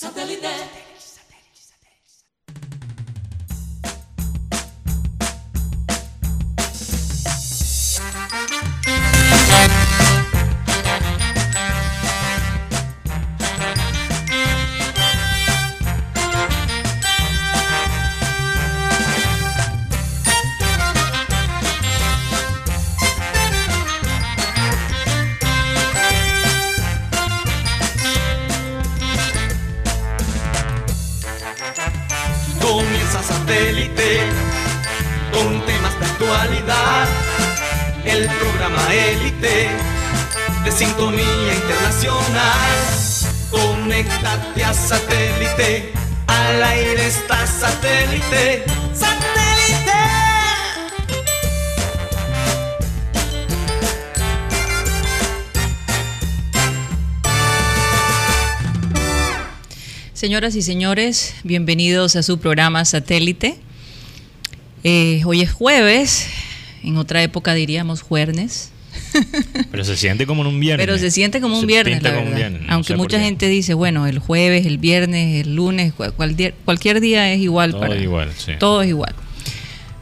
[0.00, 0.87] Satellite.
[60.38, 63.56] Señoras y señores, bienvenidos a su programa Satélite.
[64.84, 66.28] Eh, hoy es jueves,
[66.84, 68.70] en otra época diríamos jueves.
[69.72, 70.86] Pero se siente como un viernes.
[70.86, 72.36] Pero se siente como un Se viernes, la como un verdad.
[72.50, 76.54] viernes, no Aunque mucha gente dice, bueno, el jueves, el viernes, el lunes, cual- cualquier,
[76.64, 78.52] cualquier día es igual Todo para igual, sí.
[78.60, 79.16] Todo es igual.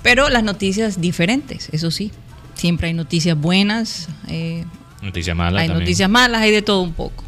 [0.03, 2.13] Pero las noticias diferentes, eso sí.
[2.57, 4.67] Siempre hay noticias buenas, eh,
[5.01, 5.85] Noticia mala hay también.
[5.85, 7.25] noticias malas, hay de todo un poco.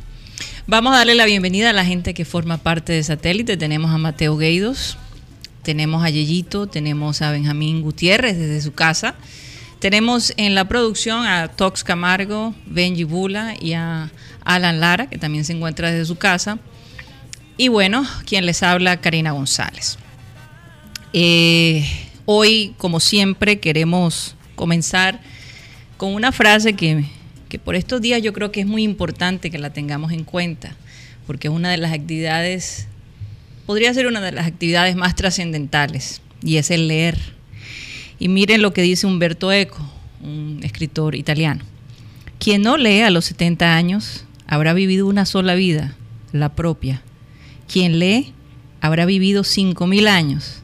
[0.70, 3.56] Vamos a darle la bienvenida a la gente que forma parte de Satélite.
[3.56, 4.98] Tenemos a Mateo Gueidos,
[5.62, 9.14] tenemos a Yeyito, tenemos a Benjamín Gutiérrez desde su casa.
[9.78, 14.11] Tenemos en la producción a Tox Camargo, Benji Bula y a
[14.44, 16.58] Alan Lara, que también se encuentra desde su casa.
[17.56, 19.96] Y bueno, quien les habla, Karina González.
[21.14, 21.83] Eh,
[22.27, 25.22] hoy, como siempre, queremos comenzar
[25.96, 27.06] con una frase que,
[27.49, 30.77] que por estos días yo creo que es muy importante que la tengamos en cuenta,
[31.27, 32.87] porque es una de las actividades,
[33.67, 37.19] podría ser una de las actividades más trascendentales, y es el leer.
[38.19, 39.79] Y miren lo que dice Umberto Eco,
[40.23, 41.64] un escritor italiano.
[42.39, 45.95] Quien no lee a los 70 años habrá vivido una sola vida,
[46.33, 47.03] la propia.
[47.70, 48.33] Quien lee
[48.81, 50.63] habrá vivido 5.000 años.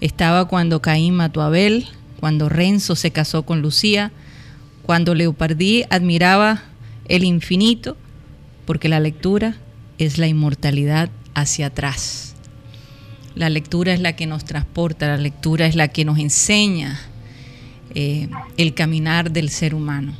[0.00, 1.86] Estaba cuando Caín mató a Abel,
[2.20, 4.12] cuando Renzo se casó con Lucía,
[4.88, 6.62] cuando Leopardí admiraba
[7.08, 7.94] el infinito,
[8.64, 9.58] porque la lectura
[9.98, 12.34] es la inmortalidad hacia atrás.
[13.34, 16.98] La lectura es la que nos transporta, la lectura es la que nos enseña
[17.94, 20.14] eh, el caminar del ser humano,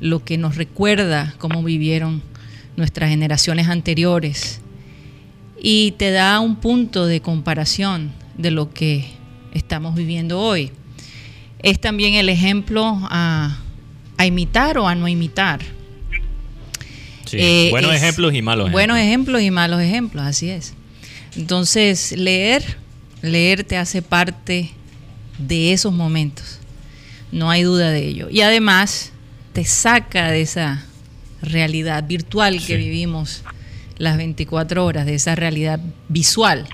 [0.00, 2.22] lo que nos recuerda cómo vivieron
[2.78, 4.62] nuestras generaciones anteriores
[5.60, 9.10] y te da un punto de comparación de lo que
[9.52, 10.70] estamos viviendo hoy.
[11.58, 13.58] Es también el ejemplo a,
[14.16, 15.60] a imitar o a no imitar.
[17.26, 17.36] Sí.
[17.40, 19.08] Eh, buenos es- ejemplos y malos Buenos ejemplos.
[19.40, 20.74] ejemplos y malos ejemplos, así es.
[21.36, 22.62] Entonces, leer,
[23.22, 24.70] leer te hace parte
[25.38, 26.58] de esos momentos.
[27.32, 28.28] No hay duda de ello.
[28.30, 29.10] Y además,
[29.52, 30.84] te saca de esa
[31.42, 32.76] realidad virtual que Sí.
[32.76, 33.42] vivimos
[33.98, 36.66] las 24 horas, de esa realidad visual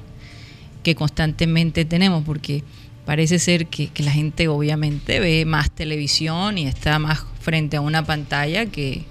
[0.83, 2.63] que constantemente tenemos, porque
[3.07, 7.81] parece ser que, que la gente obviamente ve más televisión y está más frente a
[7.81, 9.05] una pantalla que,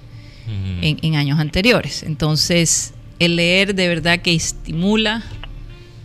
[0.82, 2.04] en, en años anteriores.
[2.04, 5.24] Entonces, el leer de verdad que estimula,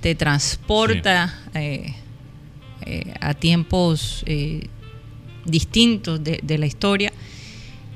[0.00, 1.94] te transporta eh,
[2.84, 4.66] eh, a tiempos eh,
[5.46, 7.12] distintos de, de la historia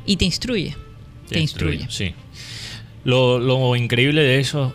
[0.06, 0.74] y te instruye.
[1.28, 1.86] Te, instruye.
[1.90, 2.14] Sí.
[3.04, 4.72] Lo, lo increíble de eso,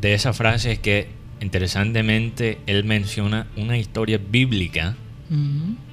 [0.00, 1.08] de esa frase es que
[1.40, 4.96] interesantemente él menciona una historia bíblica.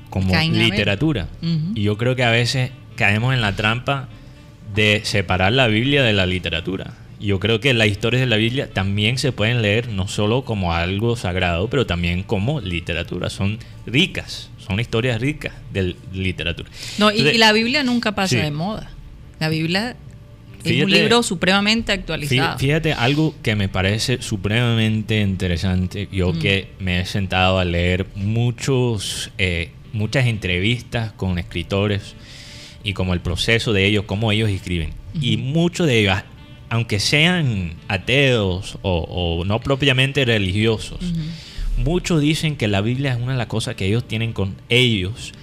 [0.09, 1.27] Como literatura.
[1.75, 4.07] Y yo creo que a veces caemos en la trampa
[4.75, 6.93] de separar la Biblia de la literatura.
[7.19, 10.73] Yo creo que las historias de la Biblia también se pueden leer no solo como
[10.73, 13.29] algo sagrado, pero también como literatura.
[13.31, 13.57] Son
[13.87, 16.69] ricas, son historias ricas de literatura.
[16.99, 18.37] No, y, Entonces, y la Biblia nunca pasa Sí.
[18.37, 18.91] de moda.
[19.39, 19.95] La Biblia
[20.63, 22.59] es un libro supremamente actualizado.
[22.59, 26.39] Fíjate, algo que me parece supremamente interesante, yo Mm.
[26.39, 32.15] que me he sentado a leer muchos, eh, muchas entrevistas con escritores
[32.83, 34.91] y como el proceso de ellos, cómo ellos escriben.
[35.19, 36.17] Y muchos de ellos,
[36.69, 40.99] aunque sean ateos o, o no propiamente religiosos,
[41.77, 45.33] muchos dicen que la Biblia es una de las cosas que ellos tienen con ellos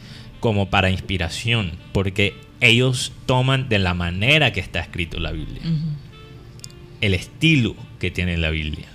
[0.41, 5.62] como para inspiración, porque ellos toman de la manera que está escrito la Biblia
[7.05, 8.87] el estilo que tiene la Biblia.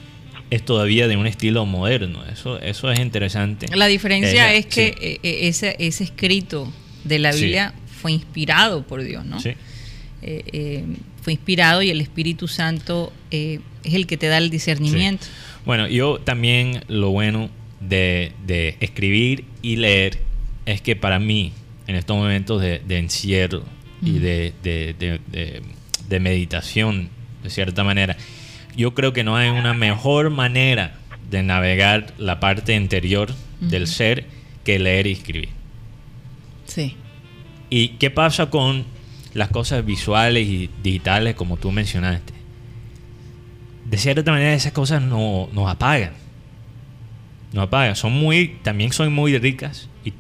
[0.50, 2.24] Es todavía de un estilo moderno.
[2.26, 3.68] Eso, eso es interesante.
[3.76, 6.72] La diferencia es que sí, eh, eh, ese, ese escrito
[7.04, 7.42] de la Sí.
[7.44, 9.40] Biblia fue inspirado por Dios, ¿no?
[9.40, 9.50] sí.
[10.22, 10.84] Eh, eh,
[11.22, 15.26] fue inspirado y el Espíritu Santo eh, es el que te da el discernimiento.
[15.66, 17.50] Bueno, yo también lo bueno
[17.80, 20.20] de, de escribir y leer
[20.66, 21.54] es que para mí,
[21.88, 23.64] en estos momentos de, de encierro
[24.02, 25.62] y de- de- de-
[26.10, 27.10] de meditación,
[27.44, 28.18] de cierta manera,
[28.76, 30.94] yo creo que no hay una mejor manera
[31.30, 34.26] de navegar la parte interior del ser
[34.64, 35.50] que leer y escribir.
[36.66, 36.96] Sí.
[37.70, 38.86] ¿Y qué pasa con
[39.34, 42.34] las cosas visuales y digitales como tú mencionaste?
[43.86, 46.14] De cierta manera esas cosas no, nos apagan.
[47.54, 47.96] Nos apagan.
[47.96, 49.90] Son muy, también son muy ricas.
[50.06, 50.14] Y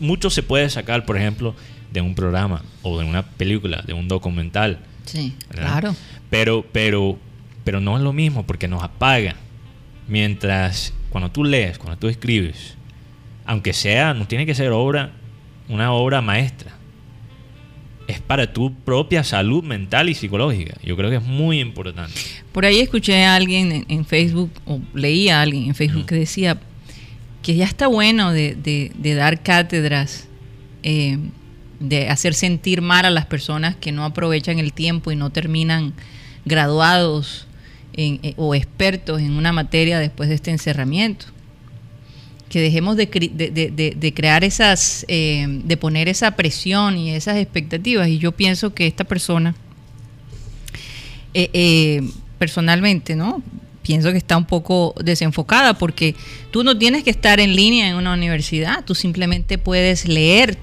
[0.00, 1.54] mucho se puede sacar, por ejemplo,
[1.92, 4.78] de un programa o de una película, de un documental.
[5.04, 5.66] Sí, ¿verdad?
[5.66, 5.96] claro.
[6.30, 7.18] Pero, pero,
[7.64, 9.36] pero no es lo mismo porque nos apaga.
[10.08, 12.74] Mientras cuando tú lees, cuando tú escribes,
[13.44, 15.12] aunque sea, no tiene que ser obra,
[15.68, 16.72] una obra maestra.
[18.08, 20.74] Es para tu propia salud mental y psicológica.
[20.82, 22.12] Yo creo que es muy importante.
[22.50, 26.58] Por ahí escuché a alguien en, Facebook, o leí a alguien en Facebook que decía
[27.42, 30.28] que ya está bueno de, de- de dar cátedras,
[30.82, 31.18] eh,
[31.78, 35.94] de hacer sentir mal a las personas que no aprovechan el tiempo y no terminan
[36.44, 37.46] graduados
[38.00, 41.26] en- eh, o expertos en una materia después de este encerramiento.
[42.48, 46.96] Que dejemos de, cri- de- de- de- de crear esas, eh, de poner esa presión
[46.98, 48.08] y esas expectativas.
[48.08, 49.54] Y yo pienso que esta persona
[51.34, 52.02] eh, eh,
[52.38, 53.42] personalmente, ¿no?
[53.82, 56.14] Pienso que está un poco desenfocada porque
[56.50, 60.58] tú no tienes que estar en línea en una universidad, tú simplemente puedes leer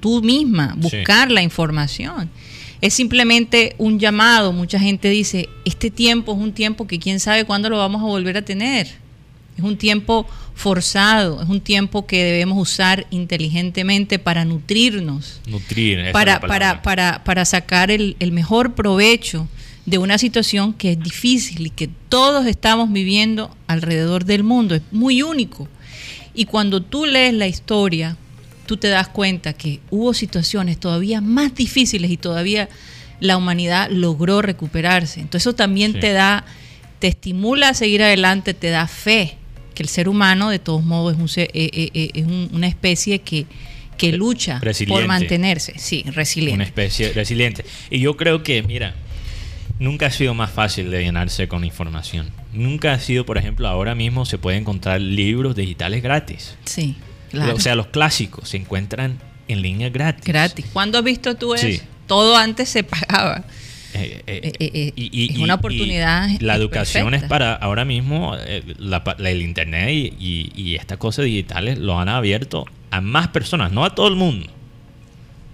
[0.00, 0.80] tú misma, Sí.
[0.80, 2.30] buscar la información.
[2.80, 4.52] Es simplemente un llamado.
[4.52, 8.06] Mucha gente dice, este tiempo es un tiempo que quién sabe cuándo lo vamos a
[8.06, 8.88] volver a tener.
[9.56, 16.12] Es un tiempo forzado, es un tiempo que debemos usar inteligentemente para nutrirnos Nutrir.
[16.12, 19.48] para, para, para, para sacar el, el mejor provecho
[19.86, 24.74] de una situación que es difícil y que todos estamos viviendo alrededor del mundo.
[24.74, 25.68] Es muy único.
[26.34, 28.16] Y cuando tú lees la historia,
[28.70, 32.68] tú te das cuenta que hubo situaciones todavía más difíciles y todavía
[33.18, 35.18] la humanidad logró recuperarse.
[35.18, 35.98] Entonces eso también Sí.
[35.98, 36.44] te da,
[37.00, 39.34] te estimula a seguir adelante, te da fe
[39.74, 42.68] que el ser humano de todos modos es, un eh, eh, eh, es un- una
[42.68, 43.46] especie que,
[43.98, 45.76] que lucha por mantenerse.
[45.76, 46.54] Sí, resiliente.
[46.54, 47.64] Una especie resiliente.
[47.90, 48.94] Y yo creo que, mira,
[49.80, 52.30] nunca ha sido más fácil de llenarse con información.
[52.52, 56.54] Nunca ha sido, por ejemplo, ahora mismo se puede encontrar libros digitales gratis.
[56.66, 56.94] Sí,
[57.30, 57.54] claro.
[57.54, 59.18] O sea, los clásicos se encuentran
[59.48, 60.24] en línea gratis.
[60.24, 60.66] gratis.
[60.72, 61.66] ¿Cuándo has visto tú eso?
[61.66, 61.80] Sí.
[62.06, 63.44] Todo antes se pagaba.
[63.92, 67.26] Eh, eh, Eh, y- es una oportunidad y la es educación perfecta.
[67.26, 68.36] es para ahora mismo,
[68.78, 73.84] la la- el internet y, estas cosas digitales lo han abierto a más personas, no
[73.84, 74.46] a todo el mundo.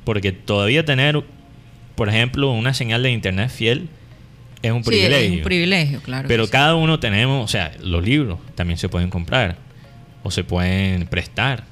[0.05, 1.22] Porque todavía tener,
[1.94, 3.88] por ejemplo, una señal de internet fiel
[4.62, 5.29] es un Sí, privilegio.
[5.29, 6.29] es un privilegio, claro.
[6.29, 6.52] Pero sí.
[6.52, 9.56] cada uno tenemos, o sea, los libros también se pueden comprar
[10.26, 11.62] o se pueden prestar.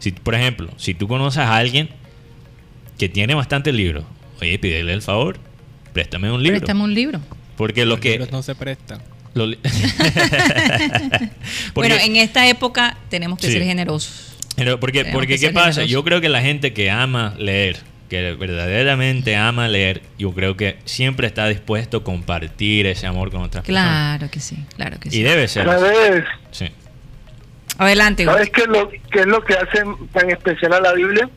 [0.00, 1.88] Si, por ejemplo, si tú conoces a alguien
[2.98, 4.04] que tiene bastantes libros,
[4.40, 5.38] oye, pídele el favor,
[5.92, 6.58] préstame un libro.
[6.58, 7.20] Préstame un libro.
[7.56, 8.10] Porque lo Los que...
[8.12, 9.00] libros no se prestan.
[9.34, 9.58] Porque-
[11.74, 13.52] bueno, en esta época tenemos que Sí.
[13.52, 14.34] ser generosos.
[14.56, 15.66] pero porque, tenemos porque que ¿qué pasa?
[15.82, 15.90] generosos.
[15.92, 17.78] Yo creo que la gente que ama leer,
[18.08, 23.42] que verdaderamente ama leer, yo creo que siempre está dispuesto a compartir ese amor con
[23.42, 24.18] otras personas.
[24.18, 25.22] Claro que sí, claro que Y sí.
[25.22, 25.68] debe ser.
[25.68, 25.84] así.
[25.84, 26.66] ¿Sabes, Sí.
[27.80, 28.24] Adelante.
[28.24, 29.82] ¿Sabes qué es, lo, qué es lo que hace
[30.12, 31.28] tan especial a la Biblia?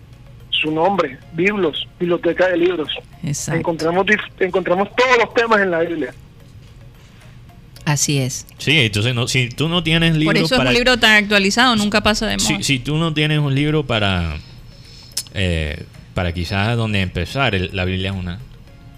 [0.50, 2.89] Su nombre, Biblos, Biblioteca de Libros.
[3.23, 3.59] Exacto.
[3.59, 4.05] Encontramos,
[4.39, 6.13] encontramos todos los temas en la Biblia.
[7.85, 8.45] Así es.
[8.59, 10.69] Sí, entonces no, si tú no tienes libros Por eso para...
[10.69, 12.47] es un libro tan actualizado, nunca pasa de moda.
[12.47, 14.38] Si, si tú no tienes un libro para,
[15.33, 15.83] eh,
[16.13, 18.39] para quizás donde empezar, el- la Biblia es una.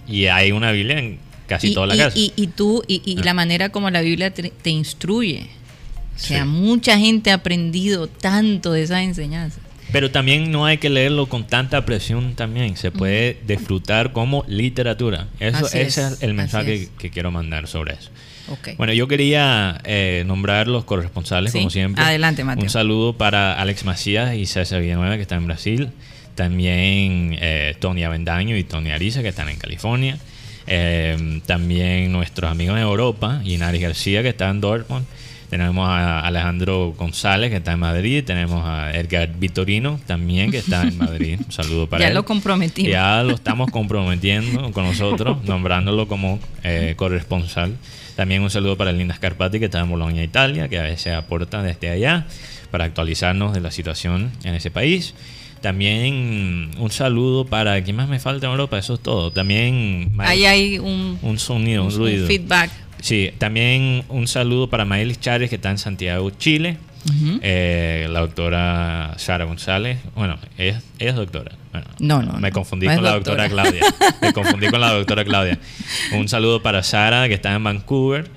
[0.07, 2.17] Y hay una Biblia en casi y, toda la y- casa.
[2.17, 3.25] y- y tú, y, y Ah.
[3.25, 5.47] la manera como la Biblia te, te instruye.
[6.15, 6.47] O sea, Sí.
[6.49, 9.59] mucha gente ha aprendido tanto de esas enseñanzas.
[9.91, 12.75] Pero también no hay que leerlo con tanta presión también.
[12.75, 15.27] Se puede disfrutar como literatura.
[15.39, 16.89] Eso, Así ese es, es, el mensaje es.
[16.97, 18.09] que quiero mandar sobre eso.
[18.49, 18.69] Ok.
[18.77, 22.03] Bueno, yo quería eh, nombrar los corresponsales, Sí, como siempre.
[22.03, 22.63] adelante, Mateo.
[22.63, 25.89] Un saludo para Alex Macías y César Villanueva, que están en Brasil.
[26.35, 30.17] También eh, Tony Avendaño y Tony Ariza, que están en California.
[30.67, 35.05] Eh, también nuestros amigos en Europa, Inari García, que está en Dortmund.
[35.49, 38.23] Tenemos a Alejandro González, que está en Madrid.
[38.23, 41.39] Tenemos a Edgar Vitorino, también, que está en Madrid.
[41.45, 42.15] Un saludo para ya él.
[42.15, 42.91] lo comprometimos.
[42.91, 47.75] Ya lo estamos comprometiendo con nosotros, nombrándolo como eh, corresponsal.
[48.15, 51.61] También un saludo para Linda Scarpati, que está en Bolonia, Italia, que a veces aporta
[51.61, 52.25] desde allá
[52.71, 55.13] para actualizarnos de la situación en ese país.
[55.65, 57.83] También un saludo para.
[57.83, 58.77] ¿Quién más me falta en Europa?
[58.77, 59.31] Eso es todo.
[59.31, 60.11] También.
[60.19, 62.27] Ahí hay un, un sonido, un, un ruido.
[62.27, 62.69] feedback.
[63.01, 66.77] Sí, también un saludo para Maelis Chávez, que está en Santiago, Chile.
[67.41, 69.97] Eh, la doctora Sara González.
[70.13, 71.53] Bueno, ella, ella es doctora.
[71.71, 73.47] Bueno, No, no, Me confundí No con la doctora.
[73.47, 73.95] doctora Claudia.
[74.21, 75.57] Me confundí con la doctora Claudia.
[76.15, 78.29] Un saludo para Sara, que está en Vancouver.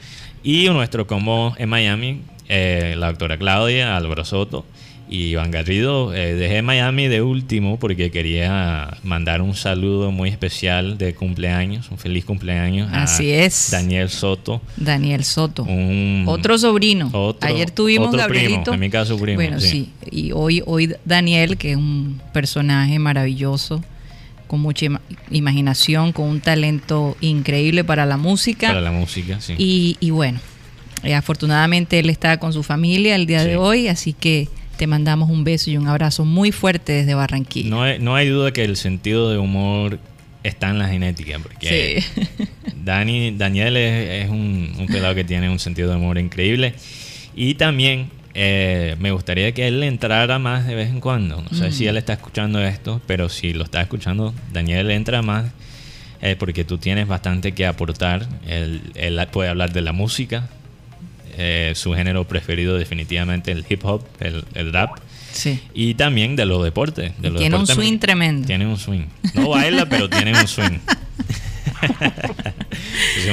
[0.43, 4.65] Y nuestro combo en Miami, eh, la doctora Claudia, Álvaro Soto
[5.11, 6.15] y Iván Garrido.
[6.15, 11.99] Eh, dejé Miami de último porque quería mandar un saludo muy especial de cumpleaños, un
[11.99, 13.71] feliz cumpleaños a Así es.
[13.71, 14.61] Daniel Soto.
[14.77, 15.63] Daniel Soto.
[15.65, 17.11] Un, Otro sobrino.
[17.13, 18.75] Otro- Ayer tuvimos otro primo, Gabrielito.
[18.75, 19.69] en mi caso primo, Bueno, sí.
[19.69, 19.91] sí.
[20.11, 23.83] Y hoy, hoy Daniel, que es un personaje maravilloso,
[24.47, 25.01] con mucha ima-
[25.31, 28.69] imaginación, con un talento increíble para la música.
[28.69, 29.55] para la música, sí.
[29.59, 30.41] Y, y bueno,
[31.03, 33.49] eh, afortunadamente él está con su familia el día Sí.
[33.49, 34.49] de hoy, así que
[34.79, 37.69] te mandamos un beso y un abrazo muy fuerte desde Barranquilla.
[37.69, 39.99] No hay, no hay duda que el sentido de humor
[40.43, 42.25] está en la genética, porque Sí.
[42.85, 46.73] Dani, Daniel es, es un, un pelado que tiene un sentido de humor increíble.
[47.37, 51.43] Y también eh, me gustaría que él entrara más de vez en cuando.
[51.43, 51.73] No sé Mm.
[51.73, 55.47] si él está escuchando esto, pero si lo está escuchando, Daniel entra más
[56.23, 58.27] eh, porque tú tienes bastante que aportar.
[58.47, 60.49] Él, él puede hablar de la música.
[61.39, 64.99] Eh, su género preferido definitivamente el hip hop, el, el rap.
[65.33, 65.61] Sí.
[65.73, 67.13] Y también de los deportes.
[67.21, 68.47] De los Tiene un swing me- tremendo.
[68.47, 69.05] Tiene un swing.
[69.35, 70.79] No baila, pero tiene un swing.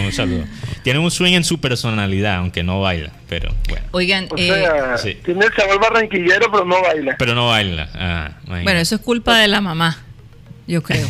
[0.05, 0.43] Un saludo.
[0.83, 3.11] Tiene un swing en su personalidad, aunque no baila.
[3.27, 3.85] Pero bueno.
[3.91, 5.17] Oigan, O eh, sea, sí.
[5.23, 7.15] tiene el sabor barranquillero, pero no baila.
[7.17, 7.89] Pero no baila.
[7.95, 9.97] Ah, bueno, eso es culpa de la mamá,
[10.67, 11.07] yo creo.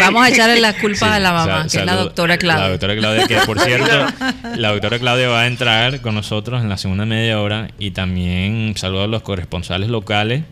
[0.00, 2.64] Vamos a echarle la culpa Sí, a la mamá, que es la doctora Claudia.
[2.64, 4.06] La doctora Claudia, que por cierto,
[4.56, 8.74] la doctora Claudia va a entrar con nosotros en la segunda media hora y también
[8.76, 10.42] saludo a los corresponsales locales.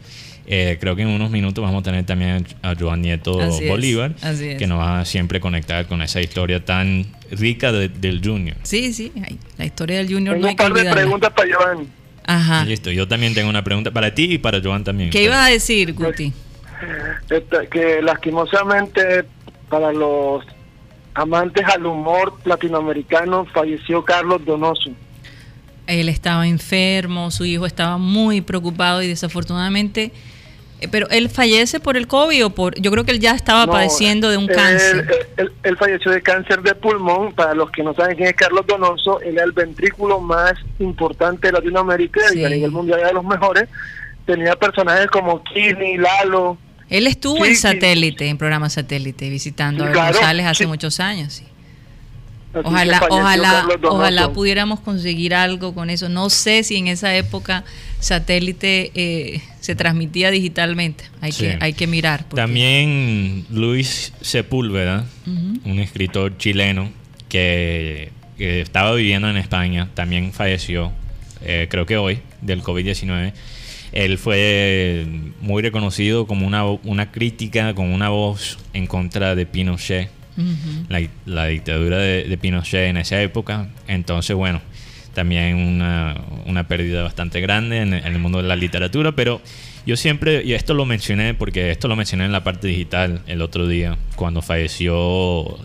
[0.48, 3.68] Eh, creo que en unos minutos vamos a tener también a Joan Nieto Así es,
[3.68, 4.58] Bolívar, así es.
[4.58, 8.56] que nos va a siempre conectar con esa historia tan rica de- del Junior.
[8.62, 9.10] Sí, sí,
[9.58, 11.00] la historia del Junior Tengo no hay un que par de olvidarla.
[11.02, 11.88] preguntas para Giovanni.
[12.28, 12.64] Ajá.
[12.64, 15.10] Listo, yo también tengo una pregunta para ti y para Joan también.
[15.10, 16.32] ¿Qué ibas a decir, Guti?
[17.70, 19.24] Que lastimosamente
[19.68, 20.44] para los
[21.14, 24.90] amantes al humor latinoamericano falleció Carlos Donoso.
[25.86, 30.10] Él estaba enfermo, su hijo estaba muy preocupado y desafortunadamente...
[30.80, 32.74] eh, Pero él fallece por el COVID o por...
[32.80, 34.96] Yo creo que él ya estaba No, padeciendo de un él- cáncer.
[35.08, 37.32] Él, él- él falleció de cáncer de pulmón.
[37.34, 41.46] Para los que no saben quién es Carlos Donoso, él era el ventrículo más importante
[41.48, 42.40] de Latinoamérica Sí.
[42.40, 43.68] y a nivel mundial era de los mejores.
[44.26, 46.58] Tenía personajes como Kini, Lalo.
[46.88, 47.62] Él estuvo Sí, en sí.
[47.62, 50.68] satélite, en programa satélite, visitando a Claro, González hace sí.
[50.68, 51.42] muchos años.
[52.64, 56.08] Ojalá, ojalá, ojalá pudiéramos conseguir algo con eso.
[56.08, 57.64] No sé si en esa época
[58.00, 61.04] satélite eh, se transmitía digitalmente.
[61.20, 61.42] Hay Sí.
[61.44, 62.20] que, hay que mirar.
[62.24, 66.90] porque- También Luis Sepúlveda, un escritor chileno
[67.28, 70.92] que, que estaba viviendo en España, también falleció,
[71.42, 73.34] eh, creo que hoy, del COVID-19.
[74.04, 75.06] Él fue
[75.40, 80.10] muy reconocido como una, una crítica, como una voz en contra de Pinochet,
[80.90, 83.68] la, la dictadura de, de Pinochet en esa época.
[83.88, 84.60] Entonces, bueno,
[85.14, 89.40] también una, una pérdida bastante grande en, en el mundo de la literatura, pero
[89.86, 93.40] yo siempre, y esto lo mencioné porque esto lo mencioné en la parte digital el
[93.40, 95.58] otro día, cuando falleció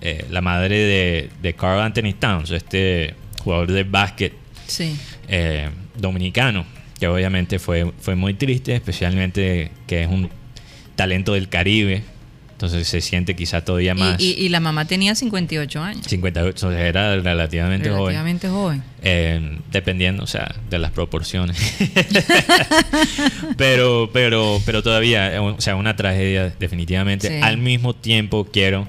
[0.00, 3.14] eh, la madre de, de Carl Anthony Towns, este
[3.44, 4.32] jugador de básquet
[4.66, 4.96] Sí.
[5.28, 6.64] eh, dominicano,
[6.98, 10.30] que obviamente fue, fue muy triste, especialmente que es un
[10.94, 12.02] talento del Caribe,
[12.52, 14.18] entonces se siente quizá todavía más...
[14.18, 16.06] y- y la mamá tenía 58 años.
[16.06, 17.98] 58, entonces era relativamente, joven.
[18.14, 18.82] Relativamente joven.
[19.02, 21.58] Eh, dependiendo, o sea, de las proporciones.
[23.56, 27.28] pero, pero, pero todavía, eh, o sea, una tragedia definitivamente.
[27.28, 27.34] Sí.
[27.42, 28.88] Al mismo tiempo quiero,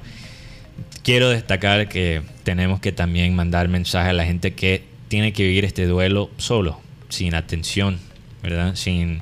[1.04, 5.66] quiero destacar que tenemos que también mandar mensaje a la gente que tiene que vivir
[5.66, 8.00] este duelo solo, sin atención,
[8.44, 8.76] ¿verdad?
[8.76, 9.22] Sin,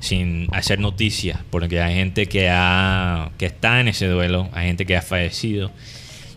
[0.00, 4.86] sin hacer noticias, porque hay gente que, ha, que está en ese duelo, hay gente
[4.86, 5.70] que ha fallecido,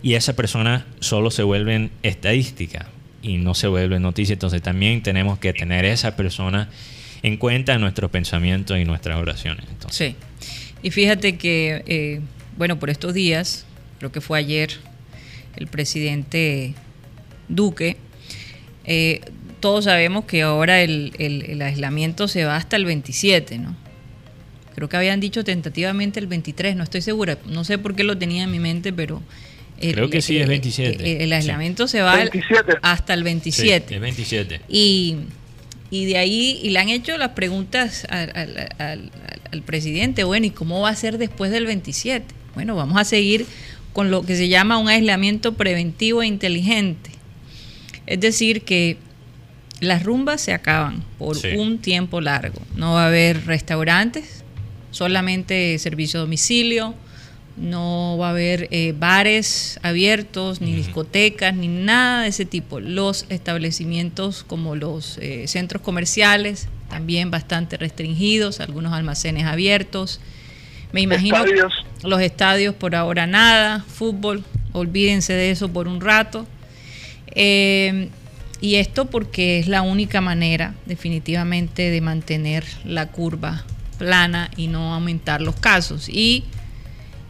[0.03, 2.87] y esa persona solo se vuelve en estadística
[3.21, 4.33] y no se vuelve en noticia.
[4.33, 6.69] Entonces también tenemos que tener esa persona
[7.23, 9.65] en cuenta en nuestros pensamientos y nuestras oraciones.
[9.91, 10.15] Sí.
[10.81, 12.21] Y fíjate que, eh,
[12.57, 13.65] bueno, por estos días,
[13.99, 14.71] creo que fue ayer,
[15.55, 16.73] el presidente
[17.47, 17.97] Duque,
[18.85, 19.21] eh,
[19.61, 23.75] todos sabemos que ahora el, el- el aislamiento se va hasta el 27, ¿no?
[24.75, 28.17] Creo que habían dicho tentativamente el 23, no estoy segura, no sé por qué lo
[28.17, 29.21] tenía en mi mente, pero...
[29.79, 30.95] el- Creo que sí, es el- 27.
[31.03, 31.33] El, el Sí.
[31.33, 32.73] aislamiento se va al- 27.
[32.81, 33.93] hasta el sí, 27.
[33.95, 34.61] el 27.
[34.69, 35.15] Y,
[35.91, 39.11] y de ahí, y le han hecho las preguntas al, al- al-
[39.51, 42.25] al presidente, bueno, ¿y cómo va a ser después del 27?
[42.55, 43.45] Bueno, vamos a seguir
[43.93, 47.11] con lo que se llama un aislamiento preventivo e inteligente.
[48.07, 48.97] Es decir, que
[49.81, 51.49] las rumbas se acaban por Sí.
[51.57, 52.61] un tiempo largo.
[52.75, 54.43] No va a haber restaurantes,
[54.91, 56.93] solamente servicio a domicilio,
[57.57, 62.79] no va a haber eh, bares abiertos, ni discotecas, ni nada de ese tipo.
[62.79, 70.21] Los establecimientos como los eh, centros comerciales, también bastante restringidos, algunos almacenes abiertos.
[70.93, 71.73] Me imagino Estadios.
[72.03, 76.45] los estadios por ahora nada, fútbol, olvídense de eso por un rato.
[77.33, 78.09] Eh,
[78.61, 83.63] y esto porque es la única manera definitivamente de mantener la curva
[83.97, 86.07] plana y no aumentar los casos.
[86.09, 86.43] Y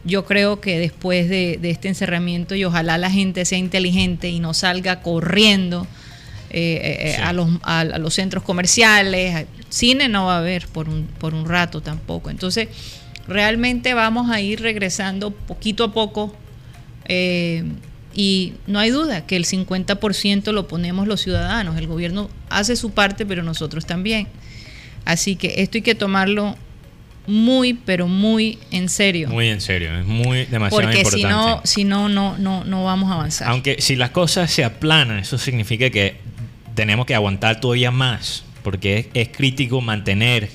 [0.04, 4.40] yo creo que después de, de este encerramiento y ojalá la gente sea inteligente y
[4.40, 5.86] no salga corriendo
[6.50, 7.22] eh, eh, Sí.
[7.22, 11.32] a, los, a, a los centros comerciales, cine no va a haber por un, por
[11.32, 12.28] un rato tampoco.
[12.28, 12.68] Entonces,
[13.26, 16.34] realmente vamos a ir regresando poquito a poco
[17.06, 17.64] eh,
[18.14, 21.76] y no hay duda que el 50% lo ponemos los ciudadanos.
[21.76, 24.28] El gobierno hace su parte, pero nosotros también.
[25.04, 26.56] Así que esto hay que tomarlo
[27.26, 29.28] muy, pero muy en serio.
[29.28, 31.16] Muy en serio, es muy demasiado porque importante.
[31.16, 33.48] si no, si no, no, no, no vamos a avanzar.
[33.48, 36.16] Aunque si las cosas se aplanan, eso significa que
[36.74, 40.50] tenemos que aguantar todavía más, porque es, es crítico mantener eh,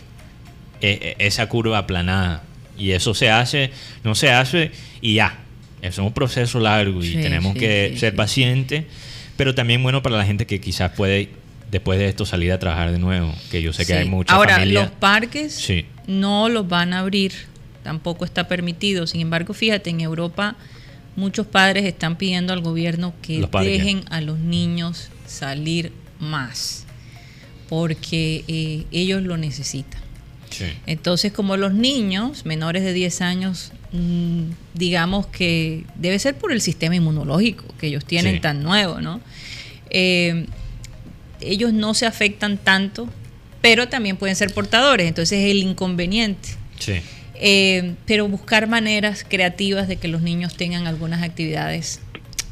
[0.82, 2.44] eh, esa curva aplanada.
[2.78, 3.72] Y eso se hace,
[4.04, 4.72] no se hace
[5.02, 5.40] y ya.
[5.82, 8.86] Es un proceso largo y Sí, tenemos sí, que sí, ser pacientes,
[9.36, 11.30] pero también bueno para la gente que quizás puede
[11.72, 14.56] después de esto salir a trabajar de nuevo, que yo sé que hay muchas Ahora,
[14.56, 14.86] familias.
[14.86, 15.68] los parques
[16.08, 17.34] no los van a abrir,
[17.84, 19.06] tampoco está permitido.
[19.08, 20.56] Sin embargo, fíjate, en Europa
[21.16, 26.86] muchos padres están pidiendo al gobierno que dejen a los niños salir más,
[27.70, 30.02] porque eh, ellos lo necesitan.
[30.50, 30.66] Sí.
[30.86, 36.62] Entonces, como los niños menores de 10 años, mm, digamos que debe ser por el
[36.62, 38.40] sistema inmunológico que ellos tienen Sí.
[38.42, 39.20] tan nuevo, ¿no?
[39.90, 40.46] Eh,
[41.42, 43.08] ellos no se afectan tanto,
[43.62, 46.50] pero también pueden ser portadores, entonces es el inconveniente.
[46.80, 46.94] Sí.
[47.36, 52.00] Eh, pero buscar maneras creativas de que los niños tengan algunas actividades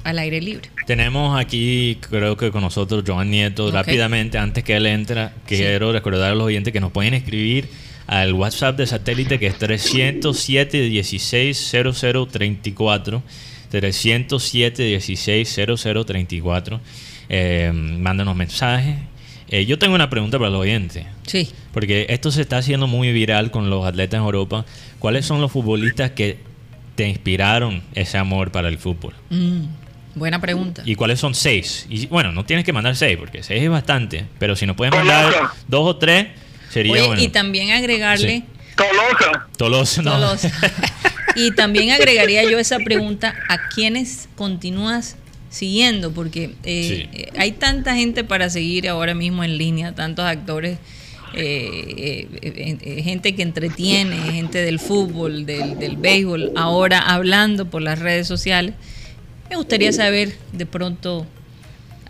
[0.03, 0.69] al aire libre.
[0.85, 3.71] Tenemos aquí, creo que con nosotros, Joan Nieto.
[3.71, 7.67] Rápidamente, antes que él entra, quiero recordar a los oyentes que nos pueden escribir
[8.07, 13.23] al WhatsApp de satélite que es 307 16 0034.
[13.69, 16.81] 307 16 0034.
[17.29, 18.95] Eh, mándanos mensajes.
[19.47, 21.05] Eh, yo tengo una pregunta para los oyentes.
[21.27, 21.49] Sí.
[21.71, 24.65] Porque esto se está haciendo muy viral con los atletas en Europa.
[24.99, 26.39] ¿Cuáles son los futbolistas que
[26.95, 29.13] te inspiraron ese amor para el fútbol?
[29.29, 29.65] Mm,
[30.15, 30.81] buena pregunta.
[30.85, 31.85] ¿Y cuáles son seis?
[31.89, 34.25] Y bueno, no tienes que mandar seis, porque seis es bastante.
[34.39, 35.33] Pero si nos puedes mandar
[35.67, 36.27] dos o tres,
[36.69, 37.21] sería Oye, bueno.
[37.21, 38.27] y también agregarle...
[38.37, 38.43] Sí.
[38.75, 39.47] Tolosa.
[39.57, 40.11] Tolosa, no.
[40.13, 40.51] Tolosa.
[41.37, 45.17] Y también agregaría yo esa pregunta a quienes continúas
[45.49, 47.19] siguiendo, porque eh, Sí.
[47.19, 50.77] eh, hay tanta gente para seguir ahora mismo en línea, tantos actores,
[51.33, 57.69] eh, eh, eh, eh, gente que entretiene, gente del fútbol, del, del béisbol, ahora hablando
[57.69, 58.73] por las redes sociales.
[59.49, 61.27] Me gustaría saber de pronto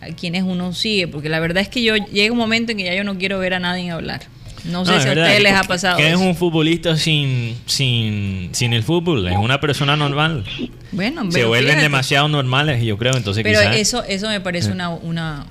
[0.00, 2.84] a quiénes uno sigue, porque la verdad es que yo llega un momento en que
[2.84, 4.20] ya yo no quiero ver a nadie hablar.
[4.68, 5.96] No sé si a ustedes les ha pasado.
[5.96, 9.26] ¿Qué es un futbolista sin, sin, sin el fútbol?
[9.28, 10.44] Es una persona normal.
[10.92, 11.82] Bueno, Se pero vuelven fíjate.
[11.82, 13.16] demasiado normales, yo creo.
[13.16, 14.72] Entonces, Pero quizás- eso, eso me parece Eh.
[14.72, 15.46] una, una,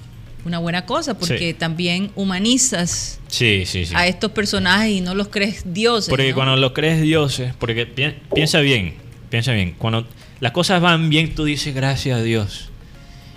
[0.45, 1.53] una buena cosa, porque Sí.
[1.53, 3.93] también humanizas Sí, sí, sí.
[3.95, 6.09] a estos personajes y no los crees dioses.
[6.09, 6.35] Porque ¿no?
[6.35, 8.93] cuando lo crees dioses, porque pi- piensa bien,
[9.29, 10.05] piensa bien, cuando
[10.39, 12.69] las cosas van bien, tú dices gracias a Dios.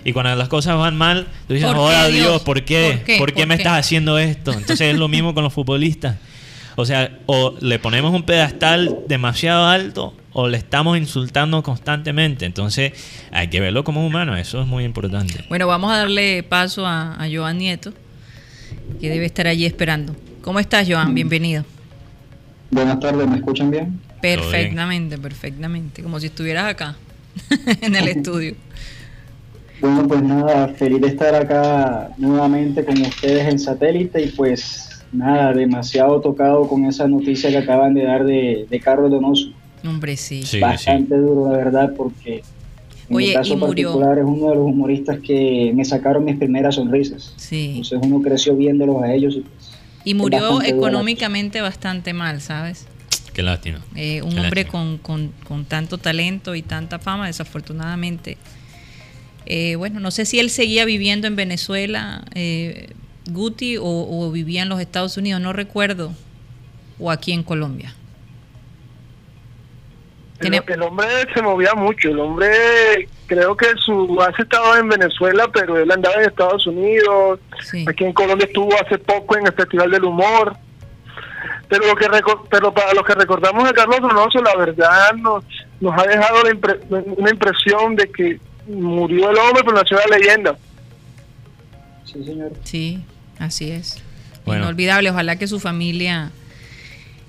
[0.03, 2.27] Y cuando las cosas van mal, tú dices, ¿Por qué, hola Dios?
[2.27, 2.93] Dios, ¿por qué?
[2.95, 3.17] ¿Por qué?
[3.17, 3.61] ¿Por qué ¿Por me qué?
[3.61, 4.53] estás haciendo esto?
[4.53, 6.17] Entonces es lo mismo con los futbolistas.
[6.75, 12.45] O sea, o le ponemos un pedestal demasiado alto o le estamos insultando constantemente.
[12.45, 12.93] Entonces
[13.31, 15.43] hay que verlo como humano, eso es muy importante.
[15.49, 17.93] Bueno, vamos a darle paso a, a Joan Nieto,
[19.01, 20.15] que debe estar allí esperando.
[20.41, 21.13] ¿Cómo estás, Joan?
[21.13, 21.65] Bienvenido.
[22.71, 23.99] Buenas tardes, ¿me escuchan bien?
[24.21, 26.03] Perfectamente, perfectamente.
[26.03, 26.95] Como si estuvieras acá,
[27.81, 28.55] en el estudio.
[29.81, 35.53] Bueno, pues nada, feliz de estar acá nuevamente con ustedes en satélite y pues nada,
[35.53, 39.49] demasiado tocado con esa noticia que acaban de dar de, de Carlos Donoso.
[39.85, 40.41] Hombre, sí.
[40.41, 40.59] Sí, sí.
[40.59, 42.43] Bastante duro, la verdad, porque
[43.09, 43.87] en Oye, mi caso y murió.
[43.93, 47.33] particular es uno de los humoristas que me sacaron mis primeras sonrisas.
[47.37, 47.69] Sí.
[47.77, 49.71] Entonces uno creció viéndolos a ellos y pues,
[50.03, 52.85] Y murió económicamente bastante mal, ¿sabes?
[53.33, 53.79] Qué lástima.
[53.95, 54.71] Eh, un Qué hombre lástima.
[54.83, 58.37] con, con- con tanto talento y tanta fama, desafortunadamente.
[59.51, 62.91] Eh, bueno, no sé si él seguía viviendo en Venezuela, eh,
[63.31, 66.13] Guti, o, o vivía en los Estados Unidos, no recuerdo,
[66.99, 67.95] o aquí en Colombia.
[70.39, 75.49] El, el, hombre se movía mucho, el hombre creo que su base estaba en Venezuela,
[75.51, 77.39] pero él andaba en Estados Unidos,
[77.87, 80.55] aquí en Colombia estuvo hace poco en el Festival del Humor.
[81.67, 82.07] Pero lo que
[82.49, 85.43] pero para los que recordamos a Carlos Donoso, la verdad nos,
[85.81, 86.43] nos ha dejado
[87.17, 90.57] una impresión de que murió el hombre, pero nació la leyenda.
[92.05, 92.51] Sí, señor.
[92.63, 93.03] Sí,
[93.39, 94.01] así es.
[94.45, 95.11] Inolvidable.
[95.11, 96.31] Ojalá que su familia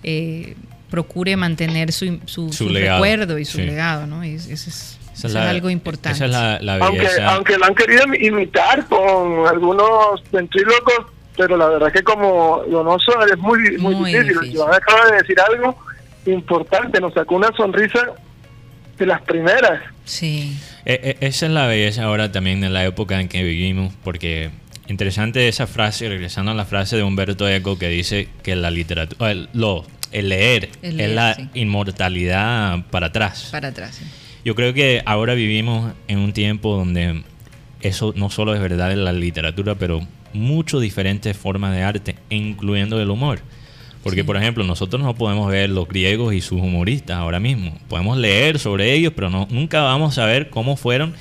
[0.02, 0.54] eh,
[0.90, 4.22] procure mantener su, su, recuerdo y su legado, ¿no?
[4.22, 4.98] eso es,
[5.36, 6.24] algo importante.
[6.24, 13.12] aunque, aunque lo han querido imitar con algunos ventrílocos, pero la verdad que como Donoso
[13.26, 14.52] es muy, muy, difícil.
[14.52, 15.76] Yo acaba de decir algo
[16.26, 18.12] importante, nos sacó una sonrisa
[19.00, 19.82] de las primeras.
[20.04, 20.56] Sí.
[20.84, 24.50] E, e, esa es la belleza ahora también en la época en que vivimos, porque
[24.88, 29.30] interesante esa frase, regresando a la frase de Humberto Eco que dice que la literatura,
[29.30, 33.48] el, lo, el leer, es la inmortalidad para atrás.
[33.50, 34.00] Para atrás.
[34.44, 37.22] Yo creo que ahora vivimos en un tiempo donde
[37.80, 43.00] eso no solo es verdad en la literatura, pero muchas diferentes formas de arte, incluyendo
[43.00, 43.40] el humor.
[44.02, 47.78] Porque, por ejemplo, nosotros no podemos ver los griegos y sus humoristas ahora mismo.
[47.88, 51.14] Podemos leer sobre ellos, pero no, nunca vamos a ver cómo fueron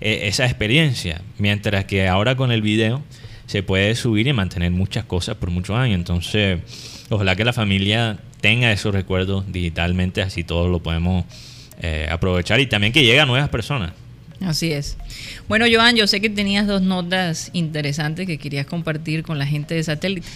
[0.00, 1.20] eh, esa experiencia.
[1.38, 3.02] Mientras que ahora con el video
[3.46, 5.96] se puede subir y mantener muchas cosas por muchos años.
[5.96, 6.58] Entonces,
[7.10, 11.24] ojalá que la familia tenga esos recuerdos digitalmente, así todos lo podemos
[11.80, 13.92] eh, aprovechar y también que llegue a nuevas personas.
[14.40, 14.96] Así es.
[15.48, 19.74] Bueno, Joan, yo sé que tenías dos notas interesantes que querías compartir con la gente
[19.74, 20.26] de satélite.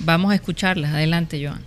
[0.00, 0.92] Vamos a escucharlas.
[0.92, 1.60] Adelante, Joan.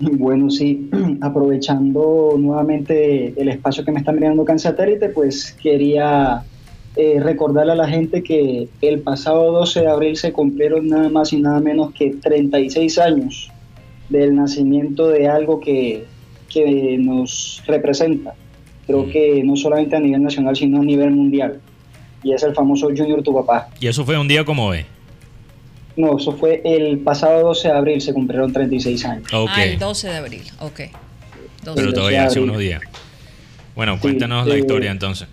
[0.00, 0.88] Bueno, sí,
[1.20, 6.42] aprovechando nuevamente el espacio que me está mirando acá en satélite, pues quería
[6.96, 11.32] eh, recordarle a la gente que el pasado 12 de abril se cumplieron nada más
[11.32, 13.50] y nada menos que 36 años
[14.08, 16.06] del nacimiento de algo que,
[16.52, 18.34] que nos representa.
[18.86, 21.60] Creo que no solamente a nivel nacional, sino a nivel mundial.
[22.22, 23.68] Y es el famoso Junior Tu Papá.
[23.78, 24.84] ¿Y eso fue un día como hoy?
[25.96, 29.28] No, eso fue el pasado 12 de abril, se cumplieron 36 años.
[29.32, 30.80] Ah, el 12 de abril, ok.
[31.74, 32.80] Pero todavía hace unos días.
[33.74, 35.28] Bueno, cuéntanos la eh, historia entonces.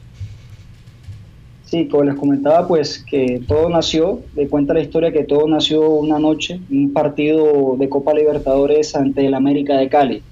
[1.65, 5.89] Sí, como les comentaba, pues que todo nació, de cuenta la historia que todo nació
[5.89, 10.23] una noche, un partido de Copa Libertadores ante el América de Cali,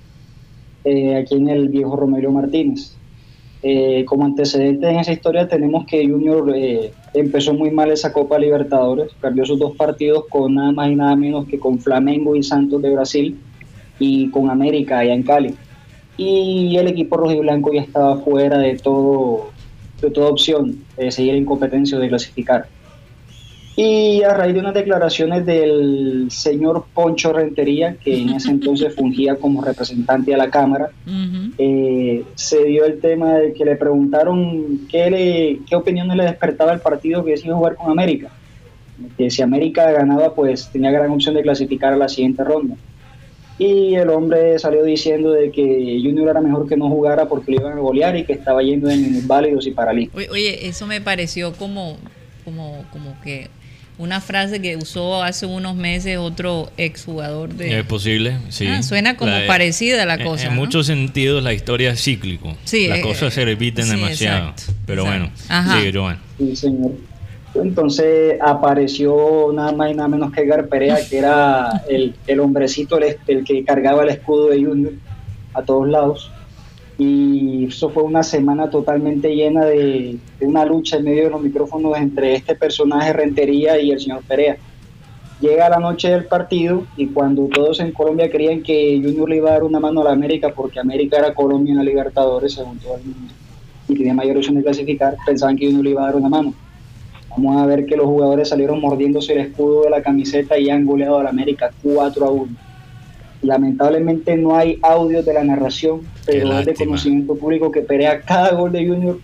[0.85, 2.95] eh, aquí en el viejo Romero Martínez.
[3.67, 8.37] Eh, como antecedentes en esa historia tenemos que Junior eh, empezó muy mal esa Copa
[8.37, 12.43] Libertadores, perdió sus dos partidos con nada más y nada menos que con Flamengo y
[12.43, 13.39] Santos de Brasil
[13.97, 15.55] y con América allá en Cali.
[16.15, 19.49] Y el equipo rojiblanco ya estaba fuera de todo
[19.99, 22.67] de toda opción de seguir en competencia o de clasificar.
[23.77, 29.35] Y a raíz de unas declaraciones del señor Poncho Rentería, que en ese entonces fungía
[29.35, 30.91] como representante de la Cámara,
[31.57, 36.71] eh, se dio el tema de que le preguntaron qué, le, qué opiniones le despertaba
[36.71, 38.29] el partido que decidió jugar con América.
[39.17, 42.77] Que si América ganaba, pues tenía gran opción de clasificar a la siguiente ronda.
[43.57, 47.61] Y el hombre salió diciendo de que Junior era mejor que no jugara porque lo
[47.61, 50.29] iban a golear y que estaba yendo en válidos y paralímpicos.
[50.29, 51.97] Oye, eso me pareció como,
[52.45, 53.49] como, como que
[53.97, 57.79] una frase que usó hace unos meses otro exjugador de...
[57.79, 58.67] Es posible, sí.
[58.67, 60.47] Ah, suena como parecida la cosa.
[60.47, 62.55] En, muchos sentidos la historia es cíclico.
[62.65, 64.53] Sí, Las eh, cosas se repiten demasiado.
[64.85, 66.19] pero bueno, sí, Joan.
[66.37, 66.91] Sí, señor.
[67.55, 72.97] Entonces apareció nada más y nada menos que Edgar Perea, que era el, el hombrecito,
[72.97, 74.93] el, el que cargaba el escudo de Junior
[75.53, 76.31] a todos lados
[76.97, 81.97] y eso fue una semana totalmente llena de, una lucha en medio de los micrófonos
[81.97, 84.57] entre este personaje Rentería y el señor Perea.
[85.41, 89.49] Llega la noche del partido y cuando todos en Colombia creían que Junior le iba
[89.49, 92.79] a dar una mano a la América porque América era Colombia en la Libertadores según
[92.79, 93.33] todo el mundo
[93.87, 96.53] y tenía mayor opción de clasificar, pensaban que Junior le iba a dar una mano.
[97.29, 100.85] Vamos a ver que los jugadores salieron mordiéndose el escudo de la camiseta y han
[100.85, 102.64] goleado a la América 4 a 1
[103.45, 108.53] Lamentablemente no hay audio de la narración, pero es de conocimiento público que Perea cada
[108.53, 109.19] gol de Junior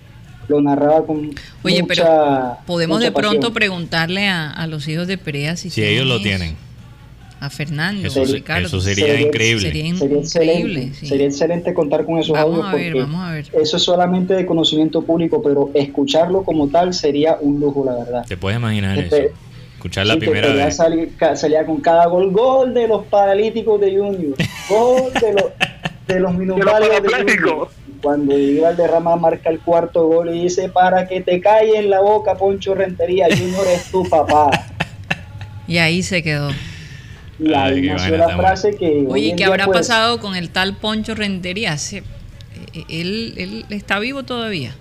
[0.48, 5.70] lo narraba con Oye, pero podemos de pronto preguntarle a, los hijos de Perea si,
[5.70, 6.56] si ellos lo tienen.
[7.40, 8.68] A Fernando, eso, Ricardo.
[8.68, 9.72] Eso sería, increíble.
[9.72, 15.42] Sería, excelente, sería excelente contar con esos audios porque eso es solamente de conocimiento público,
[15.42, 18.26] pero escucharlo como tal sería un lujo, la verdad.
[18.28, 19.16] Te puedes imaginar eso
[19.82, 20.78] Escuchar la primera vez.
[20.78, 24.36] salía con cada gol, gol de los paralíticos de Junior,
[24.70, 25.46] gol de los,
[26.06, 27.67] de los minusválidos de Junior.
[28.00, 31.89] Cuando iba al derrama marca el cuarto gol y dice, para que te calle en
[31.89, 34.52] la boca, Poncho Rentería, Junior es tu papá.
[35.67, 36.52] Y ahí se quedó.
[37.39, 39.08] Y ahí nació la frase que...
[39.10, 41.76] Oye, ¿qué habrá pues, pasado con el tal Poncho Rentería?
[41.80, 42.04] Se,
[42.88, 44.76] él, él está vivo todavía.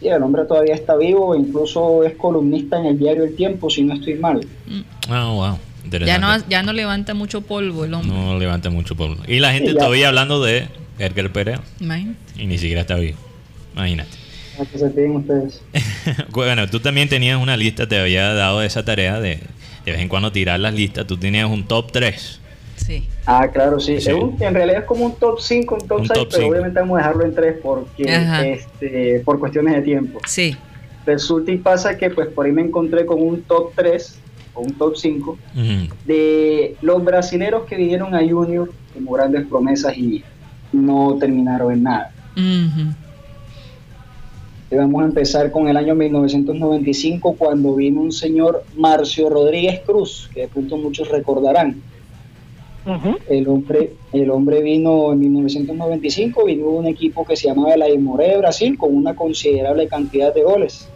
[0.00, 3.82] Sí, el hombre todavía está vivo, incluso es columnista en el diario El Tiempo, si
[3.82, 4.46] no estoy mal.
[4.66, 4.80] Mm.
[5.08, 5.58] Ah, wow.
[6.04, 8.12] Ya no, ya no levanta mucho polvo el hombre.
[8.12, 9.22] No levanta mucho polvo.
[9.28, 10.66] Y la gente todavía hablando de
[10.98, 11.60] Edgar Perea.
[11.80, 12.18] Imagínate.
[12.36, 13.18] Y ni siquiera está vivo.
[13.74, 14.10] Imagínate.
[14.60, 15.62] ¿A qué se piden ustedes?
[16.30, 19.40] bueno, tú también tenías una lista, te había dado esa tarea de
[19.86, 21.06] de vez en cuando tirar las listas.
[21.06, 22.40] Tú tenías un top 3.
[22.86, 23.08] Sí.
[23.26, 23.98] Ah, claro, sí.
[24.06, 27.24] en realidad es como un top 5, un top 6, pero obviamente vamos a dejarlo
[27.24, 30.20] en 3 porque, este, por cuestiones de tiempo.
[30.24, 30.56] Sí.
[31.04, 34.20] Resulta y pasa que pues por ahí me encontré con un top 3
[34.54, 35.36] o un top 5
[36.04, 40.22] de los brasileros que vinieron a Junior como grandes promesas y
[40.72, 42.12] no terminaron en nada.
[44.70, 50.42] vamos a empezar con el año 1995 cuando vino un señor Marcio Rodríguez Cruz, que
[50.42, 51.82] de pronto muchos recordarán.
[53.28, 58.28] El hombre, el hombre vino en 1995, vino un equipo que se llamaba la Imoré
[58.28, 60.88] de Brasil con una considerable cantidad de goles.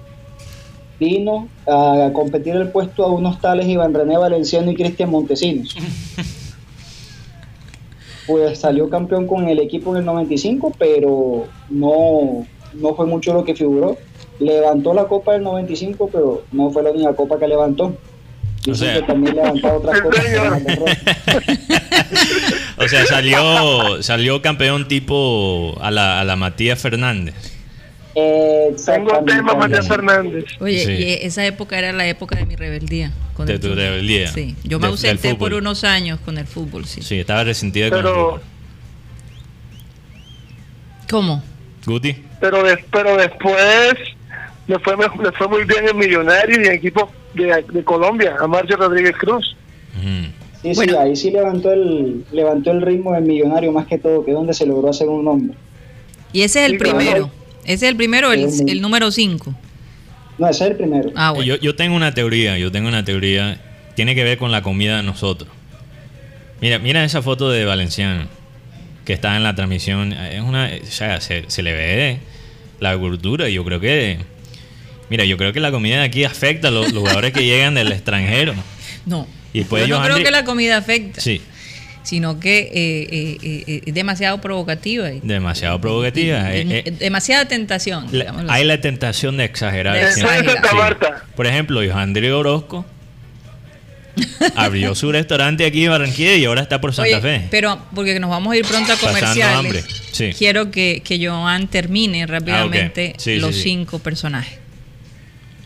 [1.00, 5.76] Vino a competir el puesto a unos tales Iván René Valenciano y Cristian Montesinos.
[8.26, 13.42] Pues salió campeón con el equipo en el 95, pero no, no fue mucho lo
[13.42, 13.96] que figuró.
[14.38, 17.96] Levantó la copa del 95, pero no fue la única copa que levantó
[18.68, 19.38] o sea, también
[22.76, 27.34] o sea, salió, salió campeón tipo a la, a la Matías Fernández.
[28.12, 30.44] Tengo tema Matías Fernández.
[30.60, 33.12] Oye, y esa época era la época de mi rebeldía.
[33.34, 34.28] Con de tu rebeldía.
[34.28, 37.00] Sí, yo me ausenté por unos años con el fútbol, sí.
[37.02, 38.40] Sí, estaba resentida con el fútbol.
[41.08, 41.42] ¿Cómo?
[41.86, 42.24] Guti.
[42.40, 43.94] Pero, pero después
[44.66, 48.76] le fue, le fue muy bien en Millonarios y en equipo de, Colombia, a Marcio
[48.76, 49.56] Rodríguez Cruz.
[50.62, 54.30] Sí, sí, ahí sí levantó el, levantó el ritmo del millonario más que todo, que
[54.30, 55.56] es donde se logró hacer un nombre.
[56.32, 57.30] Y ese es el primero.
[57.64, 59.54] Ese es el primero, el, el número 5.
[60.38, 61.10] No, ese es el primero.
[61.14, 63.60] Ah, yo, yo tengo una teoría, yo tengo una teoría,
[63.94, 65.50] tiene que ver con la comida de nosotros.
[66.60, 68.26] Mira, mira esa foto de Valenciano
[69.04, 70.12] que está en la transmisión.
[70.12, 72.18] Es una, o sea, se, se le ve
[72.80, 73.48] la gordura.
[73.48, 74.18] Yo creo que
[75.10, 77.92] Mira, yo creo que la comida de aquí afecta a los jugadores que llegan del
[77.92, 78.54] extranjero.
[79.04, 79.26] No.
[79.52, 81.20] yo no creo que la comida afecta.
[81.20, 81.42] Sí.
[82.02, 85.10] Sino que eh, eh, eh, es demasiado provocativa.
[85.22, 86.44] Demasiado provocativa.
[86.44, 88.06] demasiada tentación.
[88.48, 89.98] hay la tentación de exagerar.
[91.36, 92.86] Por ejemplo, Johandri Orozco
[94.54, 97.46] abrió su restaurante aquí en Barranquilla y ahora está por Santa Fe.
[97.50, 99.84] Pero porque nos vamos a ir pronto a comerciales,
[100.38, 104.59] quiero que, que Joan termine rápidamente ah, los cinco personajes.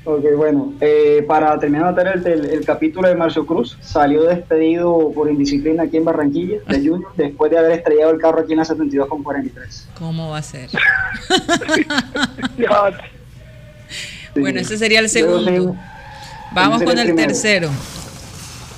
[0.06, 5.30] Ok, bueno, eh, para terminar de el, el, capítulo de Marcio Cruz, salió despedido por
[5.30, 8.66] indisciplina aquí en Barranquilla, de Junior, después de haber estrellado el carro aquí en la
[8.66, 9.88] 72 con 43.
[9.98, 10.68] ¿Cómo va a ser?
[14.36, 15.74] bueno, ese sería el segundo.
[16.52, 17.70] vamos con el, tercero.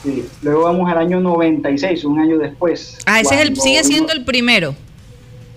[0.04, 0.28] Sí.
[0.42, 2.98] Luego vamos al año 96, un año después.
[3.04, 4.76] Ah, ese es el, sigue siendo el primero.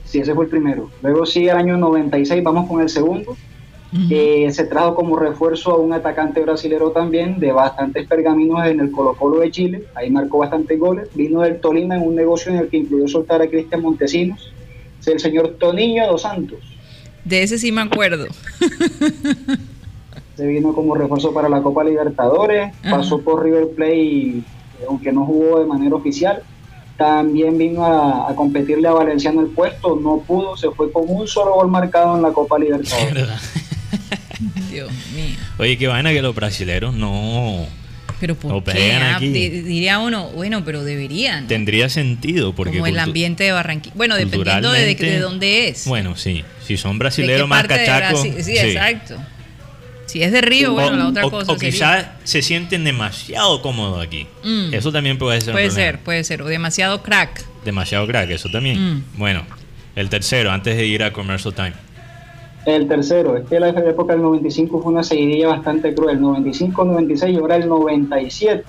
[0.05, 0.89] Sí, ese fue el primero.
[1.03, 3.37] Luego sigue el año 96, vamos con el segundo
[3.91, 9.15] se trajo como refuerzo a un atacante brasilero también de bastantes pergaminos en el Colo
[9.15, 12.67] Colo de Chile, ahí marcó bastantes goles, vino del Tolima en un negocio en el
[12.67, 14.51] que incluyó soltar a Cristian Montesinos,
[14.99, 16.59] es el señor Toniño dos Santos.
[17.25, 18.27] De ese sí me acuerdo.
[20.35, 24.41] se vino como refuerzo para la Copa Libertadores, pasó por River Plate,
[24.87, 26.43] aunque no jugó de manera oficial,
[26.99, 31.55] también vino a, competirle a Valenciano el puesto, no pudo, se fue con un solo
[31.55, 33.27] gol marcado en la Copa Libertadores.
[34.71, 35.35] Dios mío.
[35.57, 37.67] Oye, qué vaina que los brasileños no.
[38.19, 38.93] Pero ¿por qué?
[38.93, 41.47] Ah, diría uno, bueno, pero deberían.
[41.47, 43.95] Tendría sentido porque como el ambiente de Barranquilla.
[43.95, 45.85] Bueno, dependiendo de, de, dónde es.
[45.85, 46.43] Bueno, sí.
[46.65, 48.21] Si son brasileños más cachacos.
[48.21, 49.15] Sí, exacto.
[50.05, 51.51] Si es de Río, bueno, la otra cosa.
[51.51, 54.25] O quizás se sienten demasiado cómodos aquí.
[54.43, 54.73] Mm.
[54.73, 55.53] Eso también puede ser.
[55.53, 56.41] Puede ser, puede ser.
[56.41, 57.45] O demasiado crack.
[57.63, 58.95] Demasiado crack, eso también.
[58.95, 59.03] Mm.
[59.17, 59.45] Bueno,
[59.95, 61.73] el tercero, antes de ir a Commercial Time.
[62.65, 66.19] El tercero, es que la época del 95 fue una seguidilla bastante cruel.
[66.19, 68.63] 95, 96 y ahora el 97.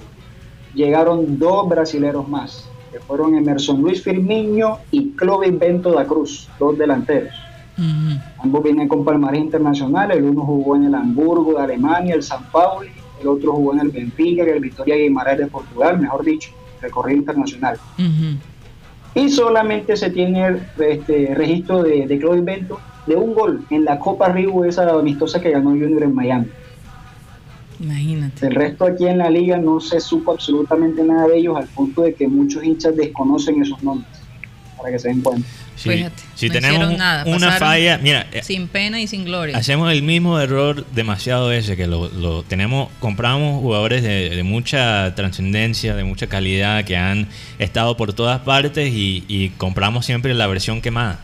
[0.75, 6.79] Llegaron dos brasileros más, que fueron Emerson Luis Firmino y Clovis Bento da Cruz, dos
[6.79, 7.35] delanteros.
[8.43, 10.19] Ambos vienen con palmarés internacionales.
[10.19, 12.89] El uno jugó en el Hamburgo de Alemania, el San Paulo,
[13.21, 16.51] el otro jugó en el Benfica, el Victoria Guimaraes de Portugal, mejor dicho,
[16.81, 17.79] recorrido internacional.
[19.15, 22.79] Y solamente se tiene este registro de, de Clovis Bento
[23.11, 26.47] de un gol en la Copa Río, esa amistosa que ganó Junior en Miami.
[27.81, 28.47] Imagínate.
[28.47, 32.03] El resto aquí en la liga no se supo absolutamente nada de ellos, al punto
[32.03, 34.09] de que muchos hinchas desconocen esos nombres,
[34.77, 35.49] para que se den cuenta.
[36.37, 36.95] si tenemos
[37.27, 39.57] una falla, mira, eh, sin pena y sin gloria.
[39.57, 46.05] Hacemos el mismo error demasiado ese que lo, tenemos, compramos jugadores de, mucha trascendencia, de
[46.05, 47.27] mucha calidad, que han
[47.59, 51.19] estado por todas partes y, compramos siempre la versión quemada.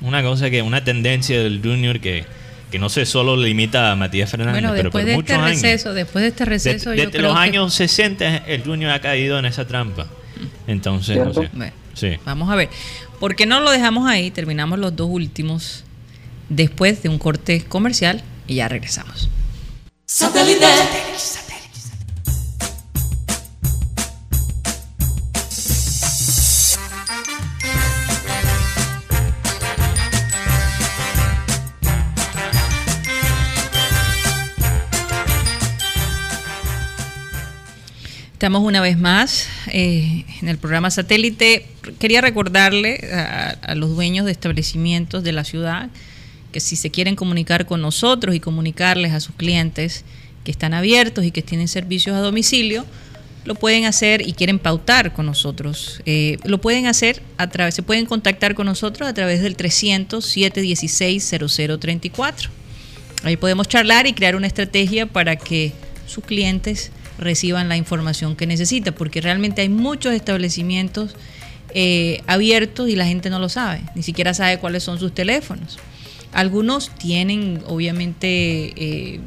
[0.00, 2.24] Una cosa que, una tendencia del Junior que,
[2.70, 5.62] que no se solo limita a Matías Fernández, bueno, pero por de muchos este años.
[5.62, 9.46] Receso, después de este receso, de, desde los años 60 el Junior ha caído en
[9.46, 10.06] esa trampa.
[10.66, 11.50] Entonces, no sé.
[11.94, 12.18] sí.
[12.24, 12.68] Vamos a ver.
[13.18, 14.30] ¿Por qué no lo dejamos ahí?
[14.30, 15.84] Terminamos los dos últimos
[16.48, 19.30] después de un corte comercial y ya regresamos.
[20.04, 20.66] Satélite.
[38.36, 41.64] Estamos una vez más eh, en el programa satélite.
[41.98, 45.88] Quería recordarle a, los dueños de establecimientos de la ciudad
[46.52, 50.04] que si se quieren comunicar con nosotros y comunicarles a sus clientes
[50.44, 52.84] que están abiertos y que tienen servicios a domicilio,
[53.46, 56.02] lo pueden hacer y quieren pautar con nosotros.
[56.04, 60.22] Eh, lo pueden hacer a través, se pueden contactar con nosotros a través del 300
[60.22, 62.50] 716 0034.
[63.22, 65.72] Ahí podemos charlar y crear una estrategia para que
[66.06, 71.14] sus clientes reciban la información que necesita, porque realmente hay muchos establecimientos
[71.74, 75.78] eh, abiertos y la gente no lo sabe, ni siquiera sabe cuáles son sus teléfonos.
[76.32, 79.20] Algunos tienen obviamente eh,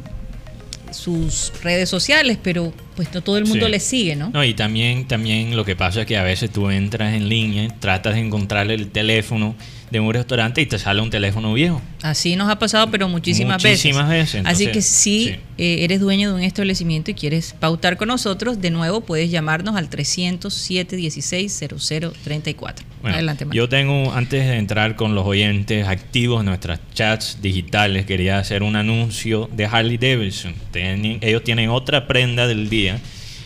[0.91, 4.29] sus redes sociales, pero pues no todo el mundo les sigue, ¿no?
[4.31, 7.67] No, y también, también lo que pasa es que a veces tú entras en línea,
[7.79, 9.55] tratas de encontrar el teléfono
[9.91, 11.81] de un restaurante y te sale un teléfono viejo.
[12.01, 14.43] Así nos ha pasado, pero muchísimas, muchísimas veces.
[14.45, 18.71] Así que si eh, eres dueño de un establecimiento y quieres pautar con nosotros, de
[18.71, 22.85] nuevo puedes llamarnos al 307 16 0034.
[23.03, 28.39] Adelante, Yo tengo, antes de entrar con los oyentes activos en nuestras chats digitales, quería
[28.39, 30.53] hacer un anuncio de Harley Davidson.
[30.73, 32.99] ellos tienen otra prenda del día,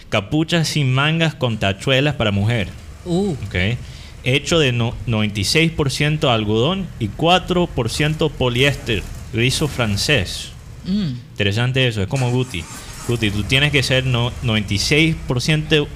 [0.10, 2.68] capuchas sin mangas con tachuelas para mujer.
[3.06, 3.36] Uh.
[3.48, 3.78] Okay
[4.24, 10.50] hecho de 96% algodón y 4% poliéster, rizo francés.
[10.86, 11.14] Mm.
[11.32, 12.64] Interesante eso, es como Guti.
[13.08, 15.88] Guti, tú tienes que ser no, 96%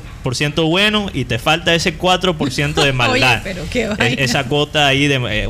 [0.69, 3.41] bueno y te falta ese 4% de maldad.
[3.43, 5.47] pero qué esa cuota ahí de eh,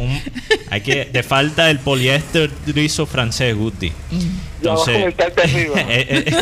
[0.70, 3.90] hay que te falta el poliéster rizo francés, Guti.
[3.90, 4.48] Mm.
[4.58, 4.96] Entonces,
[5.88, 6.26] eh,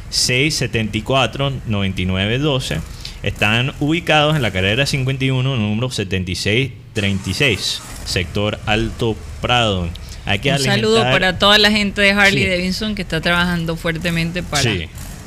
[0.10, 2.82] 313-674-9912.
[3.22, 9.88] Están ubicados en la carrera 51, número 7636, sector Alto Prado.
[10.26, 14.72] Un saludo para toda la gente de Harley Davidson que está trabajando fuertemente para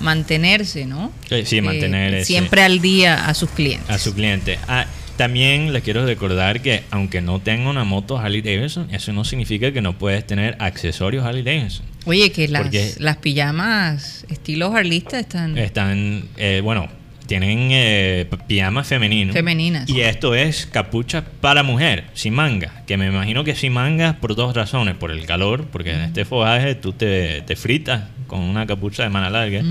[0.01, 1.13] mantenerse, ¿no?
[1.45, 3.91] Sí, mantener eh, siempre al día a sus clientes.
[3.91, 4.59] A sus clientes.
[4.69, 9.25] Ah, también les quiero recordar que aunque no tenga una moto Harley Davidson, eso no
[9.25, 11.87] significa que no puedes tener accesorios Harley Davidson.
[12.05, 15.57] Oye, que las, las pijamas estilo Harleyista están...
[15.57, 16.89] Están, eh, bueno,
[17.27, 19.35] tienen eh, pijamas femeninos.
[19.35, 19.89] Femeninas.
[19.89, 22.83] Y esto es capucha para mujer, sin manga.
[22.87, 24.97] Que me imagino que sin manga por dos razones.
[24.97, 29.11] Por el calor, porque en este fogaje tú te, te fritas con una capucha de
[29.11, 29.63] mano larga.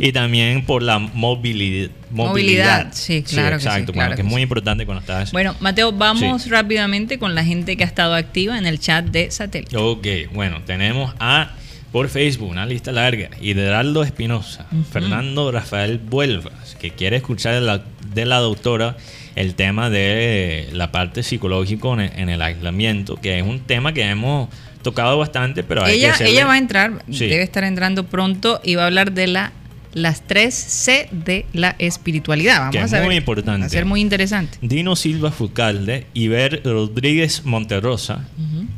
[0.00, 1.90] Y tambilidad por la movilidad.
[2.10, 3.56] Movilidad, sí, claro.
[3.56, 5.32] exacto, que, es muy importante cuando estás.
[5.32, 9.30] Bueno, Mateo, vamos rápidamente con la gente que ha estado activa en el chat de
[9.30, 9.76] satélite.
[9.76, 11.50] Ok, bueno, tenemos a
[11.92, 13.30] por Facebook, una lista larga.
[13.40, 17.82] Hidraldo Espinosa, Fernando Rafael Vuelvas, que quiere escuchar de la,
[18.14, 18.96] de la doctora
[19.36, 24.48] el tema de la parte psicológica en el aislamiento, que es un tema que hemos
[24.82, 28.74] tocado bastante, pero hay ella, que Ella va a entrar, debe estar entrando pronto y
[28.74, 29.52] va a hablar de la
[29.92, 32.58] las tres C de la espiritualidad.
[32.60, 33.60] Vamos que a es muy importante.
[33.60, 34.58] Va a ser muy interesante.
[34.62, 38.28] Dino Silva Fucalde, Iber Rodríguez Monterrosa,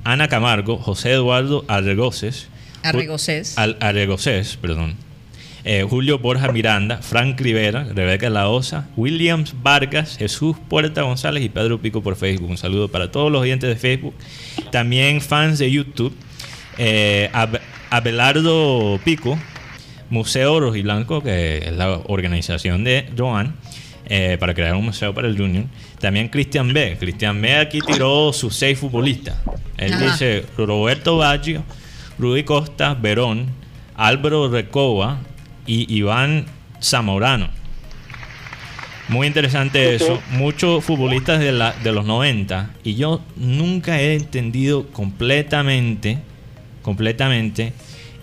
[0.05, 2.49] Ana Camargo, José Eduardo Arregoses,
[2.83, 3.59] Arregocés.
[3.59, 4.97] Al, Arregocés, perdón.
[5.65, 11.81] Eh, Julio Borja Miranda, Frank Rivera, Rebeca Laosa, Williams Vargas, Jesús Puerta González y Pedro
[11.81, 12.51] Pico por Facebook.
[12.51, 14.15] Un saludo para todos los oyentes de Facebook.
[14.73, 16.13] También fans de YouTube.
[16.79, 17.31] Eh,
[17.91, 19.39] Abelardo Pico,
[20.11, 23.55] Museo Rojiblanco, que es la organización de Joan,
[24.07, 25.67] eh, para crear un museo para el Junior.
[26.01, 26.97] También Cristian B.
[26.99, 29.37] Cristian B aquí tiró sus seis futbolistas.
[29.77, 31.63] Él dice Roberto Baggio,
[32.23, 33.49] Rudy Costa, Verón,
[33.97, 35.19] Álvaro Recoba
[35.67, 36.47] y Iván
[36.81, 37.49] Zamorano.
[39.09, 40.23] Muy interesante eso.
[40.31, 46.19] Muchos futbolistas de, la, de los 90 y yo nunca he entendido completamente,
[46.83, 47.73] completamente,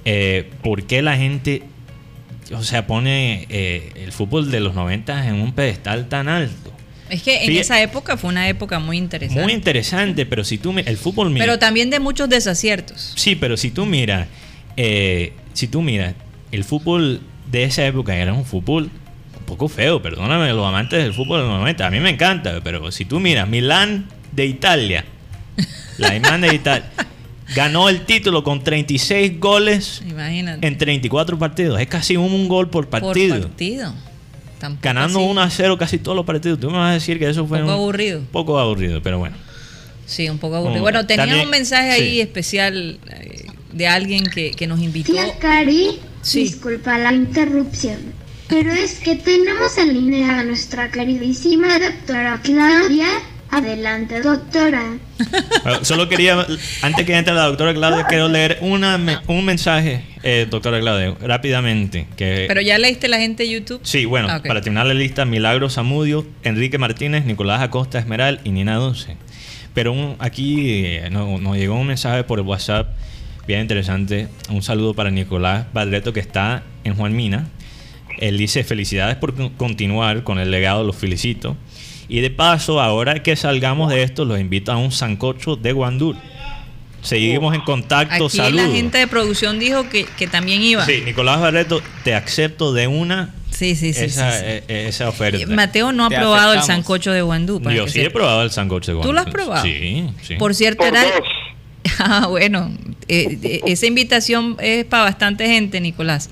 [0.06, 1.64] eh, por qué la gente,
[2.56, 6.69] o sea, pone eh, el fútbol de los 90 en un pedestal tan alto.
[7.10, 9.44] Es que en esa época fue una época muy interesante.
[9.44, 13.14] Muy interesante, pero si tú el fútbol mira, Pero también de muchos desaciertos.
[13.16, 14.28] Sí, pero si tú miras,
[14.78, 16.14] eh, si tú miras,
[16.52, 18.90] el fútbol de esa época era un fútbol
[19.38, 22.62] un poco feo, perdóname, los amantes del fútbol de los 90, a mí me encanta,
[22.64, 25.06] pero si tú miras, Milán de Italia,
[25.98, 26.90] la Milán de Italia,
[27.56, 30.04] ganó el título con 36 goles
[30.62, 33.36] en 34 partidos, es casi un, gol por partido.
[33.36, 33.94] Por partido.
[34.82, 36.60] Ganando 1 a 0 casi todos los partidos.
[36.60, 38.22] Tú me vas a decir que eso fue un poco aburrido.
[38.32, 39.36] Poco aburrido, pero bueno.
[40.06, 40.82] Sí, un poco aburrido.
[40.82, 45.12] bueno, tenía un mensaje ahí especial eh, de alguien que, que nos invitó.
[45.12, 46.00] Tía Cari,
[46.34, 47.98] disculpa la interrupción,
[48.48, 53.08] pero es que tenemos en línea a nuestra queridísima doctora Claudia.
[53.52, 54.84] Adelante, doctora.
[55.82, 56.46] solo quería,
[56.84, 62.08] antes que entre la doctora Claudia, quiero leer una, un mensaje, eh, doctora Claudia, rápidamente.
[62.16, 63.80] Que, ¿Pero ya leíste la gente de YouTube?
[63.84, 68.52] Sí, bueno, ah, para terminar la lista, Milagros Zamudio, Enrique Martínez, Nicolás Acosta Esmeral y
[68.52, 69.18] Nina Dulce.
[69.74, 72.90] Pero aquí eh, nos llegó un mensaje por el WhatsApp
[73.48, 74.28] bien interesante.
[74.50, 77.48] Un saludo para Nicolás Badreto que está en Juan Mina.
[78.20, 81.56] Él dice felicidades por continuar con el legado, los felicito.
[82.10, 86.16] Y de paso, ahora que salgamos de esto, los invito a un sancocho de Guandur.
[87.02, 90.86] Seguimos en contacto, Aquí la gente de producción dijo que, también iba.
[90.86, 95.46] Sí, Nicolás Barreto, te acepto de una sí, sí, sí, esa, e, e, esa, oferta.
[95.48, 97.62] Mateo no ha probado el sancocho de Guandú.
[97.72, 99.10] Yo sí he probado el sancocho de Guandú.
[99.10, 99.64] ¿Tú lo has probado?
[99.64, 100.36] Sí, sí.
[100.36, 101.04] Por cierto, era...
[101.98, 102.72] Ah, bueno,
[103.08, 106.30] eh, eh, esa invitación es para bastante gente, Nicolás.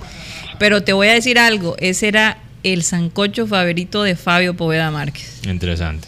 [0.59, 5.41] Pero te voy a decir algo, ese era el sancocho favorito de Fabio Poveda Márquez.
[5.45, 6.07] Interesante.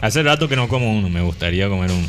[0.00, 2.06] Hace rato que no como uno, me gustaría comer uno.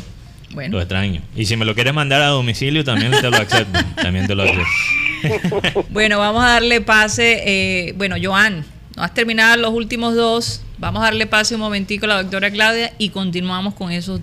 [0.58, 0.72] Bueno.
[0.72, 1.22] Lo extraño.
[1.36, 3.78] Y si me lo quieres mandar a domicilio, también te lo acepto.
[4.02, 5.62] también te lo acepto.
[5.90, 7.42] bueno, vamos a darle pase.
[7.46, 8.64] Eh, bueno, Joan,
[8.96, 10.62] no has terminado los últimos dos.
[10.78, 14.20] Vamos a darle pase un momentico a la doctora Claudia y continuamos con esos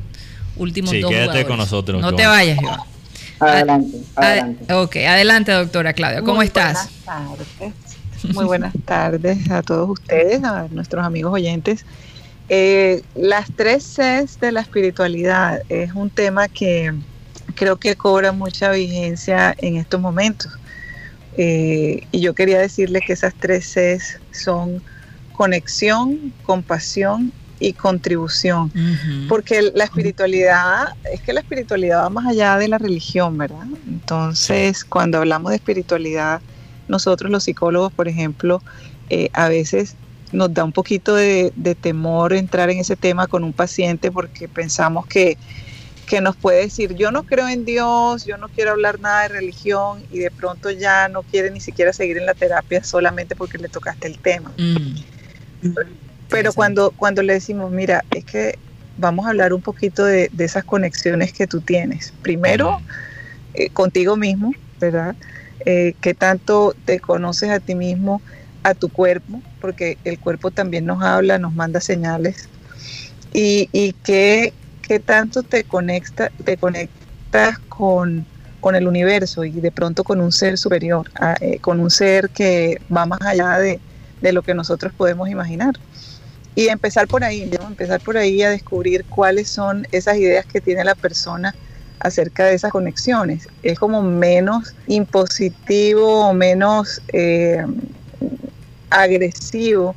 [0.57, 2.01] últimos sí, quédate con nosotros.
[2.01, 2.81] No te vayas, Joan.
[3.39, 4.73] Adelante, adelante.
[4.73, 6.21] ok, adelante, doctora Claudia.
[6.21, 6.89] ¿Cómo estás?
[7.05, 7.73] Buenas tardes.
[8.33, 11.85] Muy buenas tardes a todos ustedes, a nuestros amigos oyentes.
[12.49, 16.93] Eh, las tres Cs de la espiritualidad es un tema que
[17.55, 20.51] creo que cobra mucha vigencia en estos momentos.
[21.37, 24.81] Eh, y yo quería decirle que esas tres Cs son
[25.33, 28.71] conexión, compasión y contribución.
[29.27, 33.65] Porque la espiritualidad, es que la espiritualidad va más allá de la religión, ¿verdad?
[33.87, 36.41] Entonces, cuando hablamos de espiritualidad,
[36.87, 38.61] nosotros los psicólogos, por ejemplo,
[39.09, 39.95] eh, a veces
[40.31, 45.05] nos da un poquito de, temor entrar en ese tema con un paciente porque pensamos
[45.07, 45.37] que,
[46.07, 49.27] que nos puede decir, yo no creo en Dios, yo no quiero hablar nada de
[49.29, 53.57] religión y de pronto ya no quiere ni siquiera seguir en la terapia solamente porque
[53.57, 54.51] le tocaste el tema.
[54.57, 54.95] Mm.
[56.29, 58.57] Pero cuando, cuando le decimos, mira, es que
[58.97, 62.13] vamos a hablar un poquito de, esas conexiones que tú tienes.
[62.21, 62.81] Primero,
[63.53, 65.15] eh, contigo mismo, ¿verdad?
[65.65, 68.21] Eh, que tanto te conoces a ti mismo,
[68.65, 72.49] a tu cuerpo, porque el cuerpo también nos habla, nos manda señales.
[73.31, 74.53] Y, y que,
[75.05, 78.25] tanto te, conecta, te conectas con,
[78.73, 83.05] el universo y de pronto con un ser superior, eh, con un ser que va
[83.05, 83.79] más allá de,
[84.21, 85.75] de lo que nosotros podemos imaginar
[86.55, 90.83] y empezar por ahí, empezar por ahí a descubrir cuáles son esas ideas que tiene
[90.83, 91.53] la persona
[91.99, 93.47] acerca de esas conexiones.
[93.61, 97.63] Es como menos impositivo o menos eh,
[98.89, 99.95] agresivo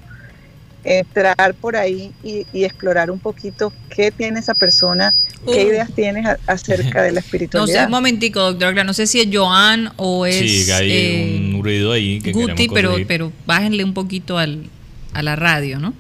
[0.85, 5.15] entrar por ahí y, explorar un poquito qué tiene esa persona,
[5.47, 7.75] qué ideas tienes acerca de la espiritualidad.
[7.75, 10.37] No sé, un momentico, doctor, no sé si es Joan o es...
[10.37, 14.65] Sí, hay eh, un ruido ahí que Guti, pero, pero bájenle un poquito al,
[15.13, 15.95] a la radio, ¿no?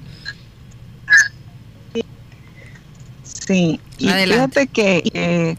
[3.22, 5.57] Sí, y fíjate que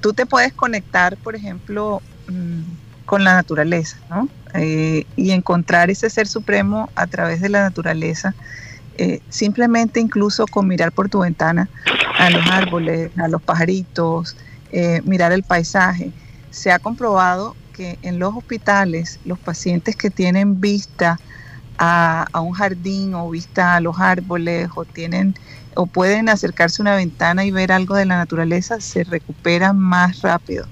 [0.00, 2.62] tú te puedes conectar, por ejemplo, mm,
[3.10, 4.28] con la naturaleza, ¿no?
[4.54, 8.36] Eh, y encontrar ese ser supremo a través de la naturaleza,
[8.98, 11.68] eh, simplemente incluso con mirar por tu ventana
[12.20, 14.36] a los árboles, a los pajaritos,
[14.70, 16.12] eh, mirar el paisaje.
[16.52, 21.18] Se ha comprobado que en los hospitales los pacientes que tienen vista
[21.78, 25.34] a, a un jardín o vista a los árboles o tienen
[25.74, 30.22] o pueden acercarse a una ventana y ver algo de la naturaleza, se recuperan más
[30.22, 30.68] rápido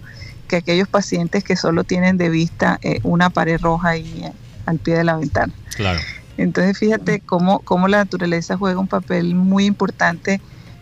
[0.48, 4.32] que aquellos pacientes que solo tienen de vista eh, una pared roja ahí eh,
[4.66, 5.52] al pie de la ventana.
[5.76, 6.00] Claro.
[6.36, 10.40] Entonces fíjate cómo, cómo la naturaleza juega un papel muy importante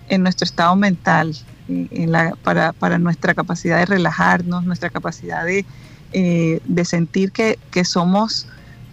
[0.09, 1.37] en nuestro estado mental,
[1.69, 5.64] en la, para, para, nuestra capacidad de relajarnos, nuestra capacidad de,
[6.12, 8.47] eh, de sentir que, que, somos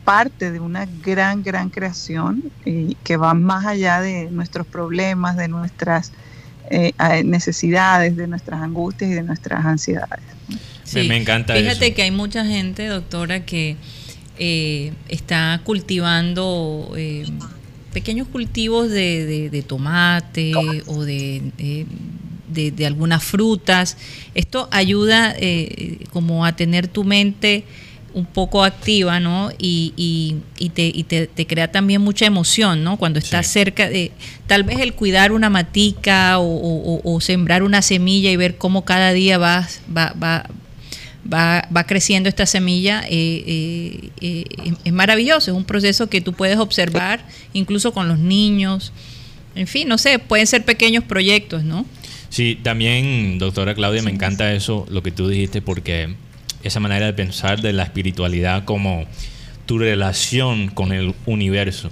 [0.04, 2.52] parte de una gran, gran creación
[3.04, 6.12] que va más allá de nuestros problemas, de nuestras
[6.70, 6.94] eh,
[7.24, 10.24] necesidades, de nuestras angustias y de nuestras ansiedades.
[10.84, 13.78] Sí, me, encanta Fíjate que hay mucha gente, doctora, que
[14.38, 17.26] eh, está cultivando eh,
[17.94, 20.54] pequeños cultivos de, tomate
[20.88, 21.86] o de,
[22.54, 23.98] de, algunas frutas.
[24.34, 27.64] Esto ayuda eh, como a tener tu mente
[28.14, 29.52] un poco activa, ¿no?
[29.58, 29.94] Y,
[30.58, 32.98] y, te, y te, crea también mucha emoción, ¿no?
[32.98, 34.12] Cuando estás cerca de,
[34.48, 39.38] tal vez el cuidar una matica o, sembrar una semilla y ver cómo cada día
[39.38, 40.50] vas, va, va,
[41.32, 46.34] va, va creciendo esta semilla, eh, eh, eh, es maravilloso, es un proceso que tú
[46.34, 48.92] puedes observar incluso con los niños,
[49.56, 51.86] en fin, no sé, pueden ser pequeños proyectos, ¿no?
[52.30, 56.16] Sí, también, doctora Claudia, me encanta eso, lo que tú dijiste, porque
[56.64, 59.06] esa manera de pensar de la espiritualidad como
[59.66, 61.90] tu relación con el universo.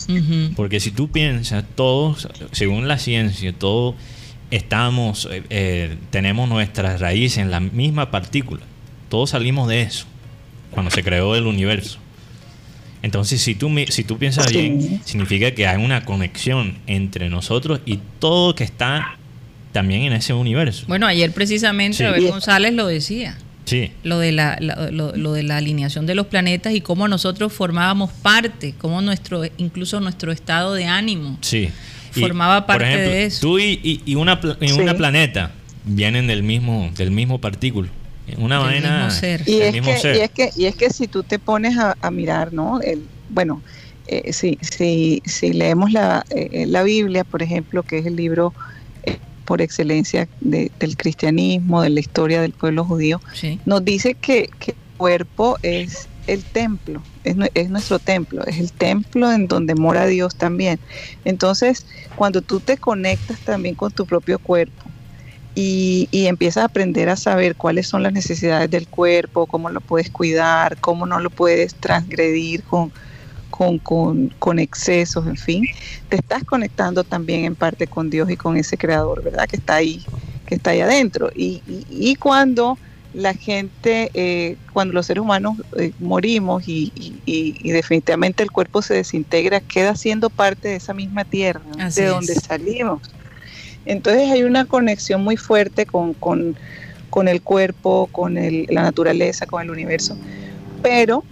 [0.55, 3.95] Porque si tú piensas, todos, según la ciencia, todos
[4.49, 5.29] estamos,
[6.09, 8.61] tenemos nuestras raíces en la misma partícula.
[9.09, 10.05] Todos salimos de eso
[10.71, 11.99] cuando se creó el universo.
[13.03, 17.99] Entonces, si tú, si tú piensas bien, significa que hay una conexión entre nosotros y
[18.19, 19.17] todo que está
[19.71, 20.85] también en ese universo.
[20.87, 23.37] Bueno, ayer precisamente Abel González lo decía.
[23.71, 23.89] Sí.
[24.03, 28.75] Lo de la, lo, de la alineación de los planetas y cómo nosotros formábamos parte,
[28.77, 31.69] cómo nuestro, incluso nuestro estado de ánimo sí.
[32.11, 33.39] formaba parte de eso.
[33.39, 34.41] Tú y, y una,
[34.77, 35.53] una planeta
[35.85, 37.87] vienen del mismo, del mismo partículo
[38.37, 39.09] una vaina
[39.45, 42.53] y, es que, y es que y es que si tú te pones a, mirar
[42.53, 43.61] no el bueno
[44.07, 48.53] eh, si, si, si leemos la, eh, la Biblia por ejemplo que es el libro
[49.51, 53.19] por excelencia del cristianismo de la historia del pueblo judío
[53.65, 58.71] nos dice que, que, el cuerpo es el templo es, es nuestro templo es el
[58.71, 60.79] templo en donde mora Dios también.
[61.25, 61.85] Entonces
[62.15, 64.85] cuando tú te conectas también con tu propio cuerpo
[65.53, 69.81] y, y, empiezas a aprender a saber cuáles son las necesidades del cuerpo, cómo lo
[69.81, 72.93] puedes cuidar, cómo no lo puedes transgredir con,
[73.51, 75.67] con, excesos, en fin,
[76.09, 79.47] te estás conectando también en parte con Dios y con ese creador, ¿verdad?
[79.47, 80.03] Que está ahí,
[80.45, 81.29] que está ahí adentro.
[81.35, 82.77] Y, y, cuando
[83.13, 86.91] la gente, eh, cuando los seres humanos eh, morimos y,
[87.63, 91.61] definitivamente el cuerpo se desintegra, queda siendo parte de esa misma tierra,
[91.93, 93.01] de donde salimos.
[93.85, 96.15] Entonces hay una conexión muy fuerte con,
[97.27, 100.17] el cuerpo, con la naturaleza, con el universo.
[100.81, 101.23] Pero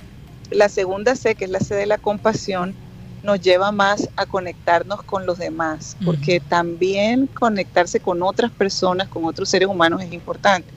[0.52, 2.76] la segunda C, que es la C de la compasión,
[3.24, 9.26] nos lleva más a conectarnos con los demás, porque también conectarse con otras personas, con
[9.26, 10.70] otros seres humanos es importante.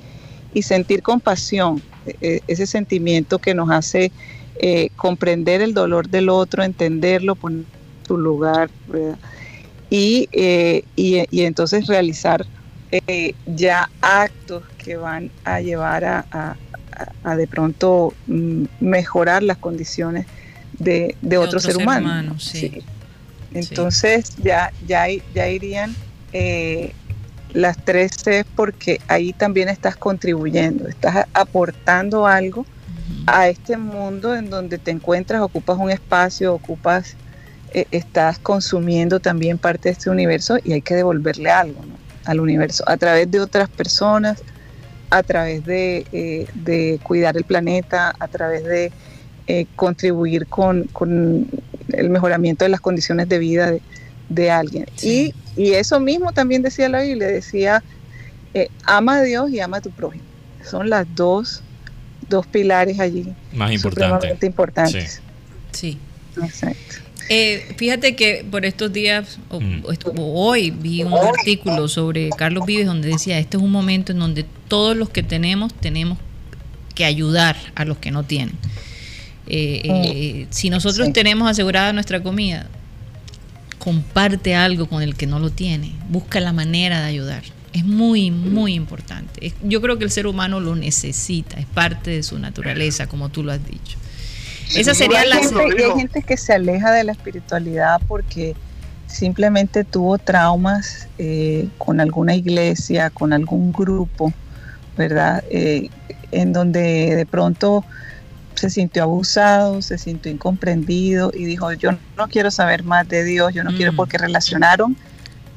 [0.53, 4.13] Y sentir compasión, e, e, ese sentimiento que nos hace
[4.57, 7.65] eh, comprender el dolor del otro, entenderlo, poner
[8.07, 9.19] su lugar, ¿verdad?
[9.91, 12.47] Eh, y, y, entonces realizar
[12.91, 16.57] eh, ya actos que van a llevar a,
[17.37, 20.27] de pronto mm, mejorar las condiciones
[20.79, 22.37] de, de, otro, ser, humano.
[23.55, 25.95] Entonces ya, ya, ya irían
[26.33, 26.93] eh,
[27.53, 32.65] las tres C porque ahí también estás contribuyendo, estás aportando algo
[33.27, 37.17] a este mundo en donde te encuentras, ocupas un espacio, ocupas
[37.75, 41.81] eh, estás consumiendo también parte de este universo y hay que devolverle algo
[42.25, 44.43] al universo a través de otras personas,
[45.13, 48.91] a través de, eh, cuidar el planeta, a través de
[49.47, 50.89] eh, contribuir con,
[51.93, 53.75] el mejoramiento de las condiciones de vida
[54.29, 54.87] de, alguien.
[55.03, 57.83] Y, eso mismo también decía la Biblia, decía,
[58.87, 60.25] ama a Dios y ama a tu prójimo.
[60.65, 61.63] Son las dos,
[62.31, 63.35] dos pilares allí.
[63.53, 64.43] Más importantes.
[64.43, 65.21] importantes.
[65.73, 65.99] Sí.
[66.43, 67.02] Exacto.
[67.29, 69.85] Eh, fíjate que por estos días, mm.
[70.17, 74.19] o, hoy, vi un artículo sobre Carlos Vives donde decía, este es un momento en
[74.19, 76.19] donde todos los que tenemos tenemos
[76.95, 78.57] que ayudar a los que no tienen.
[79.47, 82.67] Eh, eh, si nosotros tenemos asegurada nuestra comida,
[83.79, 87.43] comparte algo con el que no lo tiene, busca la manera de ayudar.
[87.73, 89.53] Es muy, muy importante.
[89.63, 93.43] Yo creo que el ser humano lo necesita, es parte de su naturaleza, como tú
[93.43, 93.97] lo has dicho.
[94.75, 98.55] Esa sería la gente, hay gente que se aleja de la espiritualidad porque
[99.07, 104.33] simplemente tuvo traumas eh, con alguna iglesia, con algún grupo,
[104.97, 105.45] ¿verdad?
[105.51, 105.91] Eh,
[106.31, 107.85] en donde de pronto
[108.55, 113.53] se sintió abusado, se sintió incomprendido y dijo, yo no quiero saber más de Dios,
[113.55, 113.97] yo no quiero mm.
[113.97, 114.97] porque relacionaron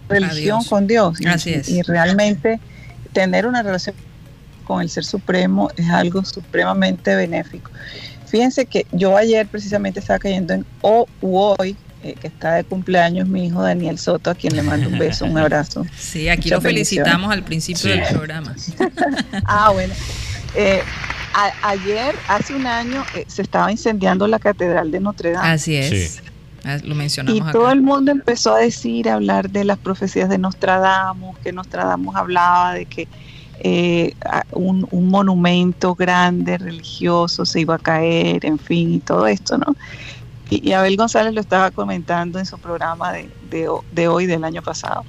[0.09, 1.19] religión con Dios.
[1.67, 2.59] Y, realmente
[3.13, 3.95] tener una relación
[4.65, 7.71] con el Ser Supremo es algo supremamente benéfico.
[8.35, 13.29] Fíjense que yo ayer precisamente estaba cayendo en o, hoy, eh, que está de cumpleaños
[13.29, 15.85] mi hijo Daniel Soto, a quien le mando un beso, un abrazo.
[15.97, 18.53] Sí, aquí lo felicitamos al principio del programa.
[19.45, 19.93] ah, bueno.
[20.53, 20.81] Eh,
[21.63, 25.47] ayer, hace un año, eh, se estaba incendiando la Catedral de Notre Dame.
[25.47, 26.21] Así es.
[26.65, 27.39] Ah, lo mencionamos.
[27.39, 31.53] Y todo el mundo empezó a decir, a hablar de las profecías de Nostradamus, que
[31.53, 33.07] Nostradamus hablaba de que
[33.59, 34.13] eh,
[34.51, 39.75] un, monumento grande, religioso, se iba a caer, en fin, y todo esto, ¿no?
[40.49, 45.03] Y, Abel González lo estaba comentando en su programa de, hoy, del año pasado.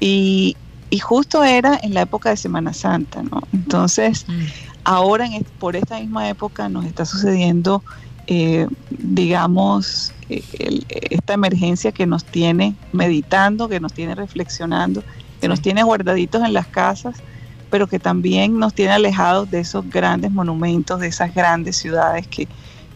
[0.00, 0.56] Y,
[1.02, 3.42] justo era en la época de Semana Santa, ¿no?
[3.52, 4.44] Entonces, mm.
[4.84, 7.82] ahora en, por esta misma época nos está sucediendo,
[8.26, 15.02] eh, digamos, esta emergencia que nos tiene meditando, que nos tiene reflexionando,
[15.40, 17.16] que nos tiene guardaditos en las casas,
[17.70, 22.48] pero que también nos tiene alejados de esos grandes monumentos, de esas grandes ciudades que,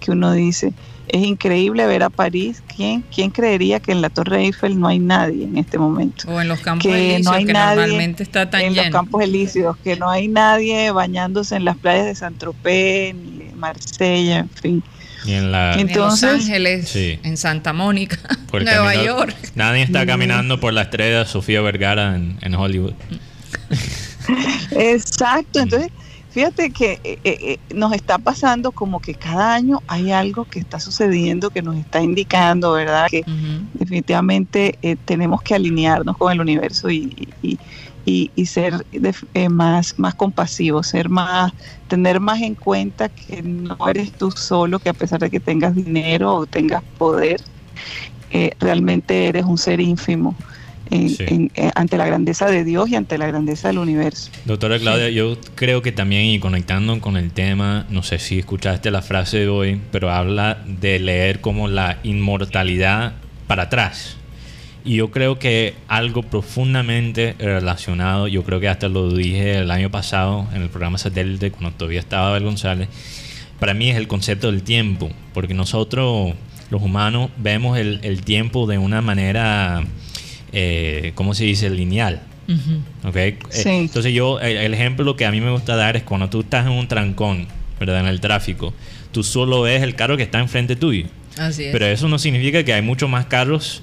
[0.08, 0.72] uno dice,
[1.08, 2.62] es increíble ver a París.
[2.74, 6.28] ¿Quién, ¿Quién creería que en la Torre Eiffel no hay nadie en este momento?
[6.28, 10.10] O en los campos elíseos, que normalmente está tan en los campos elíseos, que no
[10.10, 14.82] hay nadie bañándose en las playas de Saint-Tropez, ni Marsella, en fin.
[15.24, 18.18] Y en, la, Los Ángeles, en Santa Mónica,
[18.52, 19.36] Nueva York.
[19.54, 22.94] Nadie está caminando por la estrella Sofía Vergara en, Hollywood.
[24.70, 25.90] Exacto, entonces
[26.28, 30.60] fíjate que eh, eh, eh, nos está pasando como que cada año hay algo que
[30.60, 33.06] está sucediendo que nos está indicando, ¿verdad?
[33.10, 33.22] Que
[33.74, 37.28] definitivamente tenemos que alinearnos con el universo y,
[38.04, 38.86] y, ser
[39.34, 41.52] eh, más, más compasivo, ser más,
[41.88, 45.74] tener más en cuenta que no eres tú solo, que a pesar de que tengas
[45.74, 47.40] dinero o tengas poder,
[48.58, 50.34] realmente eres un ser ínfimo.
[50.90, 54.30] Eh, ante la grandeza de Dios y ante la grandeza del universo.
[54.44, 58.90] Doctora Claudia, yo creo que también, y conectando con el tema, no sé si escuchaste
[58.90, 63.14] la frase de hoy, pero habla de leer como la inmortalidad
[63.46, 64.16] para atrás.
[64.84, 69.90] Y yo creo que algo profundamente relacionado, yo creo que hasta lo dije el año
[69.90, 72.88] pasado en el programa satélite cuando todavía estaba Abel González,
[73.60, 76.34] para mí es el concepto del tiempo, porque nosotros
[76.70, 79.84] los humanos vemos el, tiempo de una manera,
[80.52, 82.22] eh, ¿cómo se dice?, lineal.
[83.14, 86.66] Eh, entonces yo, el, ejemplo que a mí me gusta dar es cuando tú estás
[86.66, 87.46] en un trancón,
[87.80, 88.00] ¿verdad?
[88.00, 88.74] En el tráfico,
[89.10, 91.06] tú solo ves el carro que está enfrente tuyo.
[91.38, 91.72] Así es.
[91.72, 93.82] Pero eso no significa que hay muchos más carros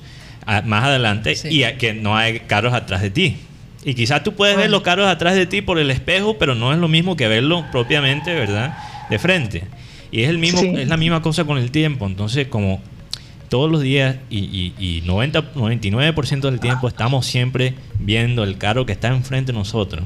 [0.65, 3.37] más adelante y que no hay carros atrás de ti.
[3.83, 6.73] Y quizás tú puedes ver los carros atrás de ti por el espejo, pero no
[6.73, 8.77] es lo mismo que verlo propiamente, ¿verdad?
[9.09, 9.63] De frente.
[10.11, 12.05] Y es, el mismo, es la misma cosa con el tiempo.
[12.05, 12.81] Entonces, como
[13.49, 18.93] todos los días y, y, 90, 99% del tiempo estamos siempre viendo el carro que
[18.93, 20.03] está enfrente de nosotros,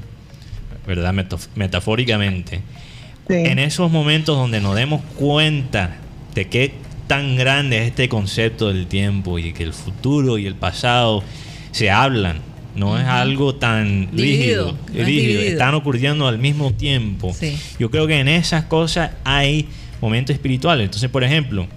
[0.87, 1.13] ¿verdad?
[1.55, 2.61] metafóricamente.
[3.29, 5.97] En esos momentos donde nos demos cuenta
[6.33, 6.73] de que
[7.07, 11.23] tan grande es este concepto del tiempo y que el futuro y el pasado
[11.71, 12.39] se hablan.
[12.75, 17.35] No es algo tan rígido, están ocurriendo al mismo tiempo.
[17.77, 19.67] Yo creo que en esas cosas hay
[20.01, 20.85] momentos espirituales.
[20.85, 21.67] Entonces, por ejemplo,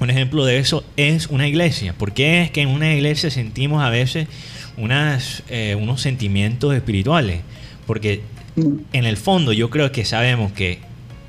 [0.00, 1.94] un ejemplo de eso es una iglesia.
[1.94, 4.28] ¿Por qué es que en una iglesia sentimos a veces
[4.76, 7.40] unas, eh, unos sentimientos espirituales?
[7.86, 8.22] Porque
[8.56, 8.76] mm.
[8.92, 10.78] en el fondo yo creo que sabemos que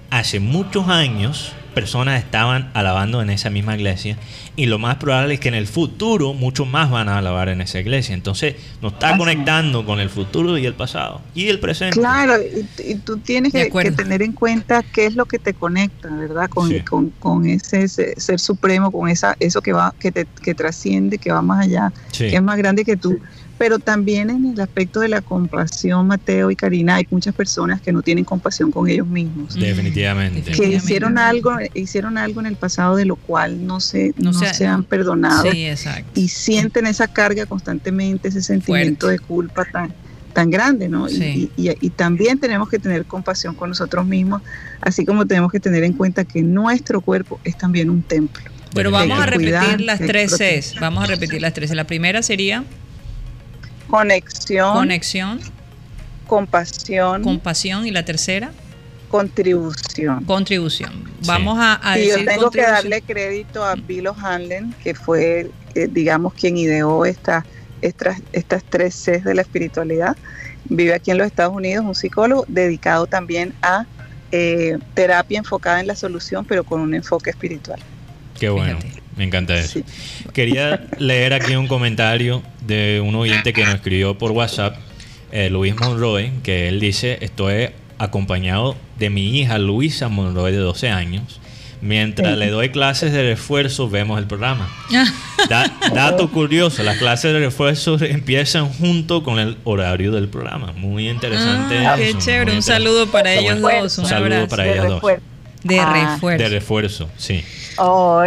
[0.09, 4.17] hace muchos años personas estaban alabando en esa misma iglesia
[4.55, 7.61] y lo más probable es que en el futuro muchos más van a alabar en
[7.61, 8.15] esa iglesia.
[8.15, 11.99] Entonces nos está conectando con el futuro y el pasado y el presente.
[11.99, 12.33] Claro,
[12.83, 16.49] y, tú tienes que, tener en cuenta qué es lo que te conecta, ¿verdad?
[16.49, 21.31] Con, con, ese, ser supremo, con esa eso que va que te que trasciende, que
[21.31, 23.19] va más allá, que es más grande que tú
[23.57, 27.91] pero también en el aspecto de la compasión, Mateo y Karina, hay muchas personas que
[27.91, 29.55] no tienen compasión con ellos mismos.
[29.55, 30.51] Definitivamente.
[30.51, 34.65] Que hicieron algo, hicieron algo en el pasado de lo cual no se, no, se,
[34.65, 35.51] han perdonado.
[35.51, 36.19] Sí, exacto.
[36.19, 39.93] Y sienten esa carga constantemente, ese sentimiento de culpa tan,
[40.33, 41.09] tan grande, ¿no?
[41.09, 44.43] Y, y, también tenemos que tener compasión con nosotros mismos,
[44.81, 48.43] así como tenemos que tener en cuenta que nuestro cuerpo es también un templo.
[48.75, 50.79] Pero vamos a repetir las tres Cs.
[50.79, 51.71] Vamos a repetir las tres.
[51.71, 52.63] La primera sería
[53.87, 54.73] Conexión.
[54.73, 55.39] Conexión.
[56.27, 57.23] Compasión.
[57.23, 57.87] Compasión.
[57.87, 58.51] ¿Y la tercera?
[59.09, 60.25] Contribución.
[60.25, 61.09] Contribución.
[61.25, 65.87] Vamos a, a y yo tengo que darle crédito a Bill O'Hanlon, que fue, eh,
[65.89, 67.45] digamos, quien ideó esta,
[67.81, 70.17] estas, estas tres Cs de la espiritualidad.
[70.65, 73.85] Vive aquí en los Estados Unidos, un psicólogo dedicado también a
[74.33, 77.79] eh, terapia enfocada en la solución, pero con un enfoque espiritual.
[78.37, 78.77] Qué bueno,
[79.17, 79.81] me encanta eso.
[80.33, 84.77] Quería leer aquí un comentario de un oyente que nos escribió por WhatsApp,
[85.31, 90.89] eh, Luis Monroy, que él dice, estoy acompañado de mi hija Luisa Monroy de 12
[90.89, 91.41] años.
[91.79, 94.67] Mientras le doy clases de refuerzo, vemos el programa.
[95.93, 100.73] dato curioso, las clases de refuerzo empiezan junto con el horario del programa.
[100.73, 101.85] Muy interesante.
[101.85, 103.97] Ah, qué chévere, un saludo para ellos dos.
[103.99, 105.01] Un, saludo para ellos dos.
[105.63, 106.13] De ah.
[106.13, 106.43] refuerzo.
[106.43, 107.43] De refuerzo, sí.
[107.77, 108.23] Oh,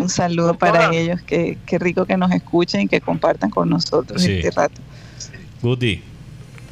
[0.00, 1.20] un saludo para ellos.
[1.22, 4.80] Qué, rico que nos escuchen y que compartan con nosotros este rato.
[5.62, 6.02] Guti,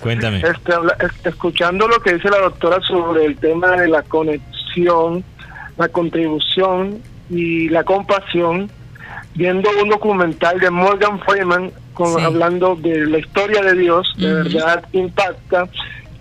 [0.00, 0.38] cuéntame.
[0.38, 5.24] Este, escuchando lo que dice la doctora sobre el tema de la conexión,
[5.76, 7.00] la contribución
[7.30, 8.70] y la compasión,
[9.34, 14.84] viendo un documental de Morgan Freeman con, hablando de la historia de Dios, de verdad
[14.92, 15.68] impacta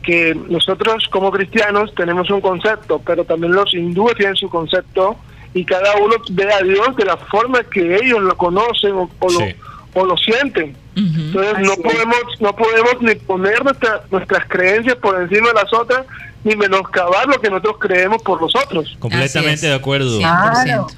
[0.04, 5.18] que nosotros como cristianos tenemos un concepto, pero también los hindúes tienen su concepto
[5.54, 9.40] y cada uno ve a Dios de la forma que ellos lo conocen o, lo,
[9.94, 10.76] o lo sienten.
[10.96, 16.06] Entonces no podemos no podemos ni poner nuestras creencias por encima de las otras
[16.44, 18.96] ni menoscabar lo que nosotros creemos por los otros.
[19.00, 20.20] Completamente de acuerdo.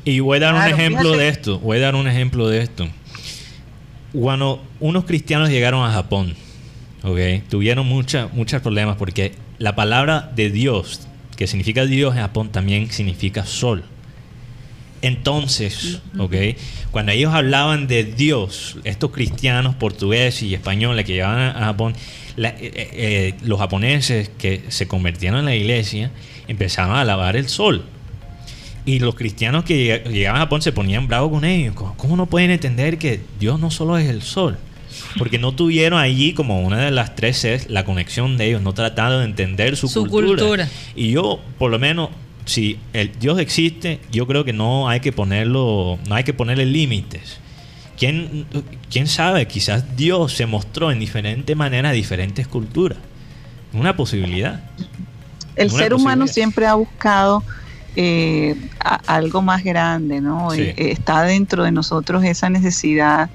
[0.03, 1.59] Y voy a dar un ejemplo de esto.
[1.59, 2.87] Voy a dar un ejemplo de esto.
[4.13, 6.35] Cuando unos cristianos llegaron a Japón,
[7.03, 12.49] okay, tuvieron muchos muchos problemas porque la palabra de Dios, que significa Dios en Japón,
[12.49, 13.83] también significa sol.
[15.01, 16.35] Entonces, ¿ok?
[16.91, 21.93] Cuando ellos hablaban de Dios, estos cristianos portugueses y españoles que llegaban a Japón,
[22.37, 26.11] eh, eh, eh, los japoneses que se convirtieron en la iglesia
[26.47, 27.85] empezaron a alabar el sol.
[28.85, 31.75] Y los cristianos que llegaban a Japón se ponían bravos con ellos.
[31.97, 34.57] ¿Cómo no pueden entender que Dios no solo es el sol?
[35.17, 38.73] Porque no tuvieron allí como una de las tres es la conexión de ellos, no
[38.73, 40.67] trataron de entender su, cultura.
[40.95, 42.09] Y yo, por lo menos,
[42.49, 46.65] si el Dios existe, yo creo que no hay que ponerlo, no hay que ponerle
[46.65, 47.37] límites.
[47.97, 48.45] ¿Quién,
[48.89, 49.47] ¿Quién sabe?
[49.47, 52.97] Quizás Dios se mostró en diferentes maneras a diferentes culturas.
[53.73, 54.63] Una posibilidad.
[55.55, 57.43] El ser humano siempre ha buscado
[57.95, 58.55] eh,
[59.07, 60.53] algo más grande, ¿no?
[60.53, 63.29] Eh, está dentro de nosotros esa necesidad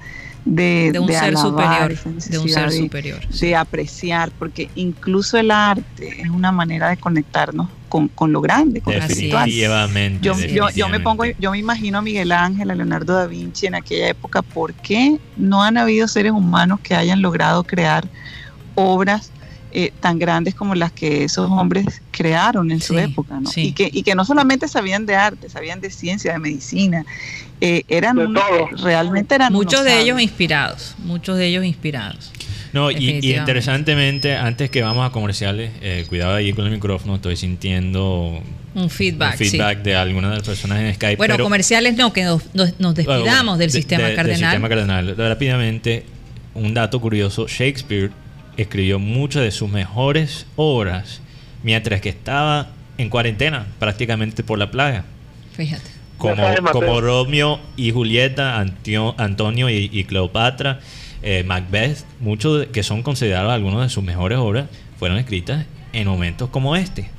[0.45, 6.29] de, un ser superior, de un ser superior, de apreciar, porque incluso el arte es
[6.29, 11.25] una manera de conectarnos con, con lo grande, con definitivamente, yo, yo, yo, me pongo,
[11.25, 15.19] yo me imagino a Miguel Ángel, a Leonardo da Vinci en aquella época, ¿por qué
[15.35, 18.07] no han habido seres humanos que hayan logrado crear
[18.75, 19.31] obras
[19.77, 23.49] eh, tan grandes como las que esos hombres crearon en su época, ¿no?
[23.57, 27.05] Y, que, y que no solamente sabían de arte, sabían de ciencia, de medicina,
[27.61, 28.35] eh, eran
[28.81, 32.31] realmente eran muchos de ellos inspirados, muchos de ellos inspirados.
[32.73, 37.37] No, y, interesantemente, antes que vamos a comerciales, eh, cuidado ahí con el micrófono, estoy
[37.37, 38.41] sintiendo
[38.73, 41.15] un feedback, feedback de algunas de las personas en Skype.
[41.15, 44.27] Bueno, comerciales no, que nos, despidamos del sistema cardenal.
[44.27, 45.15] Del sistema cardenal.
[45.17, 46.03] Rápidamente,
[46.53, 48.11] un dato curioso, Shakespeare
[48.57, 51.21] escribió muchas de sus mejores obras
[51.63, 55.05] mientras que estaba en cuarentena, prácticamente por la plaga.
[55.55, 55.94] Fíjate.
[56.17, 60.79] Como, Romeo y Julieta, Antonio y, Cleopatra,
[61.21, 66.49] eh, Macbeth, muchos que son considerados algunos de sus mejores obras, fueron escritas en momentos
[66.49, 67.09] como este.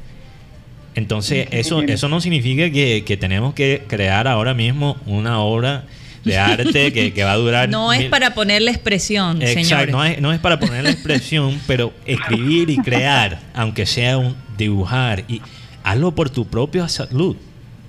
[0.94, 5.84] Entonces, eso, eso no significa que, que tenemos que crear ahora mismo una obra
[6.26, 7.68] de arte que, va a durar.
[7.68, 12.68] No es para ponerle expresión, Exacto, no es, no es para ponerle expresión, pero escribir
[12.68, 15.40] y crear, aunque sea un dibujar, y
[15.84, 17.36] hazlo por tu propia salud.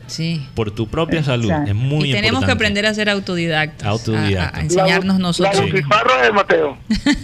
[0.08, 0.46] Sí.
[0.56, 1.52] Por tu propia salud.
[1.68, 3.88] Es muy y tenemos que aprender a ser autodidactas.
[3.88, 4.58] Autodidacta.
[4.58, 5.56] A, enseñarnos nosotros.
[5.56, 6.78] La butifarra de Mateo.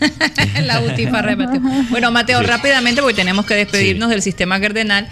[0.66, 1.62] la butifarra de Mateo.
[1.90, 5.08] Bueno, Mateo, rápidamente, porque tenemos que despedirnos del sistema cardenal.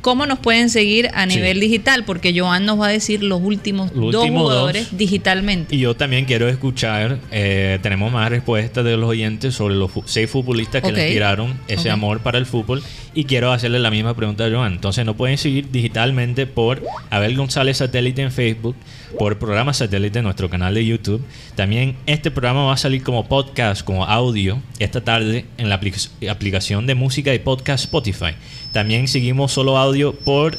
[0.00, 2.04] ¿Cómo nos pueden seguir a nivel digital?
[2.04, 5.74] Porque Joan nos va a decir los últimos dos jugadores digitalmente.
[5.74, 10.30] Y yo también quiero escuchar, eh, tenemos más respuestas de los oyentes sobre los seis
[10.30, 12.82] futbolistas que le tiraron ese amor para el fútbol.
[13.14, 14.74] Y quiero hacerle la misma pregunta a Joan.
[14.74, 18.76] Entonces nos pueden seguir digitalmente por Abel González Satélite en Facebook,
[19.18, 21.24] por Programa Satélite en nuestro canal de YouTube.
[21.56, 25.80] También este programa va a salir como podcast, como audio, esta tarde en la
[26.30, 28.34] aplicación de música y podcast Spotify.
[28.72, 30.58] También seguimos solo audio por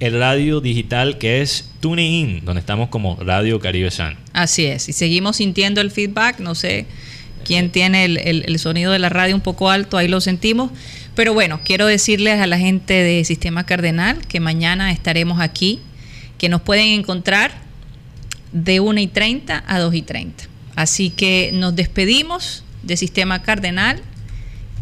[0.00, 4.16] el radio digital que es TuneIn, donde estamos como Radio Caribe San.
[4.32, 6.86] Así es, y seguimos sintiendo el feedback, no sé
[7.44, 10.70] quién tiene el, sonido de la radio un poco alto, ahí lo sentimos.
[11.14, 15.80] Pero bueno, quiero decirles a la gente de Sistema Cardenal que mañana estaremos aquí,
[16.38, 17.52] que nos pueden encontrar
[18.52, 20.44] de 1 y 30 a 2 y 30.
[20.76, 24.00] Así que nos despedimos de Sistema Cardenal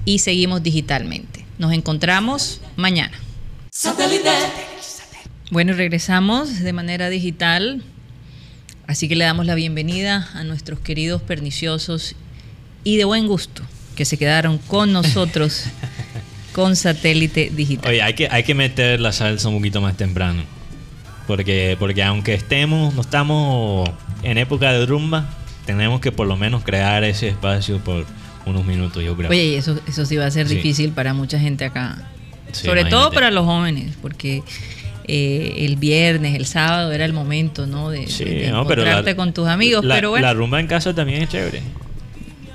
[0.05, 1.38] y seguimos digitalmente.
[1.59, 3.19] Nos encontramos mañana.
[3.71, 4.31] Satélite.
[5.51, 7.83] Bueno, regresamos de manera digital,
[8.87, 12.15] así que le damos la bienvenida a nuestros queridos perniciosos
[12.85, 13.63] y de buen gusto
[13.97, 15.65] que se quedaron con nosotros
[16.53, 17.91] con satélite digital.
[17.91, 20.43] Oye, hay que, hay que meter la salsa un poquito más temprano.
[21.27, 23.91] Porque, porque aunque estemos, no estamos
[24.23, 25.29] en época de rumba,
[25.67, 28.07] tenemos que por lo menos crear ese espacio por
[28.49, 29.31] unos minutos, yo creo.
[29.31, 32.09] Oye, eso, eso sí va a ser difícil para mucha gente acá.
[32.53, 34.43] Sobre todo para los jóvenes, porque
[35.05, 37.91] eh, el viernes, el sábado era el momento, ¿no?
[37.91, 38.05] De,
[38.47, 39.85] encontrarte con tus amigos.
[39.89, 41.63] pero la rumba en casa también es chévere.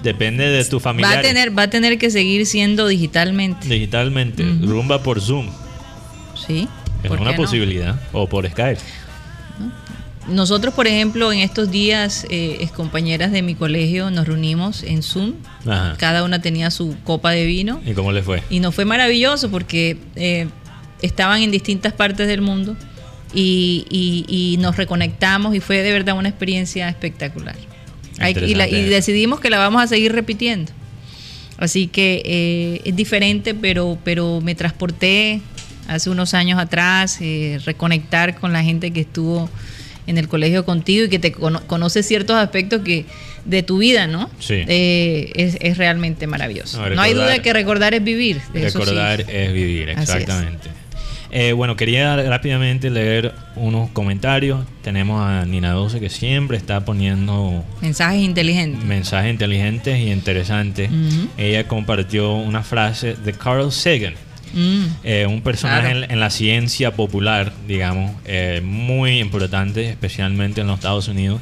[0.04, 1.10] Depende de tu familia.
[1.10, 3.70] Va a tener, va a tener que seguir siendo digitalmente.
[3.70, 4.44] Digitalmente.
[4.62, 5.48] Rumba por Zoom.
[6.46, 6.68] Sí.
[7.04, 8.00] Es una posibilidad.
[8.12, 8.82] O por Skype.
[10.28, 15.34] Nosotros, por ejemplo, en estos días, eh, compañeras de mi colegio, nos reunimos en Zoom.
[15.98, 17.82] Cada una tenía su copa de vino.
[17.86, 18.42] ¿Y cómo le fue?
[18.50, 20.48] Y nos fue maravilloso porque eh,
[21.02, 22.76] estaban en distintas partes del mundo
[23.34, 23.86] y,
[24.30, 27.56] y, nos reconectamos y fue de verdad una experiencia espectacular
[28.30, 30.72] y, decidimos que la vamos a seguir repitiendo.
[31.58, 35.42] Así que eh, es diferente, pero, pero me transporté
[35.88, 39.50] hace unos años atrás, eh, reconectar con la gente que estuvo
[40.08, 43.06] en el colegio contigo y que te conoce ciertos aspectos que
[43.46, 44.30] de tu vida, ¿no?
[44.40, 44.64] Sí.
[44.68, 46.88] Eh, es, realmente maravilloso.
[46.90, 48.42] No, hay duda que recordar es vivir.
[48.54, 50.70] Recordar es vivir, exactamente.
[51.36, 54.66] Eh, bueno, quería rápidamente leer unos comentarios.
[54.84, 58.84] Tenemos a Nina 12 que siempre está poniendo mensajes inteligentes.
[58.84, 60.92] Mensajes inteligentes y interesantes.
[61.36, 64.14] Ella compartió una frase de Carl Sagan
[64.54, 64.86] Mm.
[65.04, 71.08] Eh, un personaje en, la ciencia popular, digamos, eh, muy importante, especialmente en los Estados
[71.08, 71.42] Unidos,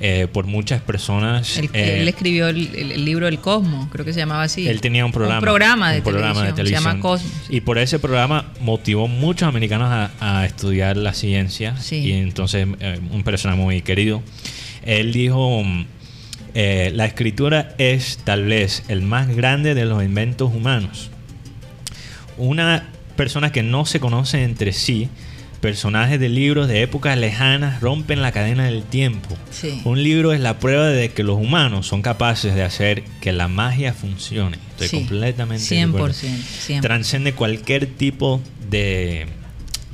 [0.00, 1.58] eh, por muchas personas.
[1.72, 4.68] él escribió el, libro El Cosmos, creo que se llamaba así.
[4.68, 7.32] Él tenía un programa, un programa, de, televisión, Se llama Cosmos.
[7.48, 11.74] Y por ese programa motivó muchos americanos a, estudiar la ciencia.
[11.90, 12.66] Y entonces,
[13.10, 14.22] un personaje muy querido.
[14.84, 15.62] Él dijo...
[16.54, 21.10] la escritura es tal vez el más grande de los inventos humanos
[22.38, 25.08] una persona que no se conoce entre sí,
[25.60, 29.36] personajes de libros de épocas lejanas rompen la cadena del tiempo.
[29.84, 33.48] Un libro es la prueba de que los humanos son capaces de hacer que la
[33.48, 34.58] magia funcione.
[34.70, 39.26] Estoy completamente 100%, Transcende cualquier tipo de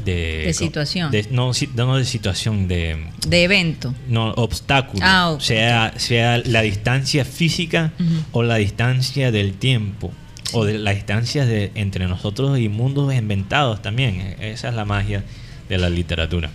[0.05, 1.11] de, situación.
[1.31, 3.07] no, no, de situación, de...
[3.27, 3.95] De evento.
[4.07, 5.01] No, obstáculo.
[5.03, 7.93] Ah, sea, sea la distancia física
[8.33, 10.13] o la distancia del tiempo
[10.55, 14.37] o de las distancias de, entre nosotros y mundos inventados también.
[14.41, 15.25] Esa es la magia
[15.69, 16.51] de la literatura.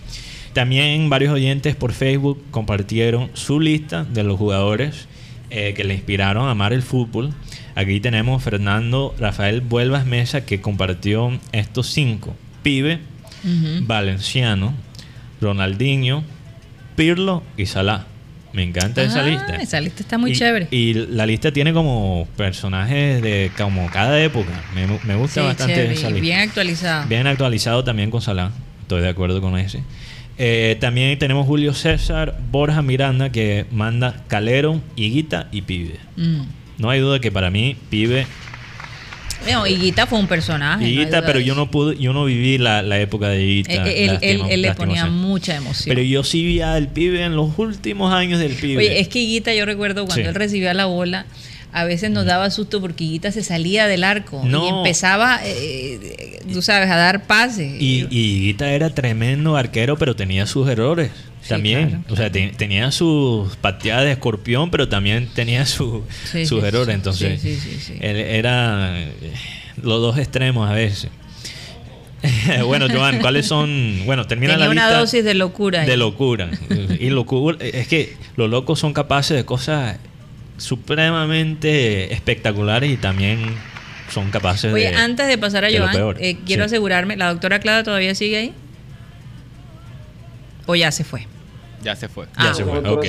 [0.52, 5.06] También varios oyentes por Facebook compartieron su lista de los jugadores
[5.50, 7.32] eh, que le inspiraron a amar el fútbol.
[7.74, 12.34] Aquí tenemos Fernando Rafael Vuelvas Mesa que compartió estos cinco.
[12.62, 12.98] Pibe,
[13.82, 14.74] Valenciano,
[15.40, 16.24] Ronaldinho,
[16.96, 18.09] Pirlo y Salah.
[18.52, 19.56] Me encanta esa ah, lista.
[19.56, 20.68] Esa lista está muy chévere.
[20.70, 24.50] Y la lista tiene como personajes de como cada época.
[24.74, 26.20] Me, gusta bastante esa lista.
[26.20, 27.08] Bien actualizado.
[27.08, 28.50] Bien actualizado también con Salah.
[28.82, 29.82] Estoy de acuerdo con ese.
[30.38, 35.96] Eh, también tenemos Julio César, Borja Miranda, que manda Calero, Higuita y Pibe.
[36.16, 36.40] Mm.
[36.78, 38.26] No hay duda que para mí Pibe
[39.44, 40.88] bueno, Higuita fue un personaje.
[40.88, 43.72] Higuita, pero yo no pude, yo no viví la, época de Higuita.
[43.90, 45.94] Él, él, le ponía mucha emoción.
[45.94, 48.78] Pero yo sí vi al pibe en los últimos años del pibe.
[48.78, 51.26] Oye, es que Higuita, yo recuerdo cuando él recibía la bola,
[51.72, 56.62] a veces nos daba susto porque Higuita se salía del arco y empezaba, eh, tú
[56.62, 57.80] sabes, a dar pases.
[57.80, 61.10] Y, y Higuita era tremendo arquero, pero tenía sus errores
[61.50, 62.04] también.
[62.08, 66.94] o sea, tenía sus pateadas de escorpión, pero también tenía su, sus errores.
[66.94, 67.44] Entonces,
[68.00, 69.12] él era eh,
[69.82, 71.10] los dos extremos a veces.
[72.66, 74.02] bueno, Joan, ¿cuáles son?
[74.04, 74.88] Bueno, termina la lista.
[74.88, 75.84] una dosis de locura.
[75.84, 76.50] De locura.
[76.98, 77.58] y locura.
[77.60, 79.96] Es que los locos son capaces de cosas
[80.58, 83.54] supremamente espectaculares y también
[84.10, 88.14] son capaces Oye, antes de pasar a Joan, eh, quiero asegurarme, ¿la doctora Clara todavía
[88.14, 88.52] sigue ahí?
[90.66, 91.26] ¿O ya se fue?
[91.82, 92.26] Ya se fue.
[92.38, 93.06] ya ah, se fue, ok.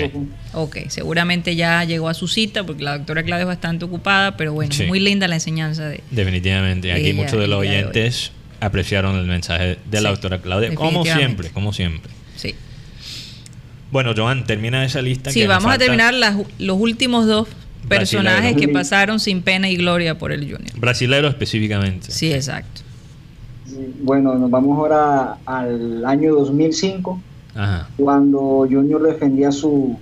[0.54, 4.54] Ok, seguramente ya llegó a su cita porque la doctora Claudia es bastante ocupada, pero
[4.54, 6.04] bueno, muy linda la enseñanza de.
[6.12, 6.92] Definitivamente.
[6.92, 11.74] Aquí muchos de los oyentes apreciaron el mensaje de la doctora Claudia, como siempre, como
[11.74, 12.12] siempre.
[12.36, 12.56] Sí.
[13.92, 15.32] Bueno, Joan, termina esa lista.
[15.32, 17.48] Sí, vamos a terminar los últimos dos
[17.90, 20.80] personajes que pasaron sin pena y gloria por el Junior.
[20.80, 22.12] Brasilero específicamente.
[22.12, 22.82] Sí, exacto.
[24.02, 27.22] Bueno, nos vamos ahora al año 2005
[27.98, 29.98] cuando Junior defendía su,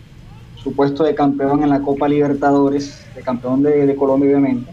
[0.61, 4.71] su, puesto de campeón en la Copa Libertadores, de campeón de, Colombia obviamente,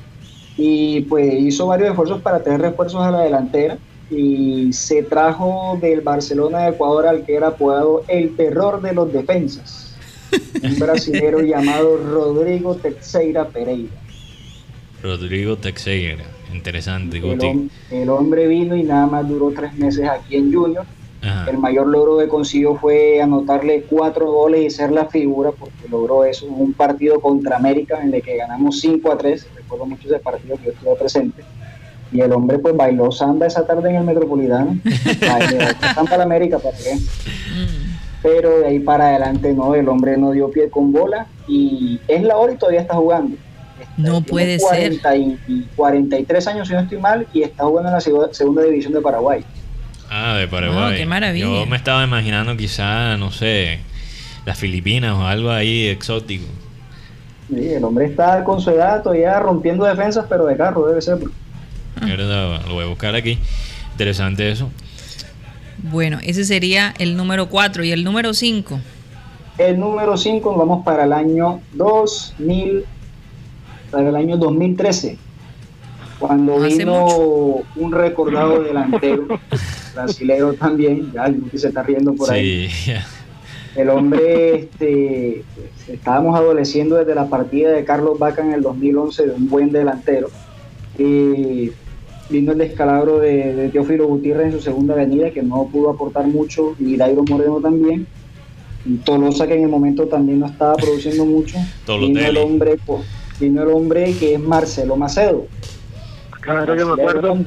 [0.56, 3.78] y pues hizo varios esfuerzos para tener refuerzos a la delantera,
[4.10, 9.12] y se trajo del Barcelona de Ecuador al que era apodado el terror de los
[9.12, 9.96] defensas,
[10.62, 13.92] un brasilero llamado Rodrigo Teixeira Pereira.
[15.02, 17.18] Rodrigo Teixeira, interesante.
[17.18, 20.84] El, el, hombre vino y nada más duró tres meses aquí en Junior.
[21.48, 26.24] El mayor logro que consiguió fue anotarle cuatro goles y ser la figura, porque logró
[26.24, 29.46] eso en un partido contra América en el que ganamos 5 a 3.
[29.56, 31.42] Recuerdo mucho ese partido que yo estuve presente
[32.12, 34.78] y el hombre pues bailó samba esa tarde en el Metropolitano.
[35.94, 36.94] samba en América, ¿para qué?
[36.94, 37.96] Mm.
[38.22, 42.22] Pero de ahí para adelante no, el hombre no dio pie con bola y es
[42.22, 43.36] la hora y todavía está jugando.
[43.96, 44.94] no puede ser.
[45.46, 49.00] Y 43 años, si no estoy mal, y está jugando en la segunda división de
[49.00, 49.44] Paraguay.
[50.18, 50.94] Ah, de Paraguay.
[50.94, 51.44] Oh, qué maravilla.
[51.44, 53.80] Yo me estaba imaginando quizá, no sé,
[54.46, 56.46] las Filipinas o algo ahí exótico.
[57.48, 61.18] Sí, el hombre está con su edad todavía rompiendo defensas, pero de carro debe ser.
[61.20, 63.38] Lo voy a buscar aquí.
[63.92, 64.70] Interesante eso.
[65.78, 68.80] Bueno, ese sería el número 4 y el número 5.
[69.58, 72.84] El número 5 vamos para el año 2000,
[73.90, 75.18] para el año 2013,
[76.18, 77.06] cuando vino
[77.76, 79.26] un recordado delantero,
[79.97, 82.68] brasilero también, ya que se está riendo por ahí.
[83.74, 85.44] El hombre, este,
[85.88, 90.30] estábamos adoleciendo desde la partida de Carlos Vaca en el 2011 de un buen delantero.
[90.99, 91.72] Y
[92.30, 96.74] vino el descalabro de, Teófilo Gutiérrez en su segunda venida, que no pudo aportar mucho,
[96.78, 98.07] y Dairo Moreno también.
[98.86, 101.59] Y Tolosa, que en el momento también no estaba produciendo mucho.
[101.86, 102.78] Vino el, hombre,
[103.38, 105.47] vino el hombre que es Marcelo Macedo.
[106.40, 107.38] Claro que me acuerdo.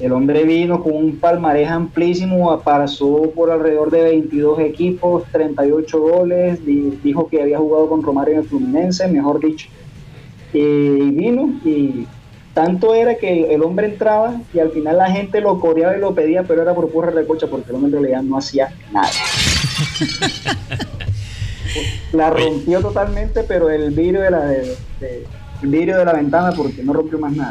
[0.00, 6.60] El hombre vino con un palmarés amplísimo, pasó por alrededor de 22 equipos, 38 goles,
[6.64, 9.68] dijo que había jugado con Romario en el Fluminense, mejor dicho.
[10.54, 12.06] Y vino y
[12.54, 16.14] tanto era que el hombre entraba y al final la gente lo coreaba y lo
[16.14, 19.10] pedía, pero era por pura recocha porque el hombre en realidad no hacía nada.
[22.12, 24.76] la rompió totalmente, pero el vidrio de la, de,
[25.62, 27.50] vidrio de la ventana porque no rompió más nada.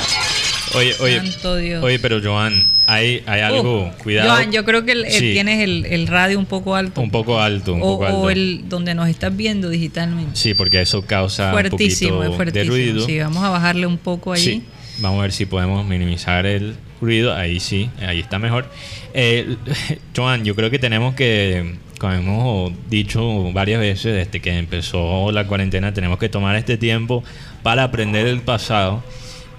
[0.76, 4.30] Oye, oye, oye, pero Joan, hay, hay algo, cuidado.
[4.30, 7.02] Joan, yo creo que tienes el, radio un poco alto.
[7.02, 8.18] Un poco alto, un poco alto.
[8.20, 10.36] O el donde nos estás viendo digitalmente.
[10.36, 12.74] Sí, porque eso causa fuertísimo, un poquito fuertísimo.
[12.74, 13.06] de ruido.
[13.06, 14.42] Sí, vamos a bajarle un poco ahí.
[14.42, 14.64] Sí.
[15.00, 17.34] Vamos a ver si podemos minimizar el ruido.
[17.34, 18.70] Ahí sí, ahí está mejor.
[19.14, 19.56] Eh,
[20.16, 25.48] Joan, yo creo que tenemos que, como hemos dicho varias veces desde que empezó la
[25.48, 27.24] cuarentena, tenemos que tomar este tiempo
[27.64, 29.04] para aprender el pasado.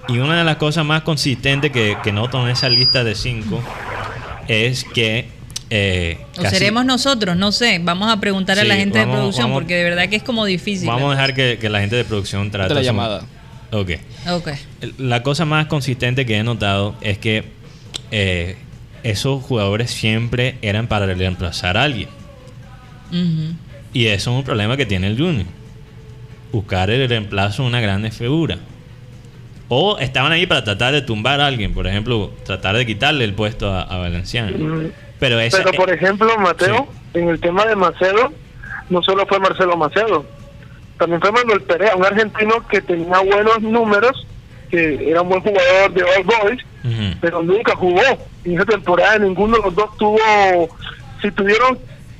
[0.09, 3.62] Y una de las cosas más consistentes que, que noto en esa lista de cinco
[4.48, 5.28] es que
[5.72, 7.80] eh, o seremos nosotros, no sé.
[7.80, 10.88] Vamos a preguntar a la gente de producción porque de verdad que es como difícil.
[10.88, 13.22] Vamos a dejar que, que la gente de producción trate la llamada.
[13.70, 13.92] Ok.
[14.98, 17.44] La cosa más consistente que he notado es que
[18.11, 18.57] eh,
[19.05, 22.09] esos jugadores siempre eran para reemplazar a alguien.
[23.92, 25.46] Y eso es un problema que tiene el Junior.
[26.53, 28.59] Buscar el reemplazo de una grande figura.
[29.72, 33.34] O estaban ahí para tratar de tumbar a alguien, por ejemplo, tratar de quitarle el
[33.34, 34.50] puesto a, Valenciano.
[35.20, 38.32] Pero, Pero por ejemplo, Mateo, en el tema de Macedo,
[38.88, 40.26] no solo fue Marcelo Macedo,
[40.98, 44.26] también fue Manuel Perea, un argentino que tenía buenos números,
[44.72, 48.02] que era un buen jugador de All Boys, pero nunca jugó.
[48.44, 50.18] En esa temporada ninguno de los dos tuvo,
[51.22, 51.78] si tuvieron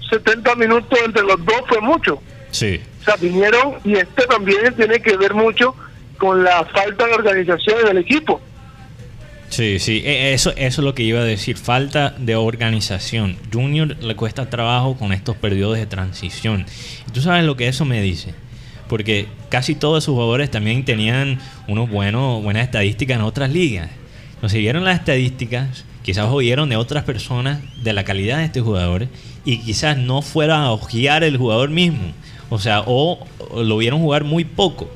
[0.09, 2.22] 70 minutos entre los dos fue mucho.
[2.53, 2.80] Sí.
[3.01, 5.74] O sea, vinieron y este también tiene que ver mucho
[6.21, 8.41] con la falta de organización del equipo.
[9.49, 13.37] Sí, sí, e, eso, eso es lo que iba a decir, falta de organización.
[13.53, 16.64] Junior le cuesta trabajo con estos periodos de transición.
[17.09, 18.33] ¿Y tú sabes lo que eso me dice?
[18.91, 23.89] porque casi todos sus jugadores también tenían unos buenos, buenas estadísticas en otras ligas.
[24.43, 29.09] No siguieron las estadísticas, quizás oyeron de otras personas de la calidad de estos jugadores
[29.45, 32.12] y quizás no fuera a ojear el jugador mismo.
[32.49, 34.91] O sea, o, lo vieron jugar muy poco.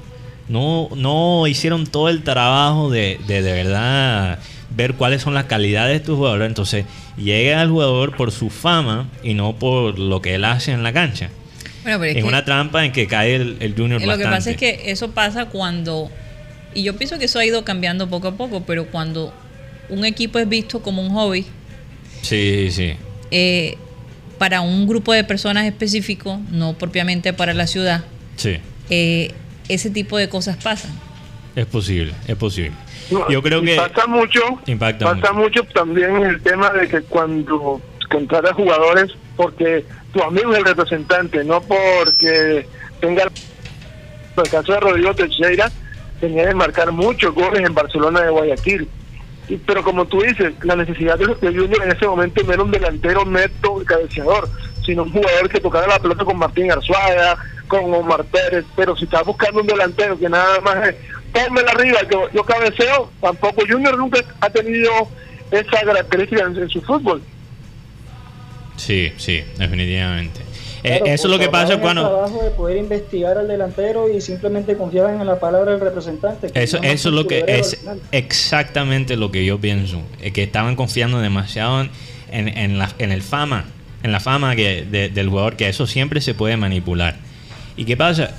[0.48, 4.38] No, no hicieron todo el trabajo de, de, de verdad
[4.76, 6.48] ver cuáles son las calidades de estos jugadores.
[6.48, 6.84] Entonces,
[7.16, 10.92] llega al jugador por su fama y no por lo que él hace en la
[10.92, 11.30] cancha
[11.84, 15.10] es, una trampa en que cae el, el Junior Lo que pasa es que eso
[15.10, 16.10] pasa cuando,
[16.74, 19.34] y yo pienso que eso ha ido cambiando poco a poco, pero cuando
[19.88, 21.44] un equipo es visto como un hobby,
[22.22, 22.94] sí, sí.
[23.30, 23.76] Eh,
[24.38, 28.04] para un grupo de personas específico, no propiamente para la ciudad,
[28.36, 28.56] sí.
[28.90, 29.32] Eh,
[29.68, 30.92] ese tipo de cosas pasan.
[31.56, 32.72] Es posible, es posible.
[33.28, 35.62] yo creo que pasa mucho, impacta pasa mucho.
[35.72, 41.60] también el tema de que cuando contrata jugadores, porque tu amigo es el representante, no
[41.60, 42.66] porque
[43.00, 45.70] tenga el caso de Rodrigo Teixeira
[46.20, 48.88] tenía que marcar muchos goles en Barcelona de Guayaquil.
[49.66, 52.70] pero como tú dices, la necesidad de, de Junior en ese momento no era un
[52.70, 54.48] delantero neto y cabeceador,
[54.84, 57.36] sino un jugador que tocara la pelota con Martín Arzuaga,
[57.68, 60.94] con Omar Pérez, pero si estás buscando un delantero que nada más es,
[61.34, 64.90] la arriba, yo, yo cabeceo, tampoco Junior nunca ha tenido
[65.50, 67.22] esa característica en, su fútbol.
[68.76, 70.40] Sí, sí, definitivamente.
[70.82, 72.02] Eh, eso es lo que pasa cuando...
[72.02, 76.48] El trabajo de poder investigar al delantero y simplemente confiaban en la palabra del representante.
[76.54, 80.02] Eso, eso es lo que es exactamente lo que yo pienso.
[80.34, 81.88] que estaban confiando demasiado
[82.30, 83.64] en, en, la, en el fama,
[84.02, 87.16] en la fama que, del jugador, que eso siempre se puede manipular.
[87.76, 88.34] ¿Y qué pasa?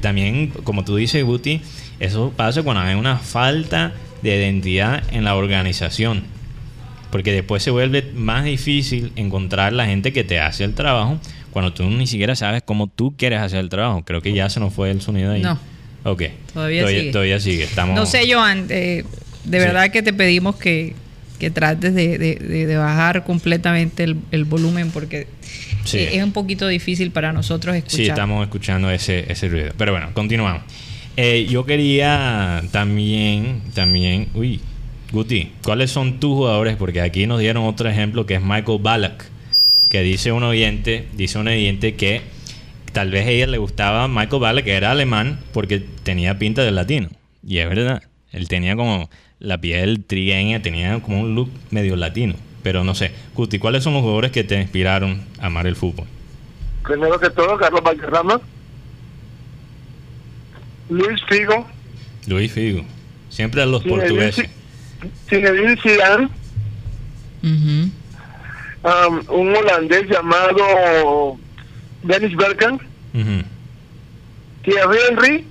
[0.00, 1.60] también, como tú dices, Guti,
[1.98, 3.92] eso pasa cuando hay una falta
[4.22, 6.24] de identidad en la organización.
[7.10, 11.18] Porque después se vuelve más difícil encontrar la gente que te hace el trabajo
[11.52, 14.02] cuando tú ni siquiera sabes cómo tú quieres hacer el trabajo.
[14.04, 15.42] Creo que ya se nos fue el sonido ahí.
[15.42, 15.58] No.
[16.04, 16.22] Ok.
[16.54, 17.12] Todavía, sigue.
[17.12, 17.64] Todavía sigue.
[17.64, 17.94] Estamos...
[17.94, 19.04] No sé, Joan, eh,
[19.44, 20.94] de verdad que te pedimos que,
[21.42, 25.26] que trates de, de, bajar completamente el, el volumen porque
[25.92, 27.96] eh, es un poquito difícil para nosotros escuchar.
[27.96, 29.72] Sí, estamos escuchando ese, ese ruido.
[29.76, 30.62] Pero bueno, continuamos.
[31.16, 34.60] Eh, yo quería también, también, uy,
[35.10, 36.76] Guti, ¿cuáles son tus jugadores?
[36.76, 39.24] Porque aquí nos dieron otro ejemplo que es Michael Ballack,
[39.90, 42.20] que dice un oyente, dice un oyente que
[42.92, 46.70] tal vez a ella le gustaba Michael Ballack, que era alemán, porque tenía pinta de
[46.70, 47.08] latino.
[47.44, 49.10] Y es verdad, él tenía como
[49.42, 52.34] la piel trigueña, tenía como un look medio latino.
[52.62, 56.06] Pero no sé, Guti, ¿cuáles son los jugadores que te inspiraron a amar el fútbol?
[56.84, 58.40] Primero que todo, Carlos Valderrama.
[60.88, 61.66] Luis Figo.
[62.28, 62.84] Luis Figo.
[63.30, 64.48] Siempre a los portugueses.
[65.28, 66.28] Zinedine Zidane.
[67.42, 71.36] um, un holandés llamado
[72.04, 72.80] Dennis Bergkamp.
[74.62, 75.44] Thierry Henry.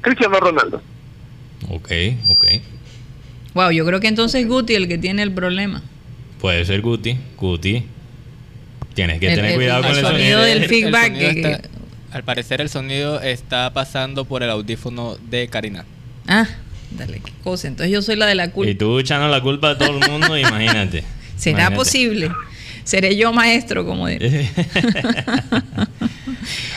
[0.00, 0.80] Cristiano Ronaldo.
[1.68, 1.90] Ok,
[2.28, 2.46] ok.
[3.56, 5.82] Wow, yo creo que entonces Guti el que tiene el problema.
[6.42, 7.16] Puede ser Guti.
[7.38, 7.84] Guti.
[8.92, 10.42] Tienes que tener cuidado con el sonido.
[10.42, 11.66] del feedback.
[12.12, 15.86] al parecer el sonido está pasando por el audífono de Karina.
[16.26, 16.46] Ah,
[16.90, 17.68] dale, qué cosa.
[17.68, 18.70] Entonces yo soy la de la culpa.
[18.70, 21.02] Y tú echando la culpa a todo el mundo, imagínate.
[21.38, 22.30] ¿Será posible?
[22.86, 24.48] Seré yo maestro, como dice.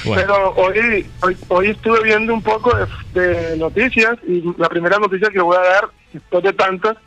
[0.04, 1.06] Pero hoy,
[1.50, 2.76] hoy, estuve viendo un poco
[3.14, 6.98] de, noticias y la primera noticia que voy a dar, después de tantas,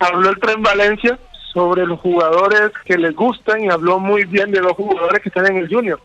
[0.00, 1.20] habló el Tren Valencia
[1.52, 5.46] sobre los jugadores que les gustan y habló muy bien de los jugadores que están
[5.46, 6.00] en el Junior.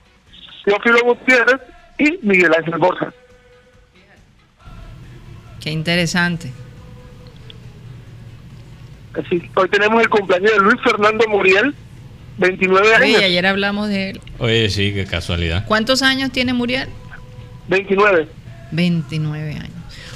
[0.64, 1.60] Teófilo Gutiérrez
[1.98, 3.12] y Miguel Ángel Borja.
[5.60, 6.52] Qué interesante.
[9.16, 11.74] Así, hoy tenemos el cumpleaños de Luis Fernando Muriel,
[12.38, 13.18] 29 años.
[13.18, 14.22] Oye, ayer hablamos de él.
[14.38, 15.66] Oye, sí, qué casualidad.
[15.66, 16.90] ¿Cuántos años tiene Muriel?
[17.68, 18.28] 29.
[18.72, 19.72] 29 años.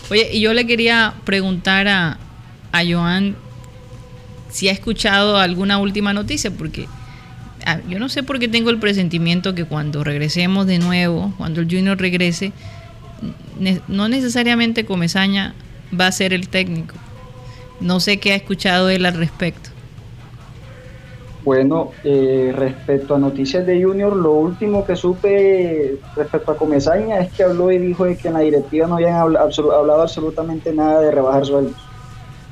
[0.09, 2.17] Oye, y yo le quería preguntar a,
[2.71, 3.35] a Joan
[4.49, 6.87] si ha escuchado alguna última noticia, porque
[7.65, 11.61] ah, yo no sé por qué tengo el presentimiento que cuando regresemos de nuevo, cuando
[11.61, 12.51] el Junior regrese,
[13.87, 15.53] no necesariamente Comesaña
[15.97, 16.95] va a ser el técnico.
[17.79, 19.70] No sé qué ha escuchado él al respecto.
[21.43, 27.33] Bueno, eh, respecto a noticias de Junior, lo último que supe respecto a Comesaña es
[27.33, 31.45] que habló y dijo que en la directiva no habían hablado absolutamente nada de rebajar
[31.45, 31.81] sueldos.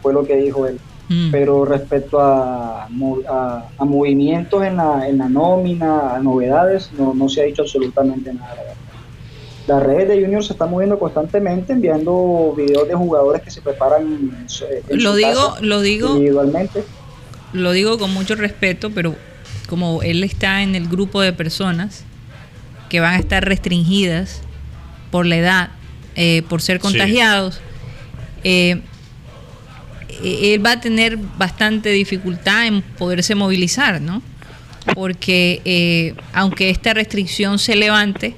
[0.01, 0.79] Fue lo que dijo él.
[1.07, 1.31] Mm.
[1.31, 7.41] Pero respecto a, a, movimientos en la, en la nómina, a novedades, no, no se
[7.41, 8.55] ha dicho absolutamente nada.
[9.67, 14.47] Las redes de Junior se están moviendo constantemente, enviando videos de jugadores que se preparan.
[14.89, 16.83] lo digo, lo digo individualmente.
[17.53, 19.15] Lo digo con mucho respeto, pero
[19.67, 22.03] como él está en el grupo de personas
[22.89, 24.41] que van a estar restringidas
[25.11, 25.69] por la edad,
[26.15, 27.61] eh, por ser contagiados,
[28.43, 28.81] eh,
[30.23, 34.21] eh, él va a tener bastante dificultad en poderse movilizar, ¿no?
[34.93, 38.35] Porque eh, aunque esta restricción se levante,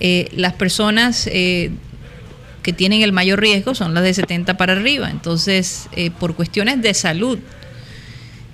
[0.00, 5.10] eh, las personas que tienen el mayor riesgo son las de 70 para arriba.
[5.10, 7.38] Entonces, por cuestiones de salud,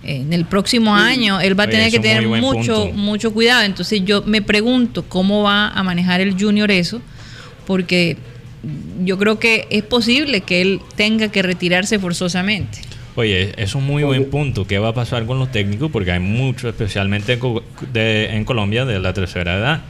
[0.02, 3.64] en el próximo año él va a tener que tener mucho, mucho cuidado.
[3.64, 7.00] Entonces, yo me pregunto cómo va a manejar el junior eso,
[7.66, 8.16] porque
[9.04, 12.80] yo creo que es posible que él tenga que retirarse forzosamente.
[13.14, 14.66] Oye, es un muy buen punto.
[14.66, 15.90] ¿Qué va a pasar con los técnicos?
[15.90, 17.38] Porque hay mucho, especialmente
[17.92, 19.82] en Colombia, de la tercera edad.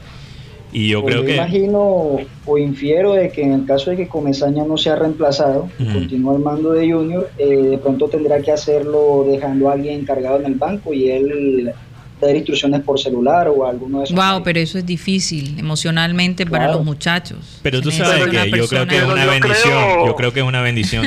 [0.71, 1.35] Y yo pues creo que.
[1.35, 6.35] imagino o infiero de que en el caso de que Comesaña no sea reemplazado, continúa
[6.35, 10.45] al mando de Junior, eh, de pronto tendrá que hacerlo dejando a alguien encargado en
[10.45, 11.73] el banco y él
[12.21, 14.15] dar instrucciones por celular o alguno de esos.
[14.15, 17.59] Wow, pero eso es difícil emocionalmente para los muchachos.
[17.63, 19.79] Pero tú sabes que yo creo que es una bendición.
[20.05, 21.05] Yo creo que es una bendición.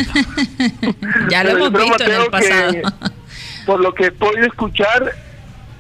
[1.31, 2.73] ya lo hemos visto en el pasado.
[3.67, 5.13] por lo que puedo escuchar,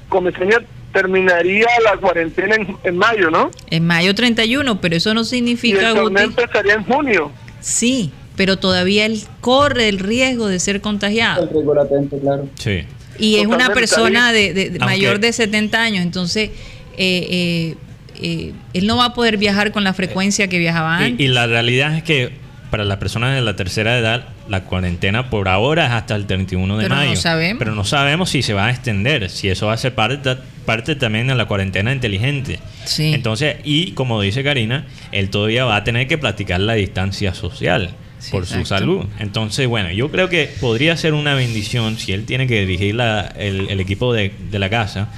[0.08, 0.58] Comeseña
[0.92, 3.50] terminaría la cuarentena en, mayo, ¿no?
[3.70, 5.92] En mayo 31, pero eso no significa...
[5.92, 7.32] Y el empezaría en junio.
[7.60, 11.44] Sí, pero todavía él corre el riesgo de ser contagiado.
[11.44, 12.48] El riesgo latente, claro.
[12.58, 12.84] Sí.
[13.18, 16.50] Y es una persona de, mayor de 70 años, entonces
[16.96, 17.76] eh, eh,
[18.20, 21.20] eh, él no va a poder viajar con la frecuencia que viajaba antes.
[21.20, 22.32] Y, la realidad es que
[22.70, 26.78] para las personas de la tercera edad, la cuarentena por ahora es hasta el 31
[26.78, 27.20] de mayo.
[27.58, 30.96] Pero no sabemos si se va a extender, si eso va a ser parte, parte
[30.96, 32.58] también de la cuarentena inteligente.
[32.84, 33.12] Sí.
[33.14, 37.94] Entonces, y como dice Karina, él todavía va a tener que practicar la distancia social
[38.30, 39.06] por su salud.
[39.18, 42.96] Entonces, bueno, yo creo que podría ser una bendición si él tiene que dirigir
[43.36, 45.08] el, equipo de, la casa,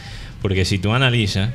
[0.40, 1.50] porque si tú analizas,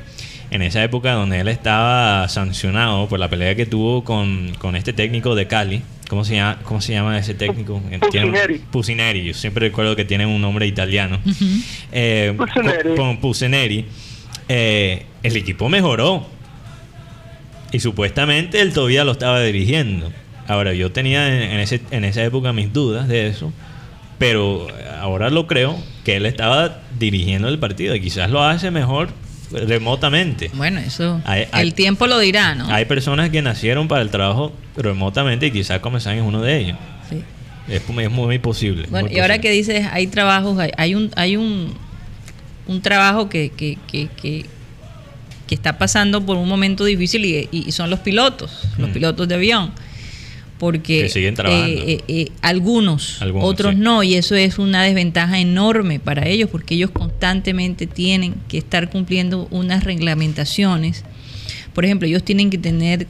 [0.50, 5.34] en esa época donde él estaba sancionado por la pelea que tuvo con, este técnico
[5.34, 7.80] de Cali, ¿cómo se llama, cómo se llama ese técnico?
[8.00, 8.58] Pusineri.
[8.58, 11.20] Pusineri, yo siempre recuerdo que tiene un nombre italiano.
[11.92, 12.36] Eh,
[12.96, 13.86] con, Pusineri,
[14.48, 16.26] eh, el equipo mejoró.
[17.72, 20.10] Y supuestamente él todavía lo estaba dirigiendo.
[20.48, 23.52] Ahora, yo tenía en, ese, en esa época mis dudas de eso,
[24.18, 24.66] pero
[25.00, 29.10] ahora lo creo que él estaba dirigiendo el partido y quizás lo hace mejor
[29.52, 30.50] remotamente.
[30.54, 31.20] Bueno, eso
[31.54, 32.66] el tiempo lo dirá, ¿no?
[32.68, 36.78] Hay personas que nacieron para el trabajo remotamente y quizás Comesaña es uno de ellos.
[37.08, 37.22] Sí.
[37.68, 38.86] Es, muy posible.
[38.90, 41.74] Bueno, y ahora que dices, hay trabajos, hay, un hay un,
[42.66, 44.46] un trabajo que, que, que, que,
[45.54, 48.92] está pasando por un momento difícil y, son los pilotos, los mm.
[48.92, 49.72] pilotos de avión
[50.60, 51.68] porque siguen trabajando.
[51.68, 56.74] Eh, eh, eh, algunos, otros no, y eso es una desventaja enorme para ellos, porque
[56.74, 61.02] ellos constantemente tienen que estar cumpliendo unas reglamentaciones.
[61.72, 63.06] Por ejemplo, ellos tienen que tener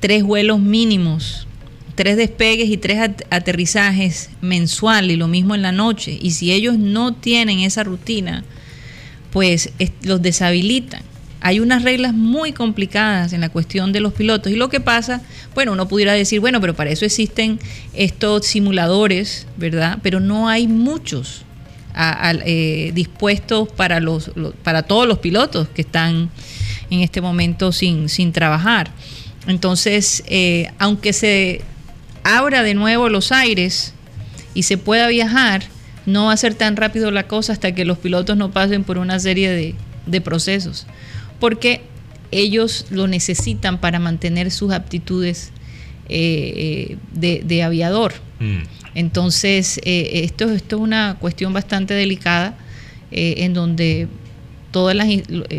[0.00, 1.46] tres vuelos mínimos,
[1.94, 6.18] tres despegues y tres aterrizajes mensual y lo mismo en la noche.
[6.20, 8.44] Y si ellos no tienen esa rutina,
[9.30, 9.72] pues
[10.02, 11.02] los deshabilitan
[11.40, 14.52] hay unas reglas muy complicadas en la cuestión de los pilotos.
[14.52, 15.22] Y lo que pasa,
[15.54, 17.58] bueno, uno pudiera decir, bueno, pero para eso existen
[17.94, 19.98] estos simuladores, ¿verdad?
[20.02, 21.44] Pero no hay muchos
[21.96, 24.30] eh, dispuestos para, los,
[24.62, 26.30] para todos los pilotos que están
[26.90, 28.90] en este momento sin, sin trabajar.
[29.50, 31.62] Entonces, eh, aunque se
[32.24, 33.92] abra de nuevo los aires
[34.54, 35.62] y se pueda viajar,
[36.06, 38.98] no va a ser tan rápido la cosa hasta que los pilotos no pasen por
[38.98, 39.74] una serie de,
[40.06, 40.86] de procesos
[41.40, 41.80] porque
[42.30, 45.50] ellos lo necesitan para mantener sus aptitudes
[46.08, 48.12] eh, eh, de, aviador.
[48.38, 48.58] Mm.
[48.94, 52.56] Entonces, eh, esto, esto es una cuestión bastante delicada
[53.12, 54.06] en donde
[54.70, 55.08] todas las,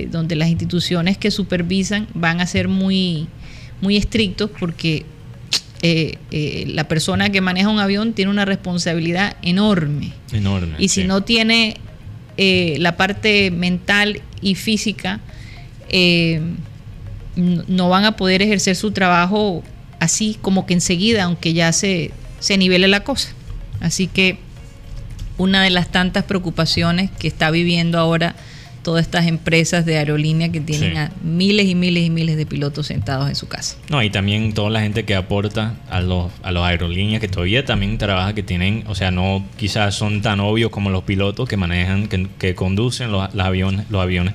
[0.09, 3.27] donde las instituciones que supervisan van a ser muy,
[3.81, 5.05] muy estrictos porque
[5.81, 10.13] la persona que maneja un avión tiene una responsabilidad enorme.
[10.31, 10.75] Enorme.
[10.77, 11.77] Y si no tiene
[12.37, 15.19] la parte mental y física
[15.93, 16.41] eh,
[17.35, 19.63] no van a poder ejercer su trabajo
[19.99, 23.29] así como que enseguida, aunque ya se, se nivele la cosa.
[23.81, 24.37] Así que
[25.37, 28.35] una de las tantas preocupaciones que está viviendo ahora
[28.83, 32.87] todas estas empresas de aerolínea que tienen a miles y miles y miles de pilotos
[32.87, 33.77] sentados en su casa.
[33.89, 37.63] No, y también toda la gente que aporta a los, a los aerolíneas que todavía
[37.65, 41.57] también trabaja, que tienen, o sea, no quizás son tan obvios como los pilotos que
[41.57, 44.33] manejan, que, que conducen los, los aviones, los aviones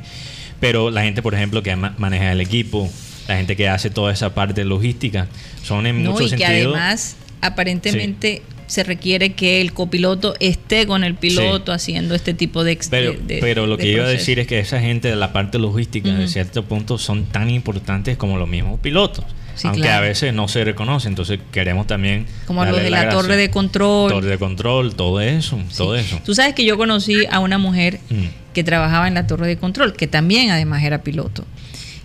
[0.60, 2.90] pero la gente, por ejemplo, que maneja el equipo,
[3.28, 5.26] la gente que hace toda esa parte logística,
[5.62, 8.42] son en muchos y que además, aparentemente...
[8.66, 12.78] se requiere que el copiloto esté con el piloto haciendo este tipo de...
[12.90, 16.12] Pero, pero lo que iba a decir es que esa gente de la parte logística,
[16.12, 19.24] de cierto punto, son tan importantes como los mismos pilotos.
[19.64, 22.26] aunque a veces no se reconoce, entonces queremos también...
[22.46, 24.10] Como lo de la, torre de control.
[24.10, 26.20] Torre de control, todo eso, todo eso.
[26.24, 29.58] Tú sabes que yo conocí a una mujer mm que trabajaba en la torre de
[29.58, 31.44] control, que también además era piloto.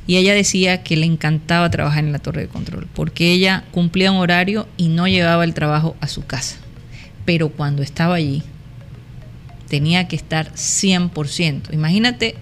[0.08, 4.12] Y ella decía que le encantaba trabajar en la torre de control, porque ella cumplía
[4.12, 6.58] un horario y no llevaba el trabajo a su casa.
[7.26, 8.44] Pero cuando estaba allí,
[9.68, 11.74] tenía que estar 100%.
[11.74, 12.36] Imagínate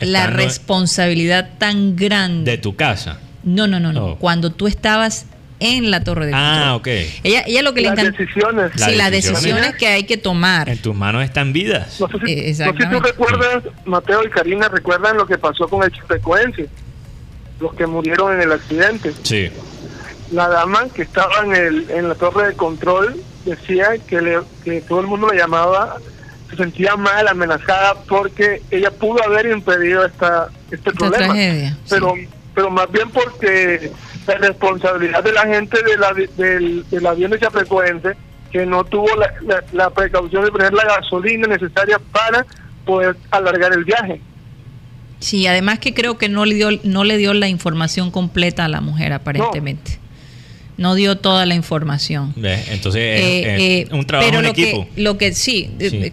[0.00, 2.52] la responsabilidad tan grande.
[2.52, 3.18] De tu casa.
[3.42, 4.06] No, no, no, no.
[4.06, 4.18] Oh.
[4.18, 5.26] Cuando tú estabas
[5.64, 6.68] en la torre de ah, control.
[6.68, 6.86] Ah, ok.
[7.24, 8.18] Ella, ella lo que las le encanta.
[8.18, 8.72] Decisiones.
[8.76, 10.68] Sí, las decisiones que hay que tomar.
[10.68, 12.00] En tus manos están vidas.
[12.00, 15.38] No sé si, eh, no sé si tú recuerdas, Mateo y Karina, recuerdan lo que
[15.38, 16.68] pasó con el Chipecoense,
[17.60, 19.12] los que murieron en el accidente.
[19.22, 19.50] Sí.
[20.32, 24.80] La dama que estaba en, el, en la torre de control decía que, le, que
[24.80, 25.98] todo el mundo le llamaba
[26.50, 31.34] se sentía mal, amenazada, porque ella pudo haber impedido esta, este problema.
[31.88, 32.14] pero,
[32.54, 33.90] pero más bien porque
[34.26, 38.14] la responsabilidad de la gente de la, del, de la violencia frecuente
[38.54, 39.08] que no tuvo
[39.72, 42.46] la, precaución de poner la gasolina necesaria para
[42.84, 44.20] poder alargar el viaje.
[45.18, 48.68] Sí, además que creo que no le dio no le dio la información completa a
[48.68, 49.98] la mujer aparentemente.
[50.76, 52.34] No, dio toda la información.
[52.36, 54.88] Entonces, eh, eh, un trabajo en equipo.
[54.96, 55.70] lo que sí,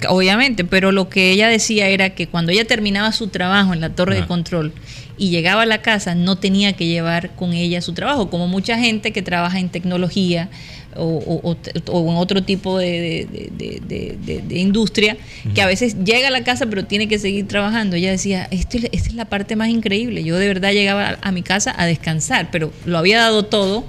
[0.07, 3.89] obviamente, pero lo que ella decía era que cuando ella terminaba su trabajo en la
[3.89, 4.71] torre de control
[5.17, 8.77] y llegaba a la casa, no tenía que llevar con ella su trabajo, como mucha
[8.77, 10.49] gente que trabaja en tecnología
[10.95, 13.27] o, en otro tipo de,
[14.49, 15.17] industria,
[15.53, 17.95] que a veces llega a la casa pero tiene que seguir trabajando.
[17.95, 20.23] Ella decía, esta es la parte más increíble.
[20.23, 23.85] Yo de verdad llegaba a mi casa a descansar, pero lo había dado todo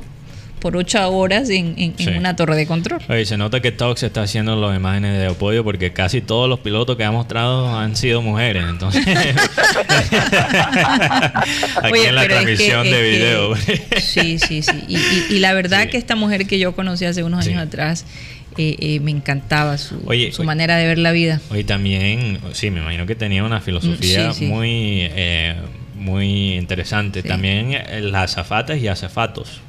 [0.63, 3.01] por ocho horas en, una torre de control.
[3.09, 6.61] Oye, se nota que Tox está haciendo los imágenes de apoyo porque casi todos los
[6.61, 8.63] pilotos que ha mostrado han sido mujeres.
[8.69, 9.05] Entonces,
[11.83, 13.57] aquí en la transmisión de video.
[14.01, 14.85] sí, sí, sí.
[15.29, 18.07] Y, la verdad que esta mujer que yo conocí hace unos años atrás,
[18.57, 21.41] eh, eh, me encantaba su, su manera de ver la vida.
[21.51, 25.57] Oye, también, sí, me imagino que tenía una filosofía mm, muy, eh,
[25.97, 27.25] muy interesante.
[27.25, 27.77] También
[28.13, 29.61] las azafatas y azafatos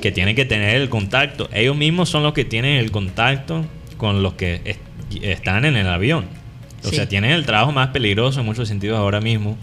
[0.00, 1.48] que tienen que tener el contacto.
[1.52, 3.64] Ellos mismos son los que tienen el contacto
[3.96, 4.76] con los que
[5.22, 6.26] están en el avión.
[6.84, 9.56] O sea, tienen el trabajo más peligroso en muchos sentidos ahora mismo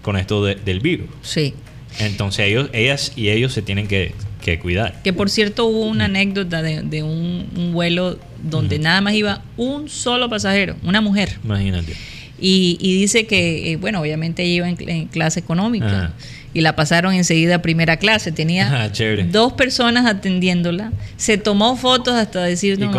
[0.00, 1.08] con esto del virus.
[1.22, 1.54] Sí.
[1.98, 4.14] Entonces ellos, ellas y ellos se tienen que,
[4.60, 5.02] cuidar.
[5.02, 10.28] Que por cierto hubo una anécdota de, un, vuelo donde nada más iba un solo
[10.28, 11.38] pasajero, una mujer.
[11.44, 11.94] Imagínate.
[12.40, 16.12] Y, dice que, eh, bueno, obviamente iba en, clase económica
[16.54, 18.32] y la pasaron enseguida a primera clase.
[18.32, 18.90] Tenía ah,
[19.30, 20.92] dos personas atendiéndola.
[21.16, 22.92] Se tomó fotos hasta decir no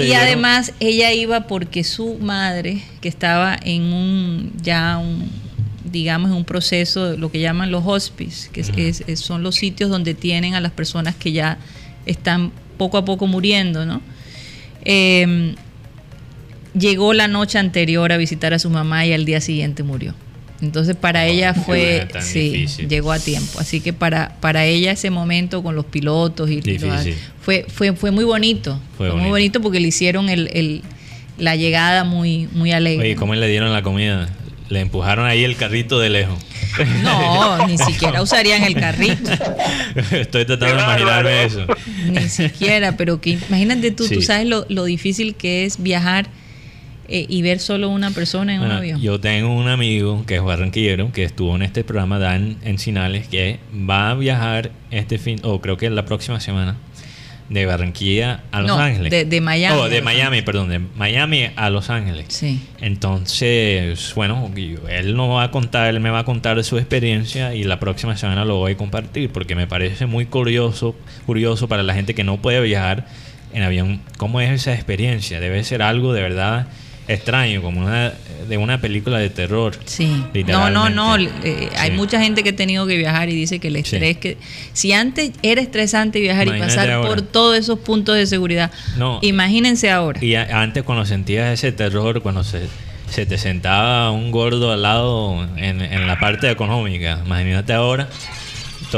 [0.00, 5.30] ¿Y, y además ella iba porque su madre, que estaba en un ya un
[5.84, 10.54] digamos en un proceso, lo que llaman los hospices, que son los sitios donde tienen
[10.54, 11.58] a las personas que ya
[12.06, 14.00] están poco a poco muriendo, ¿no?
[14.84, 15.54] Em,
[16.74, 20.14] llegó la noche anterior a visitar a su mamá y al día siguiente murió.
[20.62, 23.58] Entonces para ella fue, sí, llegó a tiempo.
[23.58, 26.62] Así que para, para ella ese momento con los pilotos y
[27.40, 28.80] fue, fue, fue muy bonito.
[28.96, 30.82] Fue, muy bonito porque le hicieron el,
[31.36, 33.06] la llegada muy, muy alegre.
[33.06, 34.28] Oye, ¿cómo le dieron la comida?
[34.68, 36.38] Le empujaron ahí el carrito de lejos.
[37.02, 39.30] No, ni siquiera usarían el carrito.
[40.10, 41.66] Estoy tratando de imaginarme eso.
[42.08, 46.30] Ni siquiera, pero que imagínate tú, tú sabes lo, lo difícil que es viajar
[47.08, 49.00] eh, y ver solo una persona en un avión.
[49.00, 53.58] Yo tengo un amigo que es barranquillero, que estuvo en este programa, Dan Encinales, que
[53.72, 56.76] va a viajar este fin, o creo que la próxima semana,
[57.52, 59.10] de Barranquilla a Los Ángeles.
[59.10, 59.78] De, de Miami.
[59.78, 62.26] Oh, de Miami, perdón, de Miami a Los Ángeles.
[62.28, 62.62] Sí.
[62.80, 64.50] Entonces, bueno,
[64.88, 67.78] él no va a contar, él me va a contar de su experiencia y la
[67.78, 70.96] próxima semana lo voy a compartir porque me parece muy curioso,
[71.26, 73.06] curioso para la gente que no puede viajar
[73.52, 75.38] en avión, cómo es esa experiencia.
[75.38, 76.68] Debe ser algo de verdad
[77.08, 78.12] extraño, como una
[78.48, 79.76] de una película de terror.
[79.84, 80.24] Sí.
[80.46, 81.16] No, no, no.
[81.16, 84.36] Eh, hay mucha gente que ha tenido que viajar y dice que el estrés que
[84.72, 89.18] si antes era estresante viajar y pasar por todos esos puntos de seguridad, no.
[89.22, 90.22] imagínense ahora.
[90.22, 92.66] Y antes cuando sentías ese terror, cuando se,
[93.10, 98.08] se te sentaba un gordo al lado en, en la parte económica, imagínate ahora